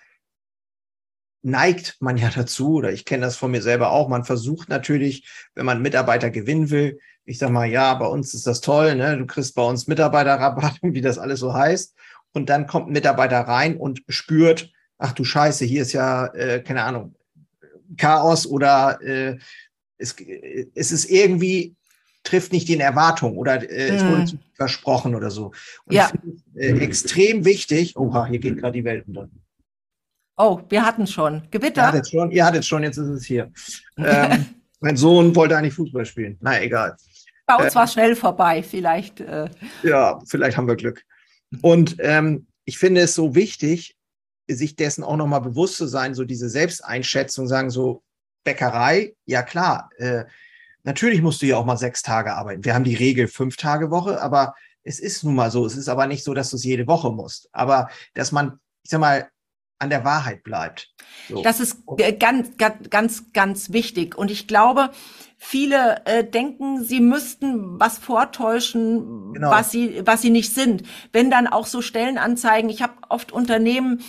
neigt 1.42 1.96
man 2.00 2.16
ja 2.16 2.30
dazu, 2.34 2.76
oder 2.76 2.92
ich 2.92 3.04
kenne 3.04 3.26
das 3.26 3.36
von 3.36 3.50
mir 3.50 3.60
selber 3.60 3.90
auch, 3.90 4.08
man 4.08 4.24
versucht 4.24 4.70
natürlich, 4.70 5.28
wenn 5.54 5.66
man 5.66 5.82
Mitarbeiter 5.82 6.30
gewinnen 6.30 6.70
will, 6.70 6.98
ich 7.26 7.38
sag 7.38 7.50
mal, 7.50 7.66
ja, 7.66 7.94
bei 7.94 8.06
uns 8.06 8.32
ist 8.34 8.46
das 8.46 8.60
toll, 8.60 8.94
ne? 8.94 9.18
du 9.18 9.26
kriegst 9.26 9.54
bei 9.54 9.62
uns 9.62 9.86
Mitarbeiterrabatt, 9.86 10.78
wie 10.82 11.00
das 11.00 11.18
alles 11.18 11.40
so 11.40 11.52
heißt. 11.52 11.94
Und 12.32 12.48
dann 12.48 12.66
kommt 12.66 12.88
ein 12.88 12.92
Mitarbeiter 12.92 13.40
rein 13.40 13.76
und 13.76 14.02
spürt, 14.08 14.72
ach 14.98 15.12
du 15.12 15.24
Scheiße, 15.24 15.64
hier 15.64 15.82
ist 15.82 15.92
ja, 15.92 16.26
äh, 16.34 16.60
keine 16.62 16.82
Ahnung, 16.82 17.14
Chaos 17.96 18.46
oder 18.46 19.00
äh, 19.02 19.38
es, 19.98 20.16
es 20.74 20.92
ist 20.92 21.04
irgendwie 21.10 21.76
trifft 22.24 22.52
nicht 22.52 22.68
den 22.68 22.80
Erwartungen 22.80 23.36
oder 23.36 23.70
äh, 23.70 23.92
mm. 23.92 23.94
es 23.94 24.04
wurde 24.04 24.16
mhm. 24.16 24.26
zu 24.26 24.38
versprochen 24.54 25.14
oder 25.14 25.30
so. 25.30 25.52
Und 25.84 25.94
ja. 25.94 26.10
ich 26.12 26.20
finde 26.20 26.80
äh, 26.80 26.84
extrem 26.84 27.44
wichtig. 27.44 27.96
Oha, 27.96 28.26
hier 28.26 28.38
geht 28.38 28.58
gerade 28.58 28.72
die 28.72 28.84
Welt 28.84 29.06
unter. 29.06 29.28
Oh, 30.36 30.60
wir 30.68 30.84
hatten 30.84 31.06
schon. 31.06 31.48
Gewitter? 31.50 31.82
Ihr 31.82 31.88
hattet 31.88 32.08
schon, 32.08 32.30
ihr 32.30 32.44
hattet 32.44 32.64
schon, 32.64 32.82
jetzt 32.82 32.96
ist 32.96 33.08
es 33.08 33.24
hier. 33.24 33.52
ähm, 33.96 34.46
mein 34.80 34.96
Sohn 34.96 35.34
wollte 35.36 35.56
eigentlich 35.56 35.74
Fußball 35.74 36.04
spielen. 36.04 36.38
Na, 36.40 36.60
egal. 36.60 36.96
Bei 37.46 37.56
uns 37.56 37.72
äh, 37.72 37.76
war 37.76 37.86
schnell 37.86 38.16
vorbei, 38.16 38.62
vielleicht. 38.62 39.20
Äh. 39.20 39.48
Ja, 39.82 40.18
vielleicht 40.26 40.56
haben 40.56 40.66
wir 40.68 40.76
Glück. 40.76 41.04
Und 41.62 41.96
ähm, 42.00 42.46
ich 42.64 42.78
finde 42.78 43.02
es 43.02 43.14
so 43.14 43.34
wichtig, 43.34 43.96
sich 44.48 44.76
dessen 44.76 45.04
auch 45.04 45.16
nochmal 45.16 45.40
bewusst 45.40 45.76
zu 45.76 45.86
sein, 45.86 46.14
so 46.14 46.24
diese 46.24 46.48
Selbsteinschätzung, 46.48 47.46
sagen 47.46 47.70
so, 47.70 48.02
Bäckerei, 48.44 49.14
ja 49.24 49.42
klar, 49.42 49.90
äh, 49.96 50.24
Natürlich 50.84 51.22
musst 51.22 51.42
du 51.42 51.46
ja 51.46 51.56
auch 51.56 51.64
mal 51.64 51.76
sechs 51.76 52.02
Tage 52.02 52.34
arbeiten. 52.34 52.64
Wir 52.64 52.74
haben 52.74 52.84
die 52.84 52.94
Regel 52.94 53.26
fünf 53.26 53.56
Tage 53.56 53.90
Woche, 53.90 54.20
aber 54.22 54.54
es 54.82 55.00
ist 55.00 55.24
nun 55.24 55.34
mal 55.34 55.50
so. 55.50 55.66
Es 55.66 55.76
ist 55.76 55.88
aber 55.88 56.06
nicht 56.06 56.24
so, 56.24 56.34
dass 56.34 56.50
du 56.50 56.56
es 56.56 56.64
jede 56.64 56.86
Woche 56.86 57.10
musst. 57.10 57.48
Aber 57.52 57.88
dass 58.12 58.32
man, 58.32 58.60
ich 58.82 58.90
sag 58.90 59.00
mal, 59.00 59.28
an 59.78 59.90
der 59.90 60.04
Wahrheit 60.04 60.44
bleibt. 60.44 60.92
So. 61.28 61.42
Das 61.42 61.60
ist 61.60 61.82
ganz, 62.18 62.56
ganz, 62.56 62.90
ganz, 62.90 63.32
ganz 63.32 63.72
wichtig. 63.72 64.16
Und 64.16 64.30
ich 64.30 64.46
glaube, 64.46 64.90
viele 65.36 66.04
äh, 66.06 66.24
denken, 66.24 66.84
sie 66.84 67.00
müssten 67.00 67.78
was 67.80 67.98
vortäuschen, 67.98 69.32
genau. 69.34 69.50
was 69.50 69.70
sie, 69.70 70.02
was 70.06 70.22
sie 70.22 70.30
nicht 70.30 70.54
sind. 70.54 70.84
Wenn 71.12 71.30
dann 71.30 71.46
auch 71.46 71.66
so 71.66 71.82
Stellenanzeigen, 71.82 72.70
ich 72.70 72.82
habe 72.82 72.94
oft 73.08 73.32
Unternehmen, 73.32 74.02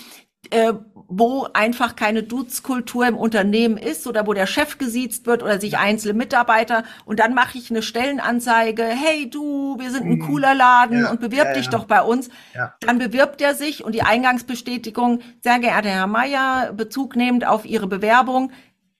äh, 0.53 0.73
wo 1.07 1.47
einfach 1.53 1.95
keine 1.95 2.23
Duzkultur 2.23 3.07
im 3.07 3.17
Unternehmen 3.17 3.77
ist 3.77 4.07
oder 4.07 4.25
wo 4.25 4.33
der 4.33 4.47
Chef 4.47 4.77
gesiezt 4.77 5.27
wird 5.27 5.43
oder 5.43 5.59
sich 5.59 5.77
einzelne 5.77 6.13
Mitarbeiter 6.13 6.83
und 7.05 7.19
dann 7.19 7.33
mache 7.33 7.57
ich 7.57 7.69
eine 7.69 7.83
Stellenanzeige, 7.83 8.83
hey 8.83 9.29
du, 9.29 9.77
wir 9.79 9.91
sind 9.91 10.05
ein 10.05 10.17
mhm. 10.17 10.25
cooler 10.25 10.55
Laden 10.55 11.01
ja, 11.01 11.11
und 11.11 11.21
bewirb 11.21 11.47
ja, 11.47 11.53
dich 11.53 11.65
ja. 11.65 11.71
doch 11.71 11.85
bei 11.85 12.01
uns. 12.01 12.29
Dann 12.79 12.97
bewirbt 12.97 13.41
er 13.41 13.55
sich 13.55 13.83
und 13.83 13.93
die 13.93 14.01
Eingangsbestätigung, 14.01 15.21
sehr 15.41 15.59
geehrter 15.59 15.89
Herr 15.89 16.07
Meier, 16.07 16.73
Bezug 16.73 17.15
nehmend 17.15 17.45
auf 17.45 17.65
Ihre 17.65 17.87
Bewerbung, 17.87 18.51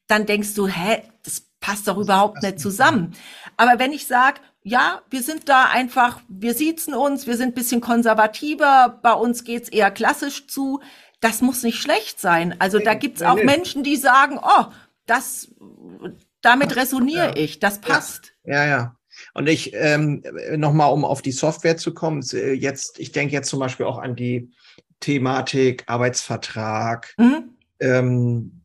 dann 0.08 0.26
denkst 0.26 0.54
du, 0.54 0.68
hä, 0.68 1.02
das 1.24 1.44
passt 1.60 1.88
doch 1.88 1.98
überhaupt 1.98 2.44
nicht 2.44 2.60
zusammen. 2.60 3.16
Aber 3.58 3.80
wenn 3.80 3.92
ich 3.92 4.06
sage, 4.06 4.40
ja, 4.68 5.02
wir 5.12 5.22
sind 5.22 5.48
da 5.48 5.66
einfach, 5.66 6.22
wir 6.28 6.56
siezen 6.56 6.96
uns, 6.96 7.28
wir 7.28 7.38
sind 7.38 7.50
ein 7.50 7.54
bisschen 7.54 7.82
konservativer, 7.82 9.00
bei 9.04 9.14
uns 9.14 9.44
geht's 9.44 9.70
eher 9.70 9.92
klassisch 9.92 10.48
zu, 10.48 10.82
das 11.26 11.42
muss 11.42 11.64
nicht 11.64 11.82
schlecht 11.82 12.22
sein. 12.22 12.54
Also 12.60 12.78
da 12.78 12.94
gibt's 12.94 13.24
auch 13.24 13.42
Menschen, 13.44 13.84
die 13.84 13.96
sagen, 13.96 14.38
oh, 14.40 14.66
das, 15.08 15.48
damit 16.42 16.76
resoniere 16.76 17.30
ja. 17.30 17.36
ich, 17.36 17.60
das 17.60 17.82
passt. 17.82 18.34
Ja, 18.44 18.64
ja. 18.68 18.96
Und 19.34 19.50
ich 19.50 19.72
ähm, 19.74 20.24
nochmal, 20.56 20.94
um 20.94 21.04
auf 21.04 21.24
die 21.24 21.32
Software 21.32 21.78
zu 21.78 21.96
kommen, 21.96 22.24
äh, 22.34 22.54
jetzt, 22.54 23.00
ich 23.00 23.12
denke 23.12 23.34
jetzt 23.34 23.50
zum 23.50 23.60
Beispiel 23.60 23.88
auch 23.88 23.98
an 23.98 24.16
die 24.16 24.52
Thematik 25.00 25.84
Arbeitsvertrag. 25.88 27.16
Mhm. 27.18 27.56
Ähm, 27.80 28.62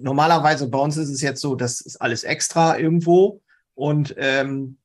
normalerweise 0.00 0.68
bei 0.68 0.78
uns 0.78 0.98
ist 0.98 1.08
es 1.08 1.22
jetzt 1.22 1.40
so, 1.40 1.54
das 1.54 1.80
ist 1.80 1.96
alles 2.02 2.22
extra 2.22 2.78
irgendwo. 2.78 3.40
Und 3.74 4.14
ähm, 4.18 4.76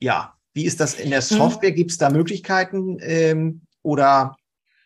ja, 0.00 0.34
wie 0.54 0.64
ist 0.64 0.80
das 0.80 0.94
in 0.94 1.10
der 1.10 1.20
mhm. 1.20 1.36
Software? 1.36 1.70
Gibt 1.70 1.92
es 1.92 1.98
da 1.98 2.10
Möglichkeiten 2.10 2.98
ähm, 3.00 3.60
oder 3.82 4.36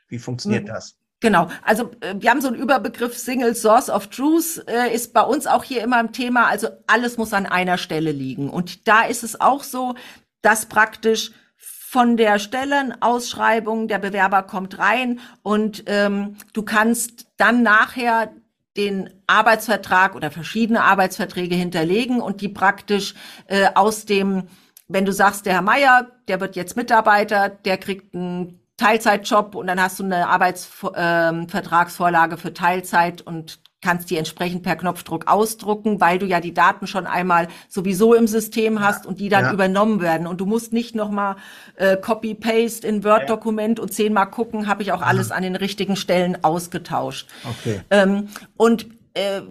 wie 0.09 0.19
funktioniert 0.19 0.65
mhm. 0.65 0.69
das? 0.69 1.00
Genau, 1.21 1.49
also 1.63 1.91
äh, 2.01 2.15
wir 2.19 2.31
haben 2.31 2.41
so 2.41 2.49
einen 2.49 2.57
Überbegriff 2.57 3.17
Single 3.17 3.55
Source 3.55 3.91
of 3.91 4.09
Truth, 4.09 4.65
äh, 4.67 4.93
ist 4.93 5.13
bei 5.13 5.21
uns 5.21 5.47
auch 5.47 5.65
hier 5.65 5.83
immer 5.83 6.01
im 6.01 6.13
Thema, 6.13 6.47
also 6.47 6.69
alles 6.87 7.19
muss 7.19 7.35
an 7.35 7.47
einer 7.47 7.77
Stelle 7.77 8.11
liegen. 8.11 8.49
Und 8.49 8.89
da 8.89 9.03
ist 9.03 9.23
es 9.23 9.39
auch 9.41 9.63
so, 9.63 9.95
dass 10.41 10.67
praktisch 10.67 11.33
von 11.59 12.17
der 12.17 12.39
Stellenausschreibung 12.39 13.87
der 13.87 13.99
Bewerber 13.99 14.45
kommt 14.45 14.79
rein 14.79 15.21
und 15.43 15.83
ähm, 15.87 16.37
du 16.53 16.63
kannst 16.63 17.27
dann 17.37 17.63
nachher 17.63 18.33
den 18.77 19.11
Arbeitsvertrag 19.27 20.15
oder 20.15 20.31
verschiedene 20.31 20.85
Arbeitsverträge 20.85 21.57
hinterlegen 21.57 22.21
und 22.21 22.41
die 22.41 22.49
praktisch 22.49 23.15
äh, 23.49 23.67
aus 23.75 24.07
dem, 24.07 24.45
wenn 24.89 25.05
du 25.05 25.13
sagst, 25.13 25.45
der 25.45 25.55
Herr 25.55 25.63
Meier, 25.63 26.07
der 26.29 26.41
wird 26.41 26.57
jetzt 26.57 26.77
Mitarbeiter, 26.77 27.49
der 27.49 27.77
kriegt 27.77 28.15
einen 28.15 28.60
Teilzeitjob 28.81 29.55
und 29.55 29.67
dann 29.67 29.81
hast 29.81 30.01
du 30.01 30.05
eine 30.05 30.29
Arbeitsvertragsvorlage 30.29 32.35
ähm, 32.35 32.39
für 32.39 32.55
Teilzeit 32.55 33.21
und 33.21 33.61
kannst 33.83 34.11
die 34.11 34.17
entsprechend 34.17 34.63
per 34.63 34.77
Knopfdruck 34.77 35.27
ausdrucken, 35.27 36.01
weil 36.01 36.19
du 36.19 36.27
ja 36.27 36.41
die 36.41 36.55
Daten 36.55 36.87
schon 36.87 37.07
einmal 37.07 37.49
sowieso 37.69 38.15
im 38.15 38.27
System 38.27 38.81
hast 38.81 39.07
und 39.07 39.21
die 39.21 39.29
dann 39.29 39.45
ja. 39.45 39.53
übernommen 39.53 40.01
werden. 40.01 40.27
Und 40.27 40.41
du 40.41 40.47
musst 40.47 40.73
nicht 40.73 40.95
nochmal 40.95 41.37
äh, 41.77 41.97
Copy-Paste 41.97 42.87
in 42.87 43.05
Word-Dokument 43.05 43.79
ja. 43.79 43.83
und 43.83 43.93
zehnmal 43.93 44.31
gucken, 44.31 44.67
habe 44.67 44.83
ich 44.83 44.93
auch 44.93 45.03
alles 45.03 45.31
an 45.31 45.43
den 45.43 45.57
richtigen 45.57 45.97
Stellen 45.97 46.43
ausgetauscht. 46.43 47.29
Okay. 47.45 47.81
Ähm, 47.91 48.29
und 48.57 48.87
äh, 49.15 49.43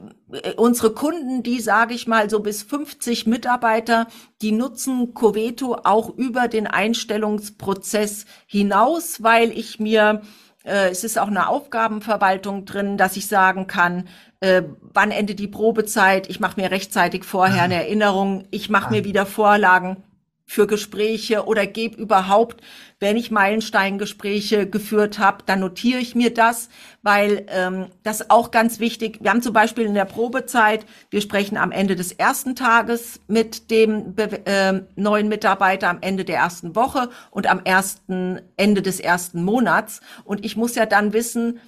unsere 0.58 0.94
Kunden, 0.94 1.44
die 1.44 1.60
sage 1.60 1.94
ich 1.94 2.08
mal 2.08 2.30
so 2.30 2.40
bis 2.40 2.64
50 2.64 3.28
Mitarbeiter, 3.28 4.08
die 4.42 4.52
nutzen 4.52 5.14
Coveto 5.14 5.78
auch 5.84 6.10
über 6.10 6.48
den 6.48 6.68
Einstellungsprozess 6.68 8.26
hinaus, 8.48 9.22
weil 9.24 9.52
ich 9.52 9.80
mir 9.80 10.22
äh, 10.64 10.90
es 10.90 11.04
ist 11.04 11.18
auch 11.18 11.28
eine 11.28 11.48
Aufgabenverwaltung 11.48 12.66
drin, 12.66 12.98
dass 12.98 13.18
ich 13.18 13.28
sagen 13.28 13.68
kann, 13.68 14.08
äh, 14.40 14.64
wann 14.94 15.12
endet 15.12 15.40
die 15.40 15.48
Probezeit, 15.48 16.30
ich 16.30 16.40
mache 16.40 16.60
mir 16.60 16.72
rechtzeitig 16.72 17.24
vorher 17.24 17.64
eine 17.64 17.76
Erinnerung, 17.76 18.46
ich 18.52 18.70
mache 18.70 18.92
mir 18.92 19.04
wieder 19.04 19.26
Vorlagen 19.26 20.04
für 20.50 20.66
Gespräche 20.66 21.46
oder 21.46 21.68
gebe 21.68 22.02
überhaupt, 22.02 22.62
wenn 23.00 23.18
ich 23.18 23.30
Meilensteingespräche 23.30 24.68
geführt 24.68 25.20
habe, 25.20 25.44
dann 25.46 25.60
notiere 25.60 26.00
ich 26.00 26.16
mir 26.16 26.34
das, 26.34 26.70
weil 27.04 27.46
ähm, 27.50 27.86
das 28.02 28.32
auch 28.32 28.50
ganz 28.50 28.80
wichtig. 28.80 29.20
Wir 29.22 29.30
haben 29.30 29.44
zum 29.44 29.54
Beispiel 29.54 29.86
in 29.86 29.94
der 29.94 30.06
Probezeit, 30.06 30.88
wir 31.12 31.22
sprechen 31.22 31.56
am 31.56 31.72
Ende 31.72 31.96
des 31.96 32.12
ersten 32.12 32.56
Tages 32.56 33.20
mit 33.28 33.70
dem 33.70 34.16
äh, 34.18 34.82
neuen 34.96 35.30
Mitarbeiter, 35.30 35.88
am 35.88 36.00
Ende 36.02 36.26
der 36.26 36.38
ersten 36.38 36.76
Woche 36.76 37.12
und 37.30 37.46
am 37.46 37.62
ersten 37.64 38.42
Ende 38.58 38.82
des 38.82 39.00
ersten 39.00 39.44
Monats. 39.44 40.02
Und 40.24 40.44
ich 40.44 40.58
muss 40.58 40.74
ja 40.74 40.88
dann 40.88 41.14
wissen, 41.14 41.60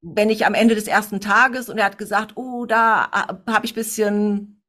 wenn 0.00 0.28
ich 0.28 0.44
am 0.44 0.54
Ende 0.54 0.74
des 0.74 0.88
ersten 0.88 1.20
Tages 1.20 1.68
und 1.68 1.78
er 1.78 1.84
hat 1.84 1.98
gesagt, 1.98 2.32
oh, 2.34 2.66
da 2.66 3.04
äh, 3.46 3.50
habe 3.52 3.64
ich 3.64 3.74
bisschen 3.74 4.61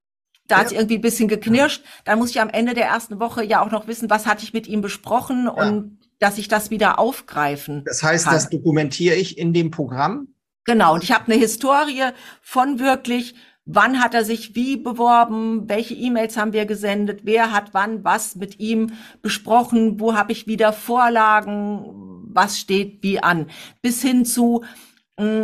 da 0.47 0.57
ja. 0.57 0.65
hat 0.65 0.71
irgendwie 0.71 0.95
ein 0.95 1.01
bisschen 1.01 1.27
geknirscht. 1.27 1.83
Dann 2.05 2.19
muss 2.19 2.31
ich 2.31 2.41
am 2.41 2.49
Ende 2.49 2.73
der 2.73 2.85
ersten 2.85 3.19
Woche 3.19 3.43
ja 3.43 3.61
auch 3.61 3.71
noch 3.71 3.87
wissen, 3.87 4.09
was 4.09 4.25
hatte 4.25 4.43
ich 4.43 4.53
mit 4.53 4.67
ihm 4.67 4.81
besprochen 4.81 5.47
und 5.47 5.99
dass 6.19 6.37
ich 6.37 6.47
das 6.47 6.69
wieder 6.69 6.99
aufgreifen 6.99 7.83
Das 7.85 8.03
heißt, 8.03 8.25
kann. 8.25 8.33
das 8.33 8.49
dokumentiere 8.49 9.15
ich 9.15 9.37
in 9.37 9.53
dem 9.53 9.71
Programm? 9.71 10.29
Genau. 10.65 10.93
Und 10.93 11.03
ich 11.03 11.11
habe 11.11 11.25
eine 11.25 11.35
Historie 11.35 12.11
von 12.41 12.79
wirklich, 12.79 13.35
wann 13.65 14.01
hat 14.01 14.13
er 14.13 14.23
sich 14.23 14.55
wie 14.55 14.77
beworben, 14.77 15.67
welche 15.67 15.93
E-Mails 15.93 16.37
haben 16.37 16.53
wir 16.53 16.65
gesendet, 16.65 17.21
wer 17.23 17.51
hat 17.51 17.73
wann 17.73 18.03
was 18.03 18.35
mit 18.35 18.59
ihm 18.59 18.93
besprochen, 19.21 19.99
wo 19.99 20.13
habe 20.13 20.31
ich 20.31 20.47
wieder 20.47 20.71
Vorlagen, 20.71 22.23
was 22.27 22.59
steht 22.59 23.03
wie 23.03 23.19
an, 23.19 23.47
bis 23.81 24.01
hin 24.01 24.25
zu, 24.25 24.63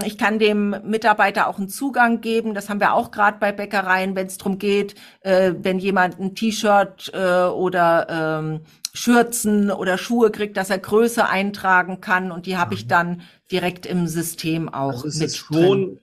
ich 0.03 0.17
kann 0.17 0.39
dem 0.39 0.75
Mitarbeiter 0.83 1.47
auch 1.47 1.59
einen 1.59 1.69
Zugang 1.69 2.21
geben. 2.21 2.55
Das 2.55 2.69
haben 2.69 2.79
wir 2.79 2.93
auch 2.93 3.11
gerade 3.11 3.37
bei 3.37 3.51
Bäckereien, 3.51 4.15
wenn 4.15 4.25
es 4.25 4.39
darum 4.39 4.57
geht, 4.57 4.95
äh, 5.21 5.53
wenn 5.59 5.77
jemand 5.77 6.19
ein 6.19 6.33
T-Shirt 6.33 7.11
äh, 7.13 7.43
oder 7.43 8.07
ähm, 8.09 8.61
Schürzen 8.93 9.69
oder 9.69 9.99
Schuhe 9.99 10.31
kriegt, 10.31 10.57
dass 10.57 10.71
er 10.71 10.79
Größe 10.79 11.27
eintragen 11.27 12.01
kann 12.01 12.31
und 12.31 12.47
die 12.47 12.57
habe 12.57 12.73
ich 12.73 12.85
mhm. 12.85 12.89
dann 12.89 13.21
direkt 13.51 13.85
im 13.85 14.07
System 14.07 14.69
auch 14.69 15.03
also 15.03 15.19
mit 15.19 15.35
schon, 15.35 15.53
drin. 15.53 15.99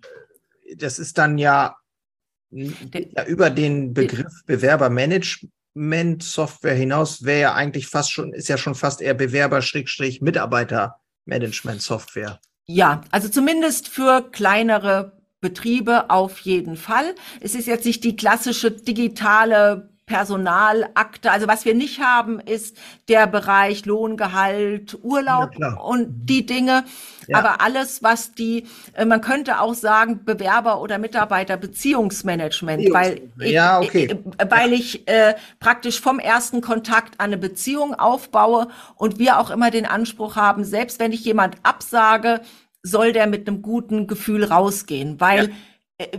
Das 0.76 1.00
ist 1.00 1.18
dann 1.18 1.36
ja, 1.36 1.74
ja 2.50 3.24
über 3.26 3.50
den 3.50 3.94
Begriff 3.94 4.44
Bewerbermanagement 4.46 6.22
Software 6.22 6.76
hinaus 6.76 7.24
wäre 7.24 7.40
ja 7.40 7.54
eigentlich 7.54 7.88
fast 7.88 8.12
schon, 8.12 8.32
ist 8.32 8.46
ja 8.48 8.58
schon 8.58 8.76
fast 8.76 9.00
eher 9.00 9.14
Bewerber-Mitarbeiter-Management 9.14 11.82
Software. 11.82 12.38
Ja, 12.68 13.02
also 13.12 13.28
zumindest 13.28 13.88
für 13.88 14.28
kleinere 14.30 15.12
Betriebe 15.40 16.10
auf 16.10 16.40
jeden 16.40 16.76
Fall. 16.76 17.14
Es 17.40 17.54
ist 17.54 17.66
jetzt 17.66 17.86
nicht 17.86 18.02
die 18.02 18.16
klassische 18.16 18.72
digitale 18.72 19.95
Personalakte. 20.06 21.32
Also 21.32 21.48
was 21.48 21.64
wir 21.64 21.74
nicht 21.74 22.00
haben, 22.00 22.38
ist 22.38 22.76
der 23.08 23.26
Bereich 23.26 23.86
Lohngehalt, 23.86 24.96
Urlaub 25.02 25.50
ja, 25.58 25.74
und 25.74 26.08
mhm. 26.08 26.26
die 26.26 26.46
Dinge. 26.46 26.84
Ja. 27.26 27.38
Aber 27.38 27.60
alles, 27.60 28.04
was 28.04 28.32
die, 28.32 28.66
äh, 28.94 29.04
man 29.04 29.20
könnte 29.20 29.60
auch 29.60 29.74
sagen, 29.74 30.24
Bewerber 30.24 30.80
oder 30.80 30.98
Mitarbeiter 30.98 31.56
Beziehungsmanagement, 31.56 32.88
weil 32.92 33.22
ich, 33.40 33.50
ja, 33.50 33.80
okay. 33.80 34.04
Äh, 34.38 34.46
weil 34.48 34.70
ja. 34.70 34.78
ich 34.78 35.08
äh, 35.08 35.34
praktisch 35.58 36.00
vom 36.00 36.20
ersten 36.20 36.60
Kontakt 36.60 37.18
eine 37.18 37.36
Beziehung 37.36 37.92
aufbaue 37.92 38.68
und 38.94 39.18
wir 39.18 39.40
auch 39.40 39.50
immer 39.50 39.72
den 39.72 39.86
Anspruch 39.86 40.36
haben, 40.36 40.64
selbst 40.64 41.00
wenn 41.00 41.10
ich 41.10 41.24
jemand 41.24 41.56
absage, 41.64 42.42
soll 42.84 43.12
der 43.12 43.26
mit 43.26 43.48
einem 43.48 43.60
guten 43.60 44.06
Gefühl 44.06 44.44
rausgehen, 44.44 45.20
weil 45.20 45.46
äh, 45.46 45.52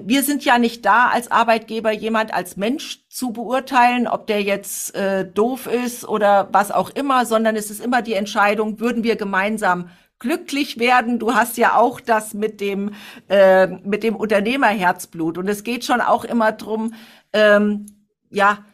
wir 0.03 0.23
sind 0.23 0.43
ja 0.43 0.57
nicht 0.57 0.86
da 0.86 1.09
als 1.09 1.30
Arbeitgeber, 1.30 1.91
jemand 1.91 2.34
als 2.34 2.57
Mensch 2.57 3.07
zu 3.09 3.32
beurteilen, 3.32 4.07
ob 4.07 4.25
der 4.25 4.41
jetzt 4.41 4.95
äh, 4.95 5.25
doof 5.25 5.67
ist 5.67 6.07
oder 6.07 6.49
was 6.51 6.71
auch 6.71 6.89
immer, 6.89 7.25
sondern 7.25 7.55
es 7.55 7.69
ist 7.69 7.80
immer 7.80 8.01
die 8.01 8.13
Entscheidung, 8.13 8.80
würden 8.80 9.03
wir 9.03 9.15
gemeinsam 9.15 9.89
glücklich 10.17 10.80
werden. 10.80 11.19
Du 11.19 11.36
hast 11.36 11.57
ja 11.57 11.75
auch 11.75 11.99
das 11.99 12.34
mit 12.34 12.59
dem 12.59 12.95
äh, 13.30 13.67
mit 13.67 14.01
dem 14.01 14.15
Unternehmerherzblut 14.15 15.38
und 15.38 15.47
es 15.47 15.63
geht 15.63 15.86
schon 15.86 16.01
auch 16.01 16.23
immer 16.25 16.53
drum, 16.53 16.95
ähm, 17.34 17.86
ja. 18.32 18.65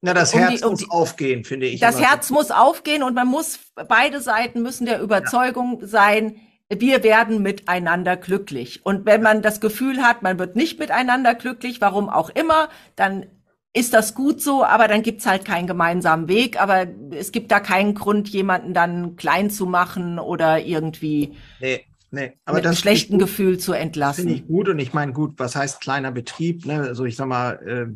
Na, 0.00 0.14
das 0.14 0.34
um 0.34 0.40
Herz 0.40 0.60
die, 0.60 0.64
um 0.64 0.70
muss 0.72 0.80
die, 0.80 0.90
aufgehen, 0.90 1.44
finde 1.44 1.66
ich. 1.66 1.78
Das 1.78 2.00
Herz 2.00 2.28
so. 2.28 2.34
muss 2.34 2.50
aufgehen 2.50 3.04
und 3.04 3.14
man 3.14 3.28
muss 3.28 3.60
beide 3.86 4.20
Seiten 4.20 4.62
müssen 4.62 4.86
der 4.86 5.00
Überzeugung 5.00 5.78
ja. 5.82 5.86
sein, 5.86 6.40
wir 6.78 7.02
werden 7.02 7.42
miteinander 7.42 8.16
glücklich. 8.16 8.84
Und 8.84 9.06
wenn 9.06 9.22
man 9.22 9.42
das 9.42 9.60
Gefühl 9.60 10.02
hat, 10.02 10.22
man 10.22 10.38
wird 10.38 10.54
nicht 10.54 10.78
miteinander 10.78 11.34
glücklich, 11.34 11.80
warum 11.80 12.08
auch 12.08 12.30
immer, 12.30 12.68
dann 12.94 13.26
ist 13.72 13.92
das 13.94 14.14
gut 14.14 14.40
so, 14.40 14.64
aber 14.64 14.88
dann 14.88 15.02
gibt's 15.02 15.26
halt 15.26 15.44
keinen 15.44 15.66
gemeinsamen 15.66 16.28
Weg. 16.28 16.60
Aber 16.60 16.86
es 17.10 17.32
gibt 17.32 17.50
da 17.50 17.60
keinen 17.60 17.94
Grund, 17.94 18.28
jemanden 18.28 18.74
dann 18.74 19.16
klein 19.16 19.50
zu 19.50 19.66
machen 19.66 20.18
oder 20.18 20.64
irgendwie 20.64 21.36
nee, 21.60 21.84
nee. 22.10 22.32
Aber 22.44 22.58
mit 22.58 22.66
einem 22.66 22.76
schlechten 22.76 23.18
Gefühl 23.18 23.58
zu 23.58 23.72
entlassen. 23.72 24.24
Finde 24.24 24.34
ich 24.34 24.46
gut 24.46 24.68
und 24.68 24.78
ich 24.78 24.92
meine 24.92 25.12
gut, 25.12 25.34
was 25.38 25.56
heißt 25.56 25.80
kleiner 25.80 26.12
Betrieb? 26.12 26.66
Ne? 26.66 26.80
Also 26.80 27.04
ich 27.04 27.16
sag 27.16 27.26
mal, 27.26 27.52
äh, 27.66 27.86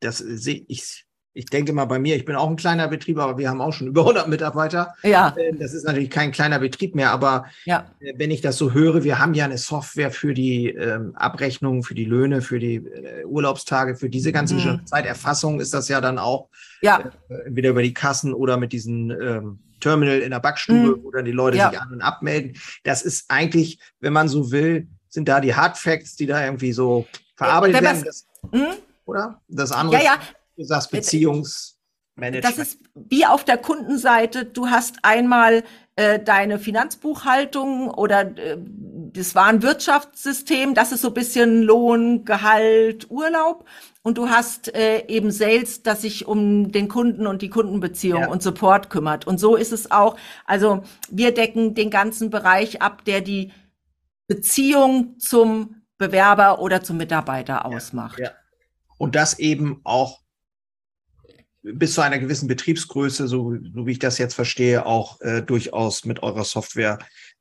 das 0.00 0.18
sehe 0.18 0.64
ich 0.68 1.06
ich 1.34 1.46
denke 1.46 1.72
mal 1.72 1.84
bei 1.84 1.98
mir, 1.98 2.14
ich 2.14 2.24
bin 2.24 2.36
auch 2.36 2.48
ein 2.48 2.56
kleiner 2.56 2.86
Betrieb, 2.86 3.18
aber 3.18 3.36
wir 3.36 3.50
haben 3.50 3.60
auch 3.60 3.72
schon 3.72 3.88
über 3.88 4.02
100 4.02 4.28
Mitarbeiter. 4.28 4.94
Ja. 5.02 5.34
Ähm, 5.36 5.58
das 5.58 5.74
ist 5.74 5.84
natürlich 5.84 6.10
kein 6.10 6.30
kleiner 6.30 6.60
Betrieb 6.60 6.94
mehr, 6.94 7.10
aber 7.10 7.46
ja. 7.64 7.90
Äh, 7.98 8.14
wenn 8.16 8.30
ich 8.30 8.40
das 8.40 8.56
so 8.56 8.72
höre, 8.72 9.02
wir 9.02 9.18
haben 9.18 9.34
ja 9.34 9.44
eine 9.44 9.58
Software 9.58 10.12
für 10.12 10.32
die 10.32 10.68
ähm, 10.68 11.12
Abrechnung, 11.16 11.82
für 11.82 11.94
die 11.94 12.04
Löhne, 12.04 12.40
für 12.40 12.60
die 12.60 12.76
äh, 12.76 13.24
Urlaubstage, 13.24 13.96
für 13.96 14.08
diese 14.08 14.30
ganze 14.30 14.54
mhm. 14.54 14.86
Zeiterfassung 14.86 15.60
ist 15.60 15.74
das 15.74 15.88
ja 15.88 16.00
dann 16.00 16.18
auch 16.18 16.48
ja. 16.80 17.10
äh, 17.28 17.34
entweder 17.46 17.70
über 17.70 17.82
die 17.82 17.94
Kassen 17.94 18.32
oder 18.32 18.56
mit 18.56 18.72
diesen 18.72 19.10
ähm, 19.10 19.58
Terminal 19.80 20.20
in 20.20 20.30
der 20.30 20.40
Backstube, 20.40 20.96
mhm. 20.96 21.02
wo 21.02 21.10
dann 21.10 21.24
die 21.24 21.32
Leute 21.32 21.58
ja. 21.58 21.70
sich 21.70 21.80
an- 21.80 21.92
und 21.92 22.00
abmelden. 22.00 22.56
Das 22.84 23.02
ist 23.02 23.24
eigentlich, 23.28 23.80
wenn 23.98 24.12
man 24.12 24.28
so 24.28 24.52
will, 24.52 24.86
sind 25.08 25.28
da 25.28 25.40
die 25.40 25.54
Hard 25.54 25.76
Facts, 25.76 26.14
die 26.14 26.26
da 26.26 26.44
irgendwie 26.44 26.72
so 26.72 27.06
verarbeitet 27.34 27.82
werden. 27.82 28.04
Das, 28.04 28.26
mhm. 28.52 28.74
Oder? 29.04 29.40
Das 29.48 29.72
andere 29.72 29.96
ja, 29.96 30.04
ja. 30.04 30.18
Du 30.56 30.64
sagst 30.64 30.90
Beziehungsmanagement. 30.90 32.44
Das 32.44 32.58
ist 32.58 32.78
wie 32.94 33.26
auf 33.26 33.44
der 33.44 33.58
Kundenseite. 33.58 34.44
Du 34.44 34.68
hast 34.68 34.96
einmal 35.02 35.64
äh, 35.96 36.18
deine 36.20 36.58
Finanzbuchhaltung 36.58 37.90
oder 37.90 38.36
äh, 38.36 38.58
das 39.14 39.34
war 39.36 39.46
ein 39.46 39.62
Wirtschaftssystem, 39.62 40.74
das 40.74 40.90
ist 40.90 41.02
so 41.02 41.08
ein 41.08 41.14
bisschen 41.14 41.62
Lohn, 41.62 42.24
Gehalt, 42.24 43.10
Urlaub. 43.10 43.64
Und 44.02 44.18
du 44.18 44.28
hast 44.28 44.74
äh, 44.74 45.06
eben 45.06 45.30
Sales, 45.30 45.82
das 45.82 46.02
sich 46.02 46.26
um 46.26 46.72
den 46.72 46.88
Kunden 46.88 47.26
und 47.26 47.42
die 47.42 47.48
Kundenbeziehung 47.48 48.22
ja. 48.22 48.28
und 48.28 48.42
Support 48.42 48.90
kümmert. 48.90 49.26
Und 49.26 49.38
so 49.38 49.54
ist 49.56 49.72
es 49.72 49.90
auch. 49.90 50.16
Also 50.46 50.82
wir 51.10 51.32
decken 51.32 51.74
den 51.74 51.90
ganzen 51.90 52.28
Bereich 52.30 52.82
ab, 52.82 53.04
der 53.04 53.20
die 53.20 53.52
Beziehung 54.26 55.18
zum 55.18 55.82
Bewerber 55.96 56.60
oder 56.60 56.82
zum 56.82 56.96
Mitarbeiter 56.96 57.66
ausmacht. 57.66 58.18
Ja, 58.18 58.26
ja. 58.26 58.32
Und 58.98 59.14
das 59.14 59.38
eben 59.38 59.80
auch 59.84 60.23
bis 61.64 61.94
zu 61.94 62.02
einer 62.02 62.18
gewissen 62.18 62.46
Betriebsgröße, 62.46 63.26
so, 63.26 63.54
so 63.74 63.86
wie 63.86 63.92
ich 63.92 63.98
das 63.98 64.18
jetzt 64.18 64.34
verstehe, 64.34 64.84
auch 64.84 65.20
äh, 65.22 65.42
durchaus 65.42 66.04
mit 66.04 66.22
eurer 66.22 66.44
Software 66.44 66.98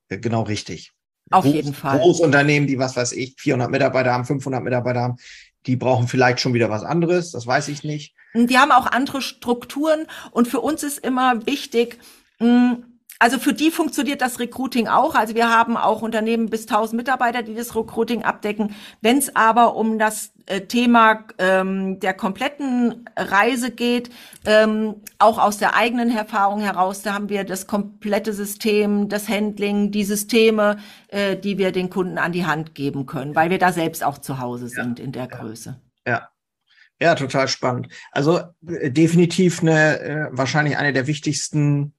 äh, 0.09 0.17
genau 0.17 0.43
richtig. 0.43 0.91
Auf 1.29 1.43
Groß, 1.43 1.53
jeden 1.53 1.73
Fall. 1.73 1.99
Großunternehmen, 1.99 2.67
die 2.67 2.79
was 2.79 2.95
weiß 2.95 3.11
ich, 3.13 3.35
400 3.37 3.69
Mitarbeiter 3.69 4.13
haben, 4.13 4.25
500 4.25 4.63
Mitarbeiter 4.63 5.01
haben, 5.01 5.17
die 5.65 5.75
brauchen 5.75 6.07
vielleicht 6.07 6.39
schon 6.39 6.53
wieder 6.53 6.69
was 6.69 6.83
anderes, 6.83 7.31
das 7.31 7.45
weiß 7.45 7.67
ich 7.67 7.83
nicht. 7.83 8.15
Die 8.33 8.57
haben 8.57 8.71
auch 8.71 8.87
andere 8.87 9.21
Strukturen 9.21 10.07
und 10.31 10.47
für 10.47 10.61
uns 10.61 10.83
ist 10.83 10.99
immer 10.99 11.45
wichtig, 11.45 11.99
mh, 12.39 12.47
hm, 12.47 12.85
also 13.23 13.39
für 13.39 13.53
die 13.53 13.71
funktioniert 13.71 14.19
das 14.19 14.37
Recruiting 14.41 14.89
auch. 14.89 15.15
Also 15.15 15.33
wir 15.33 15.49
haben 15.49 15.77
auch 15.77 16.01
Unternehmen 16.01 16.49
bis 16.49 16.63
1000 16.63 16.97
Mitarbeiter, 16.97 17.41
die 17.41 17.55
das 17.55 17.73
Recruiting 17.73 18.23
abdecken. 18.23 18.75
Wenn 18.99 19.17
es 19.17 19.33
aber 19.33 19.77
um 19.77 19.97
das 19.97 20.33
äh, 20.45 20.59
Thema 20.59 21.23
ähm, 21.37 22.01
der 22.01 22.15
kompletten 22.15 23.09
Reise 23.15 23.71
geht, 23.71 24.09
ähm, 24.43 24.95
auch 25.19 25.37
aus 25.39 25.57
der 25.57 25.73
eigenen 25.73 26.13
Erfahrung 26.13 26.59
heraus, 26.59 27.01
da 27.01 27.13
haben 27.13 27.29
wir 27.29 27.45
das 27.45 27.65
komplette 27.65 28.33
System, 28.33 29.07
das 29.07 29.29
Handling, 29.29 29.91
die 29.91 30.03
Systeme, 30.03 30.79
äh, 31.07 31.37
die 31.37 31.57
wir 31.57 31.71
den 31.71 31.89
Kunden 31.89 32.17
an 32.17 32.33
die 32.33 32.45
Hand 32.45 32.75
geben 32.75 33.05
können, 33.05 33.37
weil 33.37 33.49
wir 33.49 33.57
da 33.57 33.71
selbst 33.71 34.03
auch 34.03 34.17
zu 34.17 34.39
Hause 34.39 34.67
sind 34.67 34.99
ja. 34.99 35.05
in 35.05 35.13
der 35.13 35.27
Größe. 35.27 35.79
Ja. 36.05 36.27
Ja, 37.01 37.15
total 37.15 37.47
spannend. 37.47 37.87
Also 38.11 38.41
äh, 38.67 38.91
definitiv 38.91 39.61
eine, 39.61 39.99
äh, 40.01 40.27
wahrscheinlich 40.31 40.77
eine 40.77 40.91
der 40.91 41.07
wichtigsten 41.07 41.93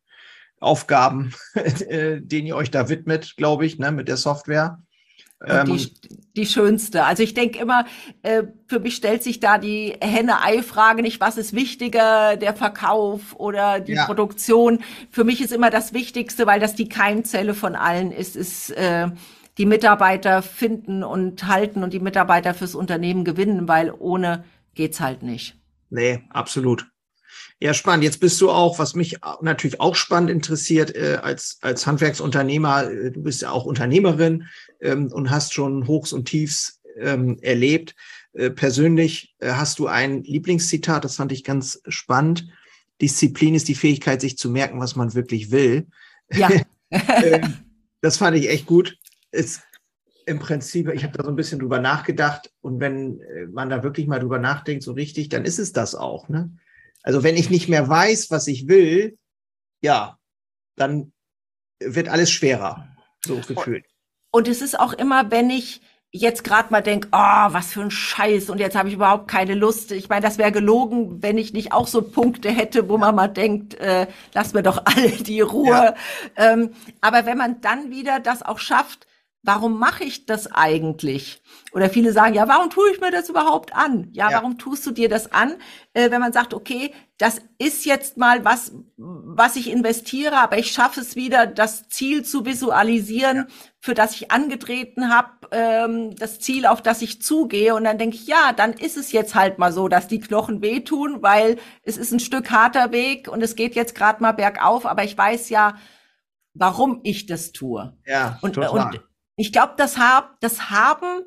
Aufgaben, 0.64 1.32
äh, 1.54 2.20
denen 2.20 2.46
ihr 2.46 2.56
euch 2.56 2.70
da 2.70 2.88
widmet, 2.88 3.36
glaube 3.36 3.66
ich, 3.66 3.78
ne, 3.78 3.92
mit 3.92 4.08
der 4.08 4.16
Software. 4.16 4.78
Ähm, 5.46 5.66
die, 5.66 5.92
die 6.36 6.46
schönste. 6.46 7.04
Also 7.04 7.22
ich 7.22 7.34
denke 7.34 7.58
immer, 7.58 7.84
äh, 8.22 8.44
für 8.66 8.80
mich 8.80 8.96
stellt 8.96 9.22
sich 9.22 9.40
da 9.40 9.58
die 9.58 9.94
Henne-Ei-Frage 10.00 11.02
nicht, 11.02 11.20
was 11.20 11.36
ist 11.36 11.52
wichtiger, 11.52 12.36
der 12.36 12.54
Verkauf 12.54 13.34
oder 13.36 13.80
die 13.80 13.92
ja. 13.92 14.06
Produktion. 14.06 14.80
Für 15.10 15.24
mich 15.24 15.42
ist 15.42 15.52
immer 15.52 15.70
das 15.70 15.92
Wichtigste, 15.92 16.46
weil 16.46 16.60
das 16.60 16.74
die 16.74 16.88
Keimzelle 16.88 17.54
von 17.54 17.76
allen 17.76 18.10
ist, 18.10 18.36
ist 18.36 18.70
äh, 18.70 19.08
die 19.58 19.66
Mitarbeiter 19.66 20.42
finden 20.42 21.02
und 21.02 21.46
halten 21.46 21.84
und 21.84 21.92
die 21.92 22.00
Mitarbeiter 22.00 22.54
fürs 22.54 22.74
Unternehmen 22.74 23.24
gewinnen, 23.24 23.68
weil 23.68 23.92
ohne 23.96 24.44
geht's 24.74 25.00
halt 25.00 25.22
nicht. 25.22 25.56
Nee, 25.90 26.24
absolut. 26.30 26.86
Ja, 27.60 27.72
spannend. 27.72 28.04
Jetzt 28.04 28.20
bist 28.20 28.40
du 28.40 28.50
auch, 28.50 28.78
was 28.78 28.94
mich 28.94 29.18
natürlich 29.40 29.80
auch 29.80 29.94
spannend 29.94 30.30
interessiert, 30.30 30.94
äh, 30.94 31.18
als, 31.22 31.58
als 31.62 31.86
Handwerksunternehmer, 31.86 32.90
äh, 32.90 33.10
du 33.10 33.22
bist 33.22 33.42
ja 33.42 33.50
auch 33.50 33.64
Unternehmerin 33.64 34.48
ähm, 34.80 35.10
und 35.12 35.30
hast 35.30 35.54
schon 35.54 35.86
Hochs 35.86 36.12
und 36.12 36.26
Tiefs 36.26 36.80
ähm, 36.98 37.38
erlebt. 37.40 37.94
Äh, 38.32 38.50
persönlich 38.50 39.34
äh, 39.38 39.52
hast 39.52 39.78
du 39.78 39.86
ein 39.86 40.24
Lieblingszitat, 40.24 41.04
das 41.04 41.16
fand 41.16 41.32
ich 41.32 41.44
ganz 41.44 41.80
spannend. 41.88 42.48
Disziplin 43.00 43.54
ist 43.54 43.68
die 43.68 43.74
Fähigkeit, 43.74 44.20
sich 44.20 44.36
zu 44.36 44.50
merken, 44.50 44.80
was 44.80 44.96
man 44.96 45.14
wirklich 45.14 45.50
will. 45.50 45.86
Ja. 46.32 46.50
ähm, 46.90 47.54
das 48.00 48.16
fand 48.16 48.36
ich 48.36 48.50
echt 48.50 48.66
gut. 48.66 48.98
Es, 49.30 49.62
im 50.26 50.38
Prinzip, 50.38 50.88
ich 50.92 51.04
habe 51.04 51.16
da 51.16 51.24
so 51.24 51.30
ein 51.30 51.36
bisschen 51.36 51.58
drüber 51.58 51.80
nachgedacht 51.80 52.52
und 52.60 52.80
wenn 52.80 53.20
äh, 53.20 53.46
man 53.46 53.68
da 53.68 53.82
wirklich 53.82 54.06
mal 54.06 54.20
drüber 54.20 54.38
nachdenkt, 54.38 54.82
so 54.82 54.92
richtig, 54.92 55.28
dann 55.28 55.44
ist 55.44 55.58
es 55.58 55.72
das 55.72 55.94
auch. 55.94 56.28
Ne? 56.28 56.50
Also 57.04 57.22
wenn 57.22 57.36
ich 57.36 57.50
nicht 57.50 57.68
mehr 57.68 57.88
weiß, 57.88 58.30
was 58.30 58.48
ich 58.48 58.66
will, 58.66 59.18
ja, 59.82 60.18
dann 60.74 61.12
wird 61.78 62.08
alles 62.08 62.30
schwerer, 62.30 62.88
so 63.24 63.36
gefühlt. 63.36 63.84
Und 64.32 64.48
es 64.48 64.62
ist 64.62 64.80
auch 64.80 64.94
immer, 64.94 65.30
wenn 65.30 65.50
ich 65.50 65.82
jetzt 66.10 66.44
gerade 66.44 66.70
mal 66.70 66.80
denke, 66.80 67.08
oh, 67.12 67.18
was 67.18 67.72
für 67.72 67.82
ein 67.82 67.90
Scheiß 67.90 68.48
und 68.48 68.58
jetzt 68.58 68.76
habe 68.76 68.88
ich 68.88 68.94
überhaupt 68.94 69.28
keine 69.28 69.54
Lust. 69.54 69.92
Ich 69.92 70.08
meine, 70.08 70.22
das 70.22 70.38
wäre 70.38 70.52
gelogen, 70.52 71.22
wenn 71.22 71.36
ich 71.36 71.52
nicht 71.52 71.72
auch 71.72 71.88
so 71.88 72.02
Punkte 72.02 72.50
hätte, 72.50 72.88
wo 72.88 72.96
man 72.98 73.16
mal 73.16 73.28
denkt, 73.28 73.74
äh, 73.74 74.06
lass 74.32 74.54
mir 74.54 74.62
doch 74.62 74.82
alle 74.84 75.10
die 75.10 75.40
Ruhe. 75.40 75.68
Ja. 75.68 75.94
Ähm, 76.36 76.70
aber 77.00 77.26
wenn 77.26 77.36
man 77.36 77.60
dann 77.60 77.90
wieder 77.90 78.20
das 78.20 78.42
auch 78.42 78.60
schafft, 78.60 79.06
warum 79.44 79.78
mache 79.78 80.04
ich 80.04 80.26
das 80.26 80.50
eigentlich? 80.50 81.42
Oder 81.72 81.90
viele 81.90 82.12
sagen, 82.12 82.34
ja, 82.34 82.48
warum 82.48 82.70
tue 82.70 82.90
ich 82.90 83.00
mir 83.00 83.10
das 83.10 83.28
überhaupt 83.28 83.74
an? 83.74 84.08
Ja, 84.12 84.30
ja. 84.30 84.36
warum 84.36 84.58
tust 84.58 84.86
du 84.86 84.90
dir 84.90 85.08
das 85.08 85.32
an, 85.32 85.54
äh, 85.92 86.10
wenn 86.10 86.20
man 86.20 86.32
sagt, 86.32 86.54
okay, 86.54 86.92
das 87.18 87.42
ist 87.58 87.84
jetzt 87.84 88.16
mal 88.16 88.44
was, 88.44 88.72
was 88.96 89.56
ich 89.56 89.70
investiere, 89.70 90.38
aber 90.38 90.58
ich 90.58 90.72
schaffe 90.72 91.00
es 91.00 91.14
wieder, 91.14 91.46
das 91.46 91.88
Ziel 91.88 92.24
zu 92.24 92.46
visualisieren, 92.46 93.36
ja. 93.36 93.46
für 93.80 93.94
das 93.94 94.14
ich 94.14 94.30
angetreten 94.30 95.12
habe, 95.12 95.28
ähm, 95.52 96.16
das 96.16 96.40
Ziel, 96.40 96.66
auf 96.66 96.80
das 96.80 97.02
ich 97.02 97.20
zugehe. 97.20 97.74
Und 97.74 97.84
dann 97.84 97.98
denke 97.98 98.16
ich, 98.16 98.26
ja, 98.26 98.52
dann 98.56 98.72
ist 98.72 98.96
es 98.96 99.12
jetzt 99.12 99.34
halt 99.34 99.58
mal 99.58 99.72
so, 99.72 99.88
dass 99.88 100.08
die 100.08 100.20
Knochen 100.20 100.62
wehtun, 100.62 101.22
weil 101.22 101.58
es 101.82 101.98
ist 101.98 102.12
ein 102.12 102.20
Stück 102.20 102.50
harter 102.50 102.92
Weg 102.92 103.28
und 103.28 103.42
es 103.42 103.56
geht 103.56 103.74
jetzt 103.74 103.94
gerade 103.94 104.22
mal 104.22 104.32
bergauf, 104.32 104.86
aber 104.86 105.04
ich 105.04 105.16
weiß 105.16 105.50
ja, 105.50 105.76
warum 106.54 107.00
ich 107.02 107.26
das 107.26 107.52
tue. 107.52 107.96
Ja, 108.06 108.38
und, 108.40 108.54
total. 108.54 108.92
und 108.94 109.13
ich 109.36 109.52
glaube, 109.52 109.74
das, 109.76 109.98
hab, 109.98 110.40
das 110.40 110.70
haben 110.70 111.24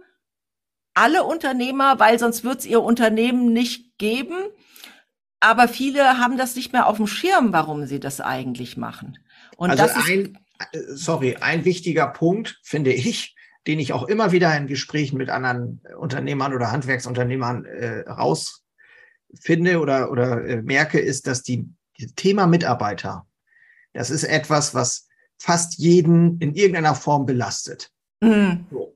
alle 0.94 1.24
Unternehmer, 1.24 2.00
weil 2.00 2.18
sonst 2.20 2.44
wird 2.44 2.60
es 2.60 2.66
ihr 2.66 2.82
Unternehmen 2.82 3.54
nicht 3.54 3.98
geben. 3.98 4.38
Aber 5.40 5.68
viele 5.68 6.18
haben 6.18 6.38
das 6.38 6.56
nicht 6.56 6.74
mehr 6.74 6.88
auf 6.88 6.98
dem 6.98 7.08
Schirm, 7.08 7.54
warum 7.54 7.86
sie 7.86 8.00
das 8.00 8.20
eigentlich 8.22 8.78
machen. 8.78 9.20
Und 9.56 9.70
also 9.70 9.84
das 9.84 9.96
ein, 9.96 10.40
ist, 10.72 11.04
sorry, 11.04 11.36
ein 11.36 11.66
wichtiger 11.66 12.08
Punkt, 12.08 12.60
finde 12.64 12.92
ich, 12.92 13.36
den 13.68 13.80
ich 13.80 13.94
auch 13.94 14.04
immer 14.04 14.32
wieder 14.32 14.56
in 14.58 14.66
Gesprächen 14.68 15.18
mit 15.18 15.30
anderen 15.30 15.82
Unternehmern 16.00 16.54
oder 16.54 16.72
Handwerksunternehmern 16.72 17.66
äh, 17.66 18.10
rausfinde 18.10 19.80
oder, 19.80 20.10
oder 20.12 20.44
äh, 20.46 20.62
merke, 20.64 21.00
ist, 21.00 21.28
dass 21.28 21.44
die 21.44 21.70
Thema 22.16 22.48
Mitarbeiter, 22.48 23.28
das 23.94 24.10
ist 24.10 24.24
etwas, 24.24 24.74
was 24.74 25.08
fast 25.38 25.78
jeden 25.78 26.40
in 26.40 26.56
irgendeiner 26.56 26.96
Form 26.96 27.26
belastet. 27.26 27.92
Mhm. 28.22 28.66
So. 28.72 28.94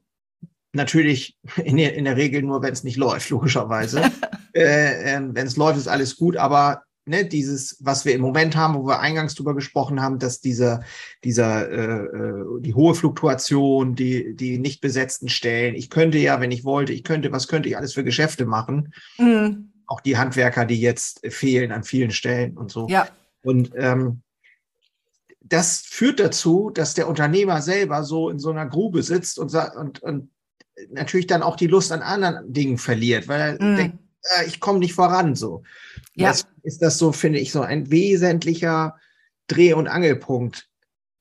Natürlich 0.73 1.37
in 1.63 1.77
der, 1.77 1.95
in 1.95 2.05
der 2.05 2.15
Regel 2.15 2.43
nur, 2.43 2.61
wenn 2.61 2.73
es 2.73 2.83
nicht 2.83 2.97
läuft, 2.97 3.29
logischerweise. 3.29 4.03
äh, 4.53 5.15
äh, 5.15 5.21
wenn 5.21 5.47
es 5.47 5.57
läuft, 5.57 5.77
ist 5.77 5.87
alles 5.87 6.15
gut, 6.15 6.37
aber 6.37 6.83
ne, 7.05 7.25
dieses, 7.25 7.77
was 7.81 8.05
wir 8.05 8.13
im 8.13 8.21
Moment 8.21 8.55
haben, 8.55 8.75
wo 8.75 8.87
wir 8.87 8.99
eingangs 8.99 9.35
drüber 9.35 9.53
gesprochen 9.53 10.01
haben, 10.01 10.19
dass 10.19 10.39
dieser, 10.39 10.83
dieser, 11.23 11.69
äh, 11.69 12.05
äh, 12.05 12.61
die 12.61 12.73
hohe 12.73 12.95
Fluktuation, 12.95 13.95
die, 13.95 14.35
die 14.35 14.59
nicht 14.59 14.81
besetzten 14.81 15.29
Stellen, 15.29 15.75
ich 15.75 15.89
könnte 15.89 16.17
ja, 16.17 16.39
wenn 16.39 16.51
ich 16.51 16.63
wollte, 16.63 16.93
ich 16.93 17.03
könnte, 17.03 17.31
was 17.31 17.47
könnte 17.47 17.69
ich 17.69 17.77
alles 17.77 17.93
für 17.93 18.03
Geschäfte 18.03 18.45
machen? 18.45 18.93
Mhm. 19.17 19.71
Auch 19.87 19.99
die 19.99 20.17
Handwerker, 20.17 20.65
die 20.65 20.79
jetzt 20.79 21.21
fehlen 21.27 21.71
an 21.71 21.83
vielen 21.83 22.11
Stellen 22.11 22.57
und 22.57 22.71
so. 22.71 22.87
Ja. 22.87 23.07
Und 23.43 23.71
ähm, 23.75 24.21
das 25.51 25.81
führt 25.81 26.21
dazu, 26.21 26.69
dass 26.69 26.93
der 26.93 27.09
Unternehmer 27.09 27.61
selber 27.61 28.05
so 28.05 28.29
in 28.29 28.39
so 28.39 28.51
einer 28.51 28.65
Grube 28.65 29.03
sitzt 29.03 29.37
und, 29.37 29.53
und, 29.53 30.01
und 30.01 30.31
natürlich 30.91 31.27
dann 31.27 31.43
auch 31.43 31.57
die 31.57 31.67
Lust 31.67 31.91
an 31.91 32.01
anderen 32.01 32.53
Dingen 32.53 32.77
verliert, 32.77 33.27
weil 33.27 33.41
er 33.41 33.53
mm. 33.55 33.75
denkt, 33.75 33.99
äh, 34.37 34.45
ich 34.45 34.61
komme 34.61 34.79
nicht 34.79 34.93
voran 34.93 35.35
so. 35.35 35.63
Ja. 36.15 36.29
Das 36.29 36.47
ist 36.63 36.81
das 36.81 36.97
so, 36.97 37.11
finde 37.11 37.39
ich, 37.39 37.51
so 37.51 37.61
ein 37.61 37.91
wesentlicher 37.91 38.95
Dreh- 39.47 39.73
und 39.73 39.89
Angelpunkt, 39.89 40.69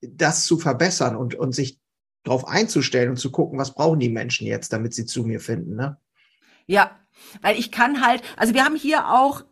das 0.01 0.45
zu 0.45 0.59
verbessern 0.59 1.16
und, 1.16 1.35
und 1.35 1.53
sich 1.53 1.81
darauf 2.22 2.47
einzustellen 2.47 3.11
und 3.11 3.16
zu 3.16 3.33
gucken, 3.33 3.59
was 3.59 3.74
brauchen 3.74 3.99
die 3.99 4.11
Menschen 4.11 4.47
jetzt, 4.47 4.72
damit 4.72 4.95
sie 4.95 5.07
zu 5.07 5.24
mir 5.24 5.41
finden. 5.41 5.74
Ne? 5.74 5.97
Ja, 6.66 6.97
weil 7.43 7.59
ich 7.59 7.72
kann 7.72 8.07
halt, 8.07 8.22
also 8.37 8.55
wir 8.55 8.64
haben 8.64 8.76
hier 8.76 9.09
auch 9.09 9.45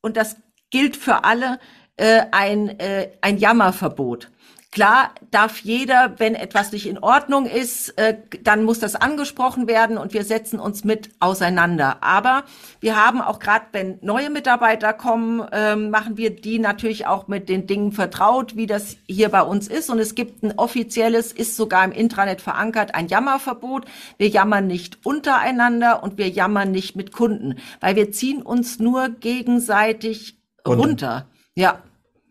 und 0.00 0.16
das 0.16 0.36
gilt 0.70 0.96
für 0.96 1.24
alle, 1.24 1.60
äh, 1.96 2.22
ein, 2.30 2.78
äh, 2.78 3.10
ein 3.20 3.38
Jammerverbot. 3.38 4.30
Klar 4.72 5.10
darf 5.30 5.58
jeder, 5.58 6.14
wenn 6.16 6.34
etwas 6.34 6.72
nicht 6.72 6.86
in 6.86 6.96
Ordnung 6.96 7.44
ist, 7.44 7.90
äh, 7.98 8.16
dann 8.42 8.64
muss 8.64 8.78
das 8.78 8.94
angesprochen 8.94 9.68
werden 9.68 9.98
und 9.98 10.14
wir 10.14 10.24
setzen 10.24 10.58
uns 10.58 10.82
mit 10.82 11.10
auseinander. 11.20 11.98
Aber 12.02 12.44
wir 12.80 12.96
haben 12.96 13.20
auch 13.20 13.38
gerade, 13.38 13.66
wenn 13.72 13.98
neue 14.00 14.30
Mitarbeiter 14.30 14.94
kommen, 14.94 15.46
ähm, 15.52 15.90
machen 15.90 16.16
wir 16.16 16.34
die 16.34 16.58
natürlich 16.58 17.06
auch 17.06 17.28
mit 17.28 17.50
den 17.50 17.66
Dingen 17.66 17.92
vertraut, 17.92 18.56
wie 18.56 18.66
das 18.66 18.96
hier 19.06 19.28
bei 19.28 19.42
uns 19.42 19.68
ist. 19.68 19.90
Und 19.90 19.98
es 19.98 20.14
gibt 20.14 20.42
ein 20.42 20.58
offizielles, 20.58 21.32
ist 21.32 21.54
sogar 21.54 21.84
im 21.84 21.92
Intranet 21.92 22.40
verankert, 22.40 22.94
ein 22.94 23.08
Jammerverbot. 23.08 23.84
Wir 24.16 24.28
jammern 24.28 24.68
nicht 24.68 25.04
untereinander 25.04 26.02
und 26.02 26.16
wir 26.16 26.30
jammern 26.30 26.70
nicht 26.70 26.96
mit 26.96 27.12
Kunden, 27.12 27.56
weil 27.80 27.94
wir 27.94 28.10
ziehen 28.10 28.40
uns 28.40 28.78
nur 28.78 29.10
gegenseitig 29.10 30.38
runter. 30.66 31.26
Ja. 31.54 31.82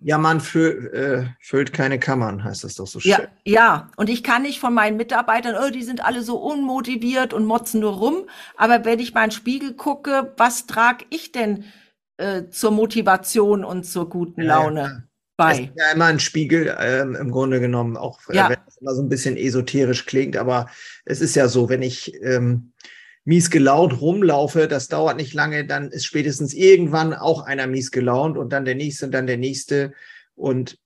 Ja, 0.03 0.17
man 0.17 0.41
fü 0.41 0.87
äh, 0.93 1.25
füllt 1.39 1.73
keine 1.73 1.99
Kammern, 1.99 2.43
heißt 2.43 2.63
das 2.63 2.73
doch 2.73 2.87
so 2.87 2.99
schön. 2.99 3.11
Ja, 3.11 3.19
ja, 3.45 3.91
und 3.97 4.09
ich 4.09 4.23
kann 4.23 4.41
nicht 4.41 4.59
von 4.59 4.73
meinen 4.73 4.97
Mitarbeitern, 4.97 5.55
oh, 5.63 5.69
die 5.69 5.83
sind 5.83 6.03
alle 6.03 6.23
so 6.23 6.37
unmotiviert 6.37 7.33
und 7.33 7.45
motzen 7.45 7.81
nur 7.81 7.93
rum. 7.93 8.25
Aber 8.57 8.83
wenn 8.83 8.97
ich 8.97 9.13
mal 9.13 9.25
in 9.25 9.29
den 9.29 9.35
Spiegel 9.35 9.73
gucke, 9.75 10.33
was 10.37 10.65
trage 10.65 11.05
ich 11.11 11.31
denn 11.31 11.65
äh, 12.17 12.49
zur 12.49 12.71
Motivation 12.71 13.63
und 13.63 13.83
zur 13.83 14.09
guten 14.09 14.41
Laune? 14.41 14.81
Ja, 14.81 15.03
bei. 15.37 15.51
Es 15.51 15.59
ist 15.59 15.71
ja 15.75 15.91
immer 15.93 16.05
ein 16.05 16.19
Spiegel, 16.19 16.75
ähm, 16.79 17.15
im 17.15 17.29
Grunde 17.29 17.59
genommen, 17.59 17.95
auch 17.95 18.19
äh, 18.29 18.37
ja. 18.37 18.49
wenn 18.49 18.57
es 18.67 18.77
immer 18.77 18.95
so 18.95 19.03
ein 19.03 19.09
bisschen 19.09 19.37
esoterisch 19.37 20.07
klingt, 20.07 20.35
aber 20.35 20.67
es 21.05 21.21
ist 21.21 21.35
ja 21.35 21.47
so, 21.47 21.69
wenn 21.69 21.83
ich 21.83 22.19
ähm, 22.23 22.73
mies 23.23 23.49
gelaunt 23.49 24.01
rumlaufe, 24.01 24.67
das 24.67 24.87
dauert 24.87 25.17
nicht 25.17 25.33
lange, 25.33 25.65
dann 25.65 25.89
ist 25.89 26.05
spätestens 26.05 26.53
irgendwann 26.53 27.13
auch 27.13 27.43
einer 27.43 27.67
mies 27.67 27.91
gelaunt 27.91 28.37
und 28.37 28.51
dann 28.51 28.65
der 28.65 28.75
nächste 28.75 29.05
und 29.05 29.11
dann 29.11 29.27
der 29.27 29.37
nächste. 29.37 29.93
Und 30.35 30.77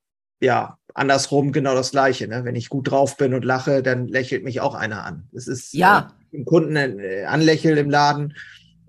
ja, 0.41 0.77
andersrum 0.93 1.51
genau 1.51 1.75
das 1.75 1.91
Gleiche. 1.91 2.27
Ne? 2.27 2.43
Wenn 2.43 2.55
ich 2.55 2.69
gut 2.69 2.91
drauf 2.91 3.17
bin 3.17 3.33
und 3.33 3.45
lache, 3.45 3.81
dann 3.81 4.07
lächelt 4.07 4.43
mich 4.43 4.59
auch 4.61 4.75
einer 4.75 5.05
an. 5.05 5.27
Das 5.31 5.47
ist 5.47 5.73
ja. 5.73 6.13
äh, 6.31 6.38
im 6.38 6.45
Kunden 6.45 6.75
äh, 6.75 7.23
anlächelt 7.25 7.77
im 7.77 7.89
Laden, 7.89 8.36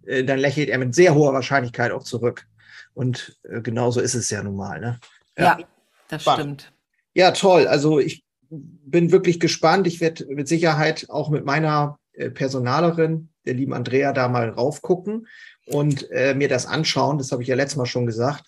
äh, 0.07 0.25
dann 0.25 0.39
lächelt 0.39 0.69
er 0.69 0.79
mit 0.79 0.95
sehr 0.95 1.15
hoher 1.15 1.33
Wahrscheinlichkeit 1.33 1.93
auch 1.93 2.03
zurück. 2.03 2.47
Und 2.95 3.39
äh, 3.45 3.61
genauso 3.61 4.01
ist 4.01 4.15
es 4.15 4.31
ja 4.31 4.43
nun 4.43 4.57
mal. 4.57 4.81
Ne? 4.81 4.99
Ja, 5.37 5.59
ja 5.59 5.67
das 6.09 6.23
stimmt. 6.23 6.73
Ja, 7.15 7.31
toll. 7.31 7.67
Also 7.67 7.99
ich 7.99 8.25
bin 8.51 9.13
wirklich 9.13 9.41
gespannt. 9.41 9.87
Ich 9.87 10.01
werde 10.01 10.27
mit 10.27 10.49
Sicherheit 10.49 11.07
auch 11.09 11.31
mit 11.31 11.45
meiner 11.45 11.99
äh, 12.13 12.31
Personalerin 12.31 13.29
der 13.47 13.55
lieben 13.55 13.73
Andrea 13.73 14.13
da 14.13 14.29
mal 14.29 14.51
raufgucken 14.51 15.27
und 15.67 16.11
äh, 16.11 16.35
mir 16.35 16.49
das 16.49 16.67
anschauen. 16.67 17.19
Das 17.19 17.33
habe 17.33 17.43
ich 17.43 17.49
ja 17.49 17.57
letztes 17.57 17.77
Mal 17.77 17.87
schon 17.87 18.07
gesagt. 18.07 18.45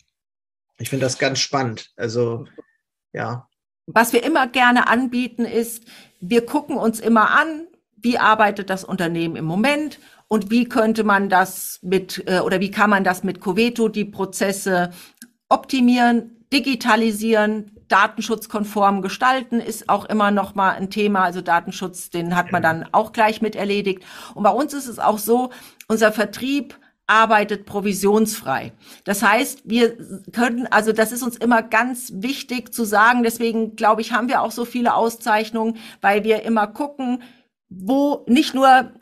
Ich 0.78 0.90
finde 0.90 1.06
das 1.06 1.18
ganz 1.18 1.38
spannend. 1.40 1.90
Also, 1.96 2.46
ja. 3.12 3.48
Was 3.86 4.12
wir 4.12 4.22
immer 4.22 4.46
gerne 4.46 4.88
anbieten 4.88 5.44
ist, 5.44 5.84
wir 6.20 6.44
gucken 6.44 6.76
uns 6.76 7.00
immer 7.00 7.30
an, 7.30 7.66
wie 7.96 8.18
arbeitet 8.18 8.70
das 8.70 8.84
Unternehmen 8.84 9.36
im 9.36 9.44
Moment 9.44 9.98
und 10.28 10.50
wie 10.50 10.68
könnte 10.68 11.04
man 11.04 11.28
das 11.28 11.80
mit 11.82 12.22
äh, 12.26 12.40
oder 12.40 12.60
wie 12.60 12.70
kann 12.70 12.90
man 12.90 13.02
das 13.02 13.24
mit 13.24 13.40
Coveto 13.40 13.88
die 13.88 14.04
Prozesse 14.04 14.90
optimieren, 15.48 16.44
digitalisieren, 16.52 17.77
datenschutzkonform 17.88 19.02
gestalten 19.02 19.60
ist 19.60 19.88
auch 19.88 20.04
immer 20.04 20.30
noch 20.30 20.54
mal 20.54 20.70
ein 20.70 20.90
Thema. 20.90 21.24
Also 21.24 21.40
Datenschutz, 21.40 22.10
den 22.10 22.36
hat 22.36 22.52
man 22.52 22.62
dann 22.62 22.86
auch 22.92 23.12
gleich 23.12 23.42
mit 23.42 23.56
erledigt. 23.56 24.04
Und 24.34 24.42
bei 24.42 24.50
uns 24.50 24.74
ist 24.74 24.86
es 24.88 24.98
auch 24.98 25.18
so, 25.18 25.50
unser 25.88 26.12
Vertrieb 26.12 26.78
arbeitet 27.06 27.64
provisionsfrei. 27.64 28.72
Das 29.04 29.22
heißt, 29.22 29.62
wir 29.64 29.96
können, 30.32 30.66
also 30.66 30.92
das 30.92 31.10
ist 31.10 31.22
uns 31.22 31.36
immer 31.36 31.62
ganz 31.62 32.12
wichtig 32.16 32.72
zu 32.72 32.84
sagen. 32.84 33.22
Deswegen 33.22 33.76
glaube 33.76 34.02
ich, 34.02 34.12
haben 34.12 34.28
wir 34.28 34.42
auch 34.42 34.52
so 34.52 34.66
viele 34.66 34.94
Auszeichnungen, 34.94 35.78
weil 36.02 36.22
wir 36.22 36.42
immer 36.42 36.66
gucken, 36.66 37.22
wo 37.70 38.24
nicht 38.28 38.54
nur 38.54 38.92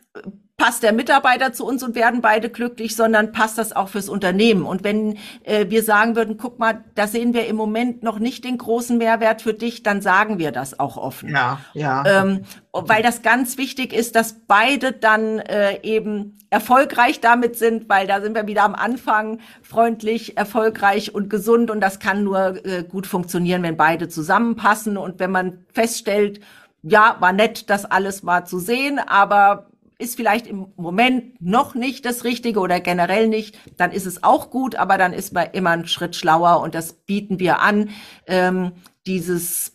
passt 0.56 0.82
der 0.82 0.92
Mitarbeiter 0.92 1.52
zu 1.52 1.66
uns 1.66 1.82
und 1.82 1.94
werden 1.94 2.22
beide 2.22 2.48
glücklich, 2.48 2.96
sondern 2.96 3.32
passt 3.32 3.58
das 3.58 3.76
auch 3.76 3.90
fürs 3.90 4.08
Unternehmen. 4.08 4.64
Und 4.64 4.84
wenn 4.84 5.18
äh, 5.44 5.66
wir 5.68 5.82
sagen 5.82 6.16
würden, 6.16 6.38
guck 6.38 6.58
mal, 6.58 6.82
da 6.94 7.06
sehen 7.06 7.34
wir 7.34 7.46
im 7.46 7.56
Moment 7.56 8.02
noch 8.02 8.18
nicht 8.18 8.44
den 8.44 8.56
großen 8.56 8.96
Mehrwert 8.96 9.42
für 9.42 9.52
dich, 9.52 9.82
dann 9.82 10.00
sagen 10.00 10.38
wir 10.38 10.52
das 10.52 10.80
auch 10.80 10.96
offen. 10.96 11.28
Ja, 11.28 11.60
ja. 11.74 12.04
Ähm, 12.06 12.44
weil 12.72 13.02
das 13.02 13.20
ganz 13.20 13.58
wichtig 13.58 13.92
ist, 13.92 14.16
dass 14.16 14.40
beide 14.46 14.92
dann 14.92 15.40
äh, 15.40 15.82
eben 15.82 16.38
erfolgreich 16.48 17.20
damit 17.20 17.56
sind, 17.56 17.88
weil 17.90 18.06
da 18.06 18.22
sind 18.22 18.34
wir 18.34 18.46
wieder 18.46 18.62
am 18.62 18.74
Anfang 18.74 19.40
freundlich, 19.62 20.38
erfolgreich 20.38 21.14
und 21.14 21.28
gesund 21.28 21.70
und 21.70 21.80
das 21.80 21.98
kann 21.98 22.24
nur 22.24 22.64
äh, 22.64 22.82
gut 22.82 23.06
funktionieren, 23.06 23.62
wenn 23.62 23.76
beide 23.76 24.08
zusammenpassen 24.08 24.96
und 24.96 25.18
wenn 25.18 25.30
man 25.30 25.66
feststellt, 25.74 26.40
ja, 26.82 27.16
war 27.20 27.32
nett, 27.32 27.68
das 27.68 27.84
alles 27.84 28.22
mal 28.22 28.46
zu 28.46 28.58
sehen, 28.58 28.98
aber 28.98 29.66
ist 29.98 30.16
vielleicht 30.16 30.46
im 30.46 30.72
Moment 30.76 31.40
noch 31.40 31.74
nicht 31.74 32.04
das 32.04 32.24
Richtige 32.24 32.60
oder 32.60 32.80
generell 32.80 33.28
nicht, 33.28 33.58
dann 33.76 33.92
ist 33.92 34.06
es 34.06 34.22
auch 34.22 34.50
gut, 34.50 34.74
aber 34.76 34.98
dann 34.98 35.12
ist 35.12 35.32
man 35.32 35.48
immer 35.52 35.70
einen 35.70 35.88
Schritt 35.88 36.16
schlauer 36.16 36.60
und 36.60 36.74
das 36.74 36.92
bieten 36.92 37.38
wir 37.38 37.60
an, 37.60 37.90
ähm, 38.26 38.72
dieses 39.06 39.72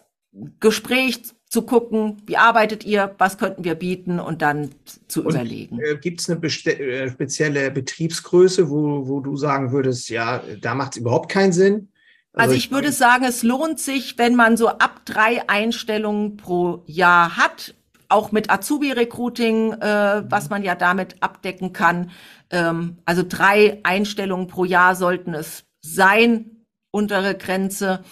Gespräch 0.59 1.23
zu 1.49 1.63
gucken, 1.63 2.21
wie 2.25 2.37
arbeitet 2.37 2.85
ihr, 2.85 3.13
was 3.17 3.37
könnten 3.37 3.65
wir 3.65 3.75
bieten 3.75 4.19
und 4.21 4.41
dann 4.41 4.69
zu 5.07 5.21
und, 5.21 5.33
überlegen. 5.33 5.79
Äh, 5.81 5.97
Gibt 5.97 6.21
es 6.21 6.29
eine 6.29 6.39
äh, 6.41 7.09
spezielle 7.09 7.71
Betriebsgröße, 7.71 8.69
wo, 8.69 9.07
wo 9.07 9.19
du 9.19 9.35
sagen 9.35 9.73
würdest, 9.73 10.09
ja, 10.09 10.41
da 10.61 10.75
macht 10.75 10.93
es 10.93 11.01
überhaupt 11.01 11.29
keinen 11.29 11.51
Sinn? 11.51 11.89
Also, 12.33 12.51
also 12.51 12.55
ich 12.55 12.71
würde 12.71 12.93
sagen, 12.93 13.25
es 13.25 13.43
lohnt 13.43 13.79
sich, 13.79 14.17
wenn 14.17 14.35
man 14.35 14.55
so 14.55 14.69
ab 14.69 15.01
drei 15.03 15.49
Einstellungen 15.49 16.37
pro 16.37 16.83
Jahr 16.85 17.35
hat, 17.35 17.75
auch 18.11 18.31
mit 18.31 18.49
Azubi-Recruiting, 18.49 19.73
äh, 19.73 20.23
was 20.29 20.49
man 20.49 20.63
ja 20.63 20.75
damit 20.75 21.15
abdecken 21.21 21.73
kann. 21.73 22.11
Ähm, 22.49 22.97
also 23.05 23.23
drei 23.27 23.79
Einstellungen 23.83 24.47
pro 24.47 24.65
Jahr 24.65 24.95
sollten 24.95 25.33
es 25.33 25.63
sein, 25.81 26.65
untere 26.91 27.35
Grenze, 27.35 28.03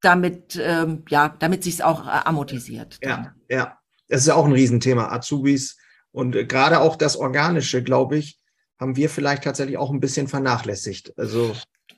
damit 0.00 0.60
ähm, 0.62 1.04
ja, 1.08 1.34
damit 1.38 1.64
sich's 1.64 1.80
auch 1.80 2.06
äh, 2.06 2.10
amortisiert. 2.24 2.98
Ja, 3.02 3.34
ja, 3.48 3.78
das 4.08 4.22
ist 4.22 4.26
ja 4.26 4.34
auch 4.34 4.44
ein 4.44 4.52
Riesenthema, 4.52 5.08
Azubis 5.10 5.78
und 6.12 6.36
äh, 6.36 6.44
gerade 6.44 6.80
auch 6.80 6.96
das 6.96 7.16
Organische, 7.16 7.82
glaube 7.82 8.16
ich, 8.18 8.38
haben 8.78 8.96
wir 8.96 9.08
vielleicht 9.08 9.44
tatsächlich 9.44 9.78
auch 9.78 9.90
ein 9.90 10.00
bisschen 10.00 10.28
vernachlässigt. 10.28 11.16
Also 11.16 11.54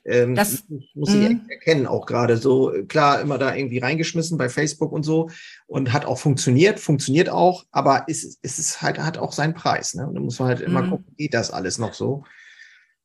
ähm, 0.07 0.35
das 0.35 0.63
muss 0.93 1.13
ich 1.13 1.29
mhm. 1.29 1.41
erkennen, 1.49 1.85
auch 1.85 2.05
gerade 2.05 2.37
so. 2.37 2.73
Klar, 2.87 3.19
immer 3.19 3.37
da 3.37 3.53
irgendwie 3.53 3.79
reingeschmissen 3.79 4.37
bei 4.37 4.47
Facebook 4.47 4.91
und 4.91 5.03
so 5.03 5.29
und 5.67 5.91
hat 5.91 6.05
auch 6.05 6.17
funktioniert, 6.17 6.79
funktioniert 6.79 7.29
auch, 7.29 7.65
aber 7.71 8.07
ist, 8.07 8.39
ist 8.41 8.57
es 8.57 8.81
halt, 8.81 8.99
hat 8.99 9.17
auch 9.17 9.33
seinen 9.33 9.53
Preis. 9.53 9.95
Ne? 9.95 10.07
Und 10.07 10.15
da 10.15 10.21
muss 10.21 10.39
man 10.39 10.47
halt 10.47 10.61
immer 10.61 10.83
mhm. 10.83 10.89
gucken, 10.91 11.15
geht 11.17 11.33
das 11.33 11.51
alles 11.51 11.77
noch 11.77 11.93
so? 11.93 12.23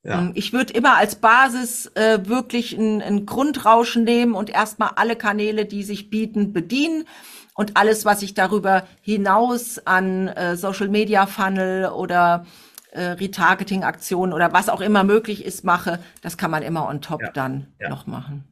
Ja. 0.04 0.20
Ähm, 0.20 0.32
ich 0.34 0.52
würde 0.52 0.72
immer 0.72 0.96
als 0.96 1.16
Basis 1.16 1.86
äh, 1.94 2.20
wirklich 2.24 2.76
ein, 2.76 3.02
ein 3.02 3.26
Grundrauschen 3.26 4.04
nehmen 4.04 4.34
und 4.34 4.50
erstmal 4.50 4.90
alle 4.96 5.16
Kanäle, 5.16 5.64
die 5.64 5.82
sich 5.82 6.08
bieten, 6.08 6.52
bedienen 6.52 7.04
und 7.54 7.76
alles, 7.76 8.04
was 8.04 8.22
ich 8.22 8.34
darüber 8.34 8.86
hinaus 9.00 9.84
an 9.84 10.28
äh, 10.28 10.56
Social 10.56 10.88
Media 10.88 11.26
Funnel 11.26 11.86
oder 11.86 12.46
äh, 12.92 13.02
Retargeting-Aktionen 13.02 14.32
oder 14.32 14.52
was 14.52 14.68
auch 14.68 14.80
immer 14.80 15.04
möglich 15.04 15.44
ist, 15.44 15.64
mache, 15.64 15.98
das 16.20 16.36
kann 16.36 16.50
man 16.50 16.62
immer 16.62 16.88
on 16.88 17.00
top 17.00 17.22
ja. 17.22 17.30
dann 17.32 17.66
ja. 17.80 17.88
noch 17.88 18.06
machen. 18.06 18.44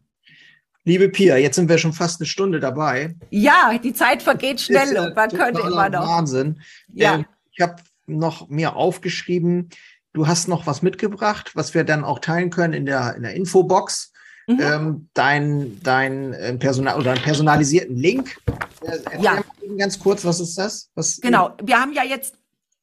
Liebe 0.85 1.11
Pia, 1.11 1.37
jetzt 1.37 1.57
sind 1.57 1.69
wir 1.69 1.79
schon 1.79 1.93
fast 1.93 2.21
eine 2.21 2.27
Stunde 2.27 2.59
dabei. 2.59 3.15
Ja, 3.29 3.79
die 3.79 3.93
Zeit 3.93 4.23
vergeht 4.23 4.61
schnell 4.61 4.99
und 4.99 5.15
man 5.15 5.29
könnte 5.29 5.61
immer 5.61 5.91
noch. 5.91 6.09
Wahnsinn. 6.09 6.61
Ja. 6.93 7.17
Ähm, 7.17 7.27
ich 7.53 7.61
habe 7.61 7.77
noch 8.07 8.49
mir 8.49 8.77
aufgeschrieben, 8.77 9.69
du 10.15 10.27
hast 10.27 10.49
noch 10.49 10.67
was 10.67 10.81
mitgebracht, 10.81 11.53
was 11.55 11.75
wir 11.75 11.85
dann 11.85 12.03
auch 12.03 12.19
teilen 12.19 12.51
können 12.51 12.73
in 12.73 12.87
der, 12.87 13.15
in 13.15 13.23
der 13.23 13.35
Infobox. 13.35 14.13
Mhm. 14.47 14.61
Ähm, 14.61 15.09
dein, 15.13 15.81
dein 15.83 16.33
äh, 16.33 16.55
Personal 16.55 16.99
oder 16.99 17.13
einen 17.13 17.23
personalisierten 17.23 17.97
Link. 17.97 18.37
Äh, 18.83 19.23
ja. 19.23 19.43
Ganz 19.79 19.99
kurz, 19.99 20.25
was 20.25 20.41
ist 20.41 20.57
das? 20.57 20.91
Was 20.95 21.21
genau, 21.21 21.53
wir 21.63 21.79
haben 21.79 21.93
ja 21.93 22.03
jetzt 22.03 22.40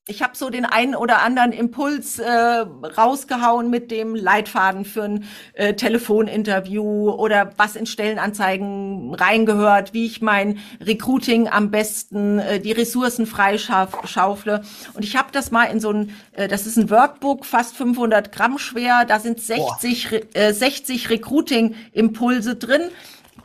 ich 0.08 0.24
habe 0.24 0.38
so 0.38 0.50
den 0.50 0.66
einen 0.66 0.96
oder 0.96 1.22
anderen 1.22 1.52
Impuls 1.52 2.18
äh, 2.18 2.32
rausgehauen 2.32 3.70
mit 3.70 3.92
dem 3.92 4.16
Leitfaden 4.16 4.86
für 4.86 5.04
ein 5.04 5.26
äh, 5.54 5.74
Telefoninterview 5.74 7.12
oder 7.12 7.52
was 7.58 7.76
in 7.76 7.86
Stellenanzeigen 7.86 9.14
reingehört, 9.14 9.94
wie 9.94 10.06
ich 10.06 10.22
mein 10.22 10.60
Recruiting 10.80 11.50
am 11.50 11.72
besten, 11.72 12.40
äh, 12.40 12.60
die 12.62 12.72
Ressourcen 12.72 13.26
freischaufle. 13.26 14.64
Und 14.94 15.04
ich 15.04 15.18
habe 15.18 15.30
das 15.34 15.52
mal 15.52 15.66
in 15.66 15.82
so 15.82 15.92
ein, 15.92 16.16
äh, 16.32 16.48
das 16.48 16.66
ist 16.66 16.78
ein 16.78 16.90
Workbook, 16.90 17.46
fast 17.46 17.76
500 17.76 18.32
Gramm 18.32 18.58
schwer, 18.60 19.04
da 19.06 19.20
sind 19.20 19.42
60, 19.42 20.36
äh, 20.36 20.54
60 20.54 21.10
Recruiting-Impulse 21.10 22.56
drin 22.56 22.90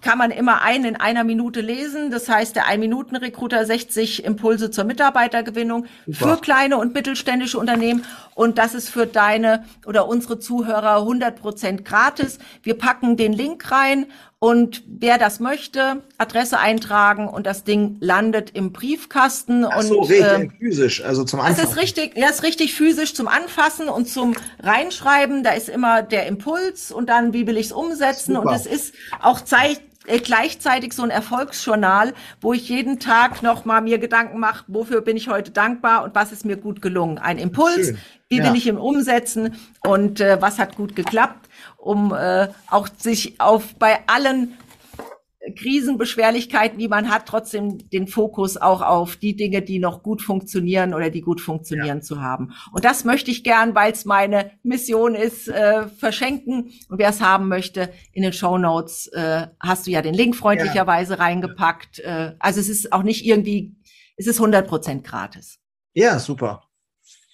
kann 0.03 0.19
man 0.19 0.31
immer 0.31 0.63
einen 0.63 0.85
in 0.85 0.97
einer 0.97 1.25
Minute 1.25 1.61
lesen. 1.61 2.11
Das 2.11 2.29
heißt, 2.29 2.57
der 2.57 2.67
Ein-Minuten-Recruiter 2.67 3.65
60 3.65 4.25
Impulse 4.25 4.71
zur 4.71 4.85
Mitarbeitergewinnung 4.85 5.87
Super. 6.07 6.37
für 6.37 6.41
kleine 6.41 6.77
und 6.77 6.93
mittelständische 6.93 7.59
Unternehmen. 7.59 8.05
Und 8.35 8.59
das 8.59 8.75
ist 8.75 8.89
für 8.89 9.07
deine 9.07 9.65
oder 9.87 10.09
unsere 10.09 10.39
Zuhörer 10.39 10.97
100 10.97 11.41
Prozent 11.41 11.85
gratis. 11.85 12.39
Wir 12.63 12.77
packen 12.77 13.17
den 13.17 13.33
Link 13.33 13.71
rein 13.71 14.07
und 14.43 14.83
wer 14.89 15.19
das 15.19 15.39
möchte, 15.39 16.03
Adresse 16.19 16.59
eintragen 16.59 17.29
und 17.29 17.47
das 17.47 17.63
Ding 17.63 17.99
landet 18.01 18.51
im 18.55 18.73
Briefkasten. 18.73 19.65
Ach 19.65 19.83
so, 19.83 20.01
und, 20.01 20.11
richtig, 20.11 20.27
äh, 20.27 20.49
physisch, 20.59 21.05
also 21.05 21.23
zum 21.23 21.39
Anfassen. 21.39 21.63
Das 21.63 21.71
ist 21.71 21.81
richtig, 21.81 22.17
ja, 22.17 22.29
ist 22.29 22.43
richtig 22.43 22.75
physisch 22.75 23.15
zum 23.15 23.29
Anfassen 23.29 23.89
und 23.89 24.09
zum 24.09 24.35
Reinschreiben. 24.59 25.45
Da 25.45 25.53
ist 25.53 25.69
immer 25.69 26.03
der 26.03 26.27
Impuls 26.27 26.91
und 26.91 27.09
dann, 27.09 27.33
wie 27.33 27.47
will 27.47 27.57
ich 27.57 27.67
es 27.67 27.73
umsetzen? 27.73 28.35
Super. 28.35 28.49
Und 28.49 28.55
es 28.57 28.67
ist 28.67 28.95
auch 29.21 29.43
Zeit, 29.43 29.81
äh, 30.07 30.19
gleichzeitig 30.19 30.93
so 30.93 31.03
ein 31.03 31.11
Erfolgsjournal, 31.11 32.15
wo 32.41 32.53
ich 32.53 32.69
jeden 32.69 32.99
Tag 32.99 33.43
noch 33.43 33.65
mal 33.65 33.81
mir 33.81 33.99
Gedanken 33.99 34.39
mache, 34.39 34.65
wofür 34.69 35.01
bin 35.01 35.17
ich 35.17 35.29
heute 35.29 35.51
dankbar 35.51 36.05
und 36.05 36.15
was 36.15 36.33
ist 36.33 36.45
mir 36.45 36.57
gut 36.57 36.83
gelungen. 36.83 37.19
Ein 37.19 37.39
Impuls, 37.39 37.87
Schön. 37.87 37.99
wie 38.29 38.39
ja. 38.39 38.45
will 38.45 38.57
ich 38.57 38.67
ihn 38.67 38.79
umsetzen 38.79 39.57
und 39.87 40.21
äh, 40.21 40.41
was 40.41 40.59
hat 40.59 40.77
gut 40.77 40.97
geklappt 40.97 41.49
um 41.83 42.15
äh, 42.15 42.49
auch 42.71 42.89
sich 42.97 43.41
auf 43.41 43.75
bei 43.75 44.01
allen 44.07 44.57
Krisenbeschwerlichkeiten, 45.57 46.79
die 46.79 46.89
man 46.89 47.11
hat, 47.11 47.27
trotzdem 47.27 47.91
den 47.91 48.07
Fokus 48.07 48.57
auch 48.57 48.81
auf 48.81 49.17
die 49.17 49.35
Dinge, 49.35 49.63
die 49.63 49.79
noch 49.79 50.03
gut 50.03 50.23
funktionieren 50.23 50.95
oder 50.95 51.11
die 51.11 51.21
gut 51.21 51.41
funktionieren 51.41 51.99
ja. 51.99 52.03
zu 52.03 52.21
haben. 52.21 52.53
Und 52.73 52.85
das 52.85 53.05
möchte 53.05 53.31
ich 53.31 53.43
gern, 53.43 53.75
weil 53.75 53.93
es 53.93 54.05
meine 54.05 54.53
Mission 54.63 55.15
ist, 55.15 55.49
äh, 55.49 55.89
verschenken. 55.89 56.73
Und 56.89 56.99
wer 56.99 57.09
es 57.09 57.21
haben 57.21 57.49
möchte, 57.49 57.93
in 58.13 58.23
den 58.23 58.33
Show 58.33 58.57
Notes 58.57 59.09
äh, 59.09 59.49
hast 59.59 59.87
du 59.87 59.91
ja 59.91 60.01
den 60.01 60.15
Link 60.15 60.37
freundlicherweise 60.37 61.15
ja. 61.15 61.19
reingepackt. 61.19 61.99
Äh, 62.01 62.35
also 62.39 62.61
es 62.61 62.69
ist 62.69 62.93
auch 62.93 63.03
nicht 63.03 63.25
irgendwie, 63.27 63.75
es 64.17 64.27
ist 64.27 64.39
100 64.39 64.67
Prozent 64.67 65.05
gratis. 65.05 65.59
Ja, 65.95 66.19
super. 66.19 66.69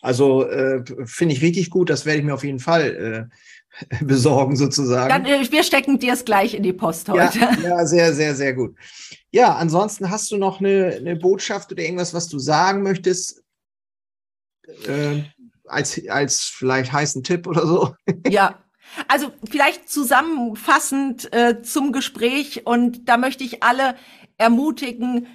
Also 0.01 0.49
äh, 0.49 0.83
finde 1.05 1.35
ich 1.35 1.43
richtig 1.43 1.71
gut. 1.71 1.91
Das 1.91 2.07
werde 2.07 2.21
ich 2.21 2.25
mir 2.25 2.35
auf 2.35 2.45
jeden 2.45 2.61
Fall 2.61 3.29
äh, 3.31 3.35
besorgen 4.01 4.57
sozusagen. 4.57 5.09
Dann, 5.09 5.25
äh, 5.25 5.51
wir 5.51 5.63
stecken 5.63 5.99
dir 5.99 6.15
es 6.15 6.25
gleich 6.25 6.55
in 6.55 6.63
die 6.63 6.73
Post 6.73 7.09
heute. 7.09 7.39
Ja, 7.39 7.57
ja, 7.63 7.87
sehr, 7.87 8.13
sehr, 8.15 8.35
sehr 8.35 8.55
gut. 8.55 8.75
Ja, 9.31 9.55
ansonsten 9.57 10.11
hast 10.11 10.31
du 10.31 10.37
noch 10.37 10.61
eine, 10.61 10.95
eine 10.97 11.17
Botschaft 11.17 11.73
oder 11.73 11.83
irgendwas, 11.83 12.15
was 12.15 12.29
du 12.29 12.39
sagen 12.39 12.83
möchtest? 12.83 13.43
Äh, 14.87 15.23
als, 15.65 16.01
als 16.09 16.45
vielleicht 16.45 16.93
heißen 16.93 17.23
Tipp 17.23 17.47
oder 17.47 17.67
so? 17.67 17.95
Ja, 18.29 18.63
also 19.07 19.31
vielleicht 19.49 19.91
zusammenfassend 19.91 21.33
äh, 21.33 21.63
zum 21.63 21.93
Gespräch 21.93 22.67
und 22.67 23.09
da 23.09 23.19
möchte 23.19 23.45
ich 23.45 23.63
alle 23.63 23.97
ermutigen, 24.39 25.27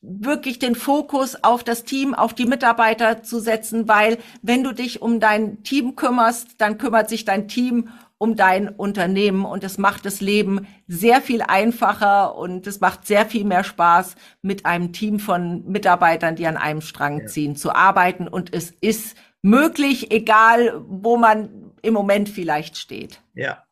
wirklich 0.00 0.58
den 0.58 0.74
Fokus 0.74 1.42
auf 1.42 1.64
das 1.64 1.84
Team, 1.84 2.14
auf 2.14 2.32
die 2.32 2.46
Mitarbeiter 2.46 3.22
zu 3.22 3.40
setzen, 3.40 3.88
weil 3.88 4.18
wenn 4.42 4.62
du 4.62 4.72
dich 4.72 5.02
um 5.02 5.18
dein 5.18 5.62
Team 5.64 5.96
kümmerst, 5.96 6.60
dann 6.60 6.78
kümmert 6.78 7.08
sich 7.08 7.24
dein 7.24 7.48
Team 7.48 7.88
um 8.16 8.34
dein 8.34 8.68
Unternehmen 8.68 9.44
und 9.44 9.62
es 9.62 9.78
macht 9.78 10.04
das 10.04 10.20
Leben 10.20 10.66
sehr 10.88 11.20
viel 11.22 11.42
einfacher 11.42 12.36
und 12.36 12.66
es 12.66 12.80
macht 12.80 13.06
sehr 13.06 13.26
viel 13.26 13.44
mehr 13.44 13.64
Spaß, 13.64 14.16
mit 14.42 14.66
einem 14.66 14.92
Team 14.92 15.20
von 15.20 15.64
Mitarbeitern, 15.68 16.34
die 16.34 16.46
an 16.46 16.56
einem 16.56 16.80
Strang 16.80 17.28
ziehen, 17.28 17.54
zu 17.54 17.72
arbeiten 17.72 18.26
und 18.26 18.52
es 18.52 18.70
ist 18.80 19.16
möglich, 19.42 20.10
egal 20.10 20.82
wo 20.86 21.16
man 21.16 21.72
im 21.82 21.94
Moment 21.94 22.28
vielleicht 22.28 22.76
steht. 22.76 23.22
Ja, 23.34 23.64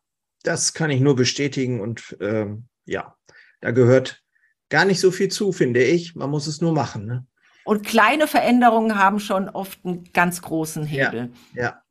das 0.43 0.73
kann 0.73 0.89
ich 0.89 1.01
nur 1.01 1.15
bestätigen 1.15 1.81
und 1.81 2.15
ähm, 2.21 2.67
ja, 2.85 3.15
da 3.59 3.71
gehört 3.71 4.23
gar 4.69 4.85
nicht 4.85 4.99
so 4.99 5.11
viel 5.11 5.29
zu, 5.29 5.51
finde 5.51 5.83
ich. 5.83 6.15
Man 6.15 6.29
muss 6.29 6.47
es 6.47 6.61
nur 6.61 6.73
machen. 6.73 7.05
Ne? 7.05 7.25
Und 7.63 7.85
kleine 7.85 8.27
Veränderungen 8.27 8.97
haben 8.97 9.19
schon 9.19 9.49
oft 9.49 9.79
einen 9.83 10.11
ganz 10.13 10.41
großen 10.41 10.85
Hebel. 10.85 11.31
Ja, 11.53 11.63
ja, 11.63 11.81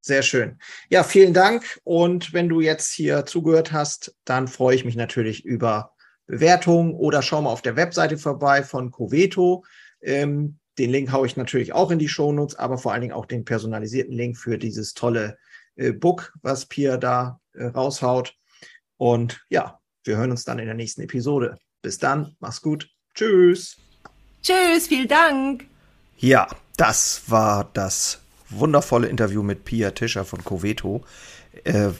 sehr 0.00 0.22
schön. 0.22 0.58
Ja, 0.88 1.04
vielen 1.04 1.34
Dank. 1.34 1.80
Und 1.84 2.32
wenn 2.32 2.48
du 2.48 2.60
jetzt 2.60 2.92
hier 2.92 3.26
zugehört 3.26 3.72
hast, 3.72 4.16
dann 4.24 4.48
freue 4.48 4.74
ich 4.74 4.84
mich 4.84 4.96
natürlich 4.96 5.44
über 5.44 5.92
Bewertungen 6.26 6.94
oder 6.94 7.22
schau 7.22 7.42
mal 7.42 7.50
auf 7.50 7.62
der 7.62 7.76
Webseite 7.76 8.18
vorbei 8.18 8.62
von 8.62 8.90
Coveto. 8.90 9.64
Ähm, 10.00 10.58
den 10.78 10.90
Link 10.90 11.12
haue 11.12 11.26
ich 11.26 11.36
natürlich 11.36 11.72
auch 11.72 11.90
in 11.90 11.98
die 11.98 12.08
Shownotes, 12.08 12.56
aber 12.56 12.78
vor 12.78 12.92
allen 12.92 13.02
Dingen 13.02 13.12
auch 13.12 13.26
den 13.26 13.44
personalisierten 13.44 14.14
Link 14.14 14.38
für 14.38 14.56
dieses 14.56 14.94
tolle 14.94 15.38
äh, 15.76 15.92
Book, 15.92 16.32
was 16.42 16.66
Pia 16.66 16.96
da 16.96 17.40
äh, 17.52 17.66
raushaut. 17.66 18.34
Und 18.96 19.44
ja, 19.48 19.80
wir 20.04 20.16
hören 20.16 20.30
uns 20.30 20.44
dann 20.44 20.58
in 20.58 20.66
der 20.66 20.74
nächsten 20.74 21.02
Episode. 21.02 21.58
Bis 21.82 21.98
dann, 21.98 22.36
mach's 22.40 22.62
gut. 22.62 22.88
Tschüss. 23.14 23.76
Tschüss, 24.42 24.86
vielen 24.88 25.08
Dank. 25.08 25.66
Ja, 26.18 26.48
das 26.76 27.22
war 27.28 27.70
das 27.72 28.20
wundervolle 28.48 29.08
Interview 29.08 29.42
mit 29.42 29.64
Pia 29.64 29.90
Tischer 29.90 30.24
von 30.24 30.44
Coveto. 30.44 31.02
Äh, 31.64 31.90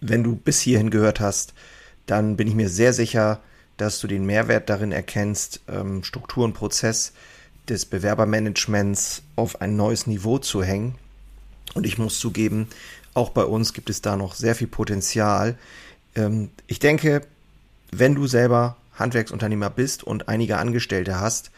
wenn 0.00 0.22
du 0.22 0.36
bis 0.36 0.60
hierhin 0.60 0.90
gehört 0.90 1.20
hast, 1.20 1.54
dann 2.06 2.36
bin 2.36 2.48
ich 2.48 2.54
mir 2.54 2.68
sehr 2.68 2.92
sicher, 2.92 3.40
dass 3.76 4.00
du 4.00 4.06
den 4.06 4.24
Mehrwert 4.26 4.68
darin 4.68 4.92
erkennst, 4.92 5.60
ähm, 5.68 6.04
Struktur 6.04 6.44
und 6.44 6.54
Prozess 6.54 7.12
des 7.68 7.86
Bewerbermanagements 7.86 9.22
auf 9.36 9.60
ein 9.60 9.76
neues 9.76 10.06
Niveau 10.06 10.38
zu 10.38 10.62
hängen. 10.62 10.96
Und 11.74 11.86
ich 11.86 11.98
muss 11.98 12.18
zugeben, 12.18 12.68
auch 13.14 13.30
bei 13.30 13.44
uns 13.44 13.72
gibt 13.72 13.90
es 13.90 14.02
da 14.02 14.16
noch 14.16 14.34
sehr 14.34 14.54
viel 14.54 14.66
Potenzial. 14.66 15.56
Ähm, 16.14 16.50
ich 16.66 16.78
denke, 16.78 17.22
wenn 17.90 18.14
du 18.14 18.26
selber 18.26 18.76
Handwerksunternehmer 18.94 19.70
bist 19.70 20.04
und 20.04 20.28
einige 20.28 20.58
Angestellte 20.58 21.20
hast, 21.20 21.50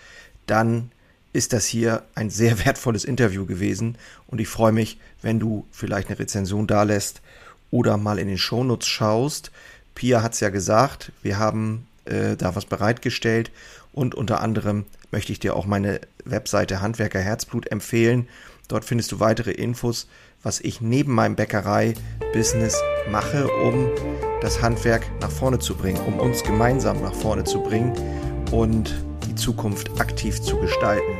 dann 0.47 0.91
ist 1.32 1.53
das 1.53 1.66
hier 1.66 2.03
ein 2.14 2.30
sehr 2.30 2.64
wertvolles 2.64 3.05
Interview 3.05 3.47
gewesen 3.47 3.99
und 4.26 4.41
ich 4.41 4.49
freue 4.49 4.72
mich, 4.72 4.99
wenn 5.22 5.39
du 5.39 5.66
vielleicht 5.70 6.09
eine 6.09 6.18
Rezension 6.18 6.66
da 6.66 6.82
lässt 6.82 7.20
oder 7.70 7.97
mal 7.97 8.18
in 8.18 8.28
den 8.28 8.39
Shownotes 8.39 8.89
schaust. 8.89 9.51
Pia 9.95 10.22
hat 10.22 10.34
es 10.34 10.41
ja 10.41 10.51
gesagt, 10.51 11.12
wir 11.22 11.39
haben 11.39 11.87
äh, 12.05 12.37
da 12.37 12.55
was 12.55 12.64
bereitgestellt 12.64 13.51
und 13.93 14.14
unter 14.14 14.41
anderem 14.41 14.87
möchte 15.11 15.32
ich 15.32 15.39
dir 15.39 15.57
auch 15.57 15.66
meine 15.66 16.01
Webseite 16.24 16.80
Handwerker 16.80 17.20
Herzblut 17.20 17.70
empfehlen. 17.70 18.28
Dort 18.68 18.84
findest 18.84 19.12
du 19.12 19.20
weitere 19.20 19.53
Infos, 19.53 20.09
was 20.43 20.61
ich 20.61 20.80
neben 20.80 21.12
meinem 21.12 21.37
Bäckerei-Business 21.37 22.80
mache, 23.11 23.49
um 23.49 23.89
das 24.41 24.62
Handwerk 24.62 25.07
nach 25.20 25.30
vorne 25.30 25.59
zu 25.59 25.74
bringen, 25.74 26.01
um 26.07 26.18
uns 26.18 26.43
gemeinsam 26.43 27.01
nach 27.03 27.14
vorne 27.14 27.45
zu 27.45 27.62
bringen 27.62 27.93
und 28.53 28.95
die 29.26 29.34
Zukunft 29.34 30.01
aktiv 30.01 30.41
zu 30.41 30.57
gestalten. 30.59 31.12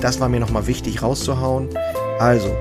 Das 0.00 0.20
war 0.20 0.28
mir 0.28 0.40
nochmal 0.40 0.66
wichtig 0.66 1.02
rauszuhauen. 1.02 1.68
Also, 2.18 2.54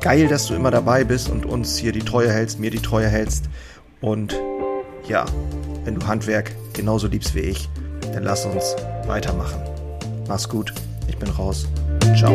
geil, 0.00 0.28
dass 0.28 0.46
du 0.46 0.54
immer 0.54 0.70
dabei 0.70 1.04
bist 1.04 1.28
und 1.28 1.46
uns 1.46 1.76
hier 1.78 1.92
die 1.92 2.00
Treue 2.00 2.30
hältst, 2.30 2.60
mir 2.60 2.70
die 2.70 2.80
Treue 2.80 3.08
hältst. 3.08 3.46
Und 4.00 4.38
ja, 5.08 5.24
wenn 5.84 5.96
du 5.96 6.06
Handwerk 6.06 6.52
genauso 6.72 7.06
liebst 7.06 7.34
wie 7.34 7.40
ich, 7.40 7.68
dann 8.12 8.22
lass 8.22 8.44
uns 8.44 8.76
weitermachen. 9.06 9.60
Mach's 10.28 10.48
gut, 10.48 10.72
ich 11.08 11.16
bin 11.16 11.28
raus. 11.30 11.66
Ciao. 12.16 12.34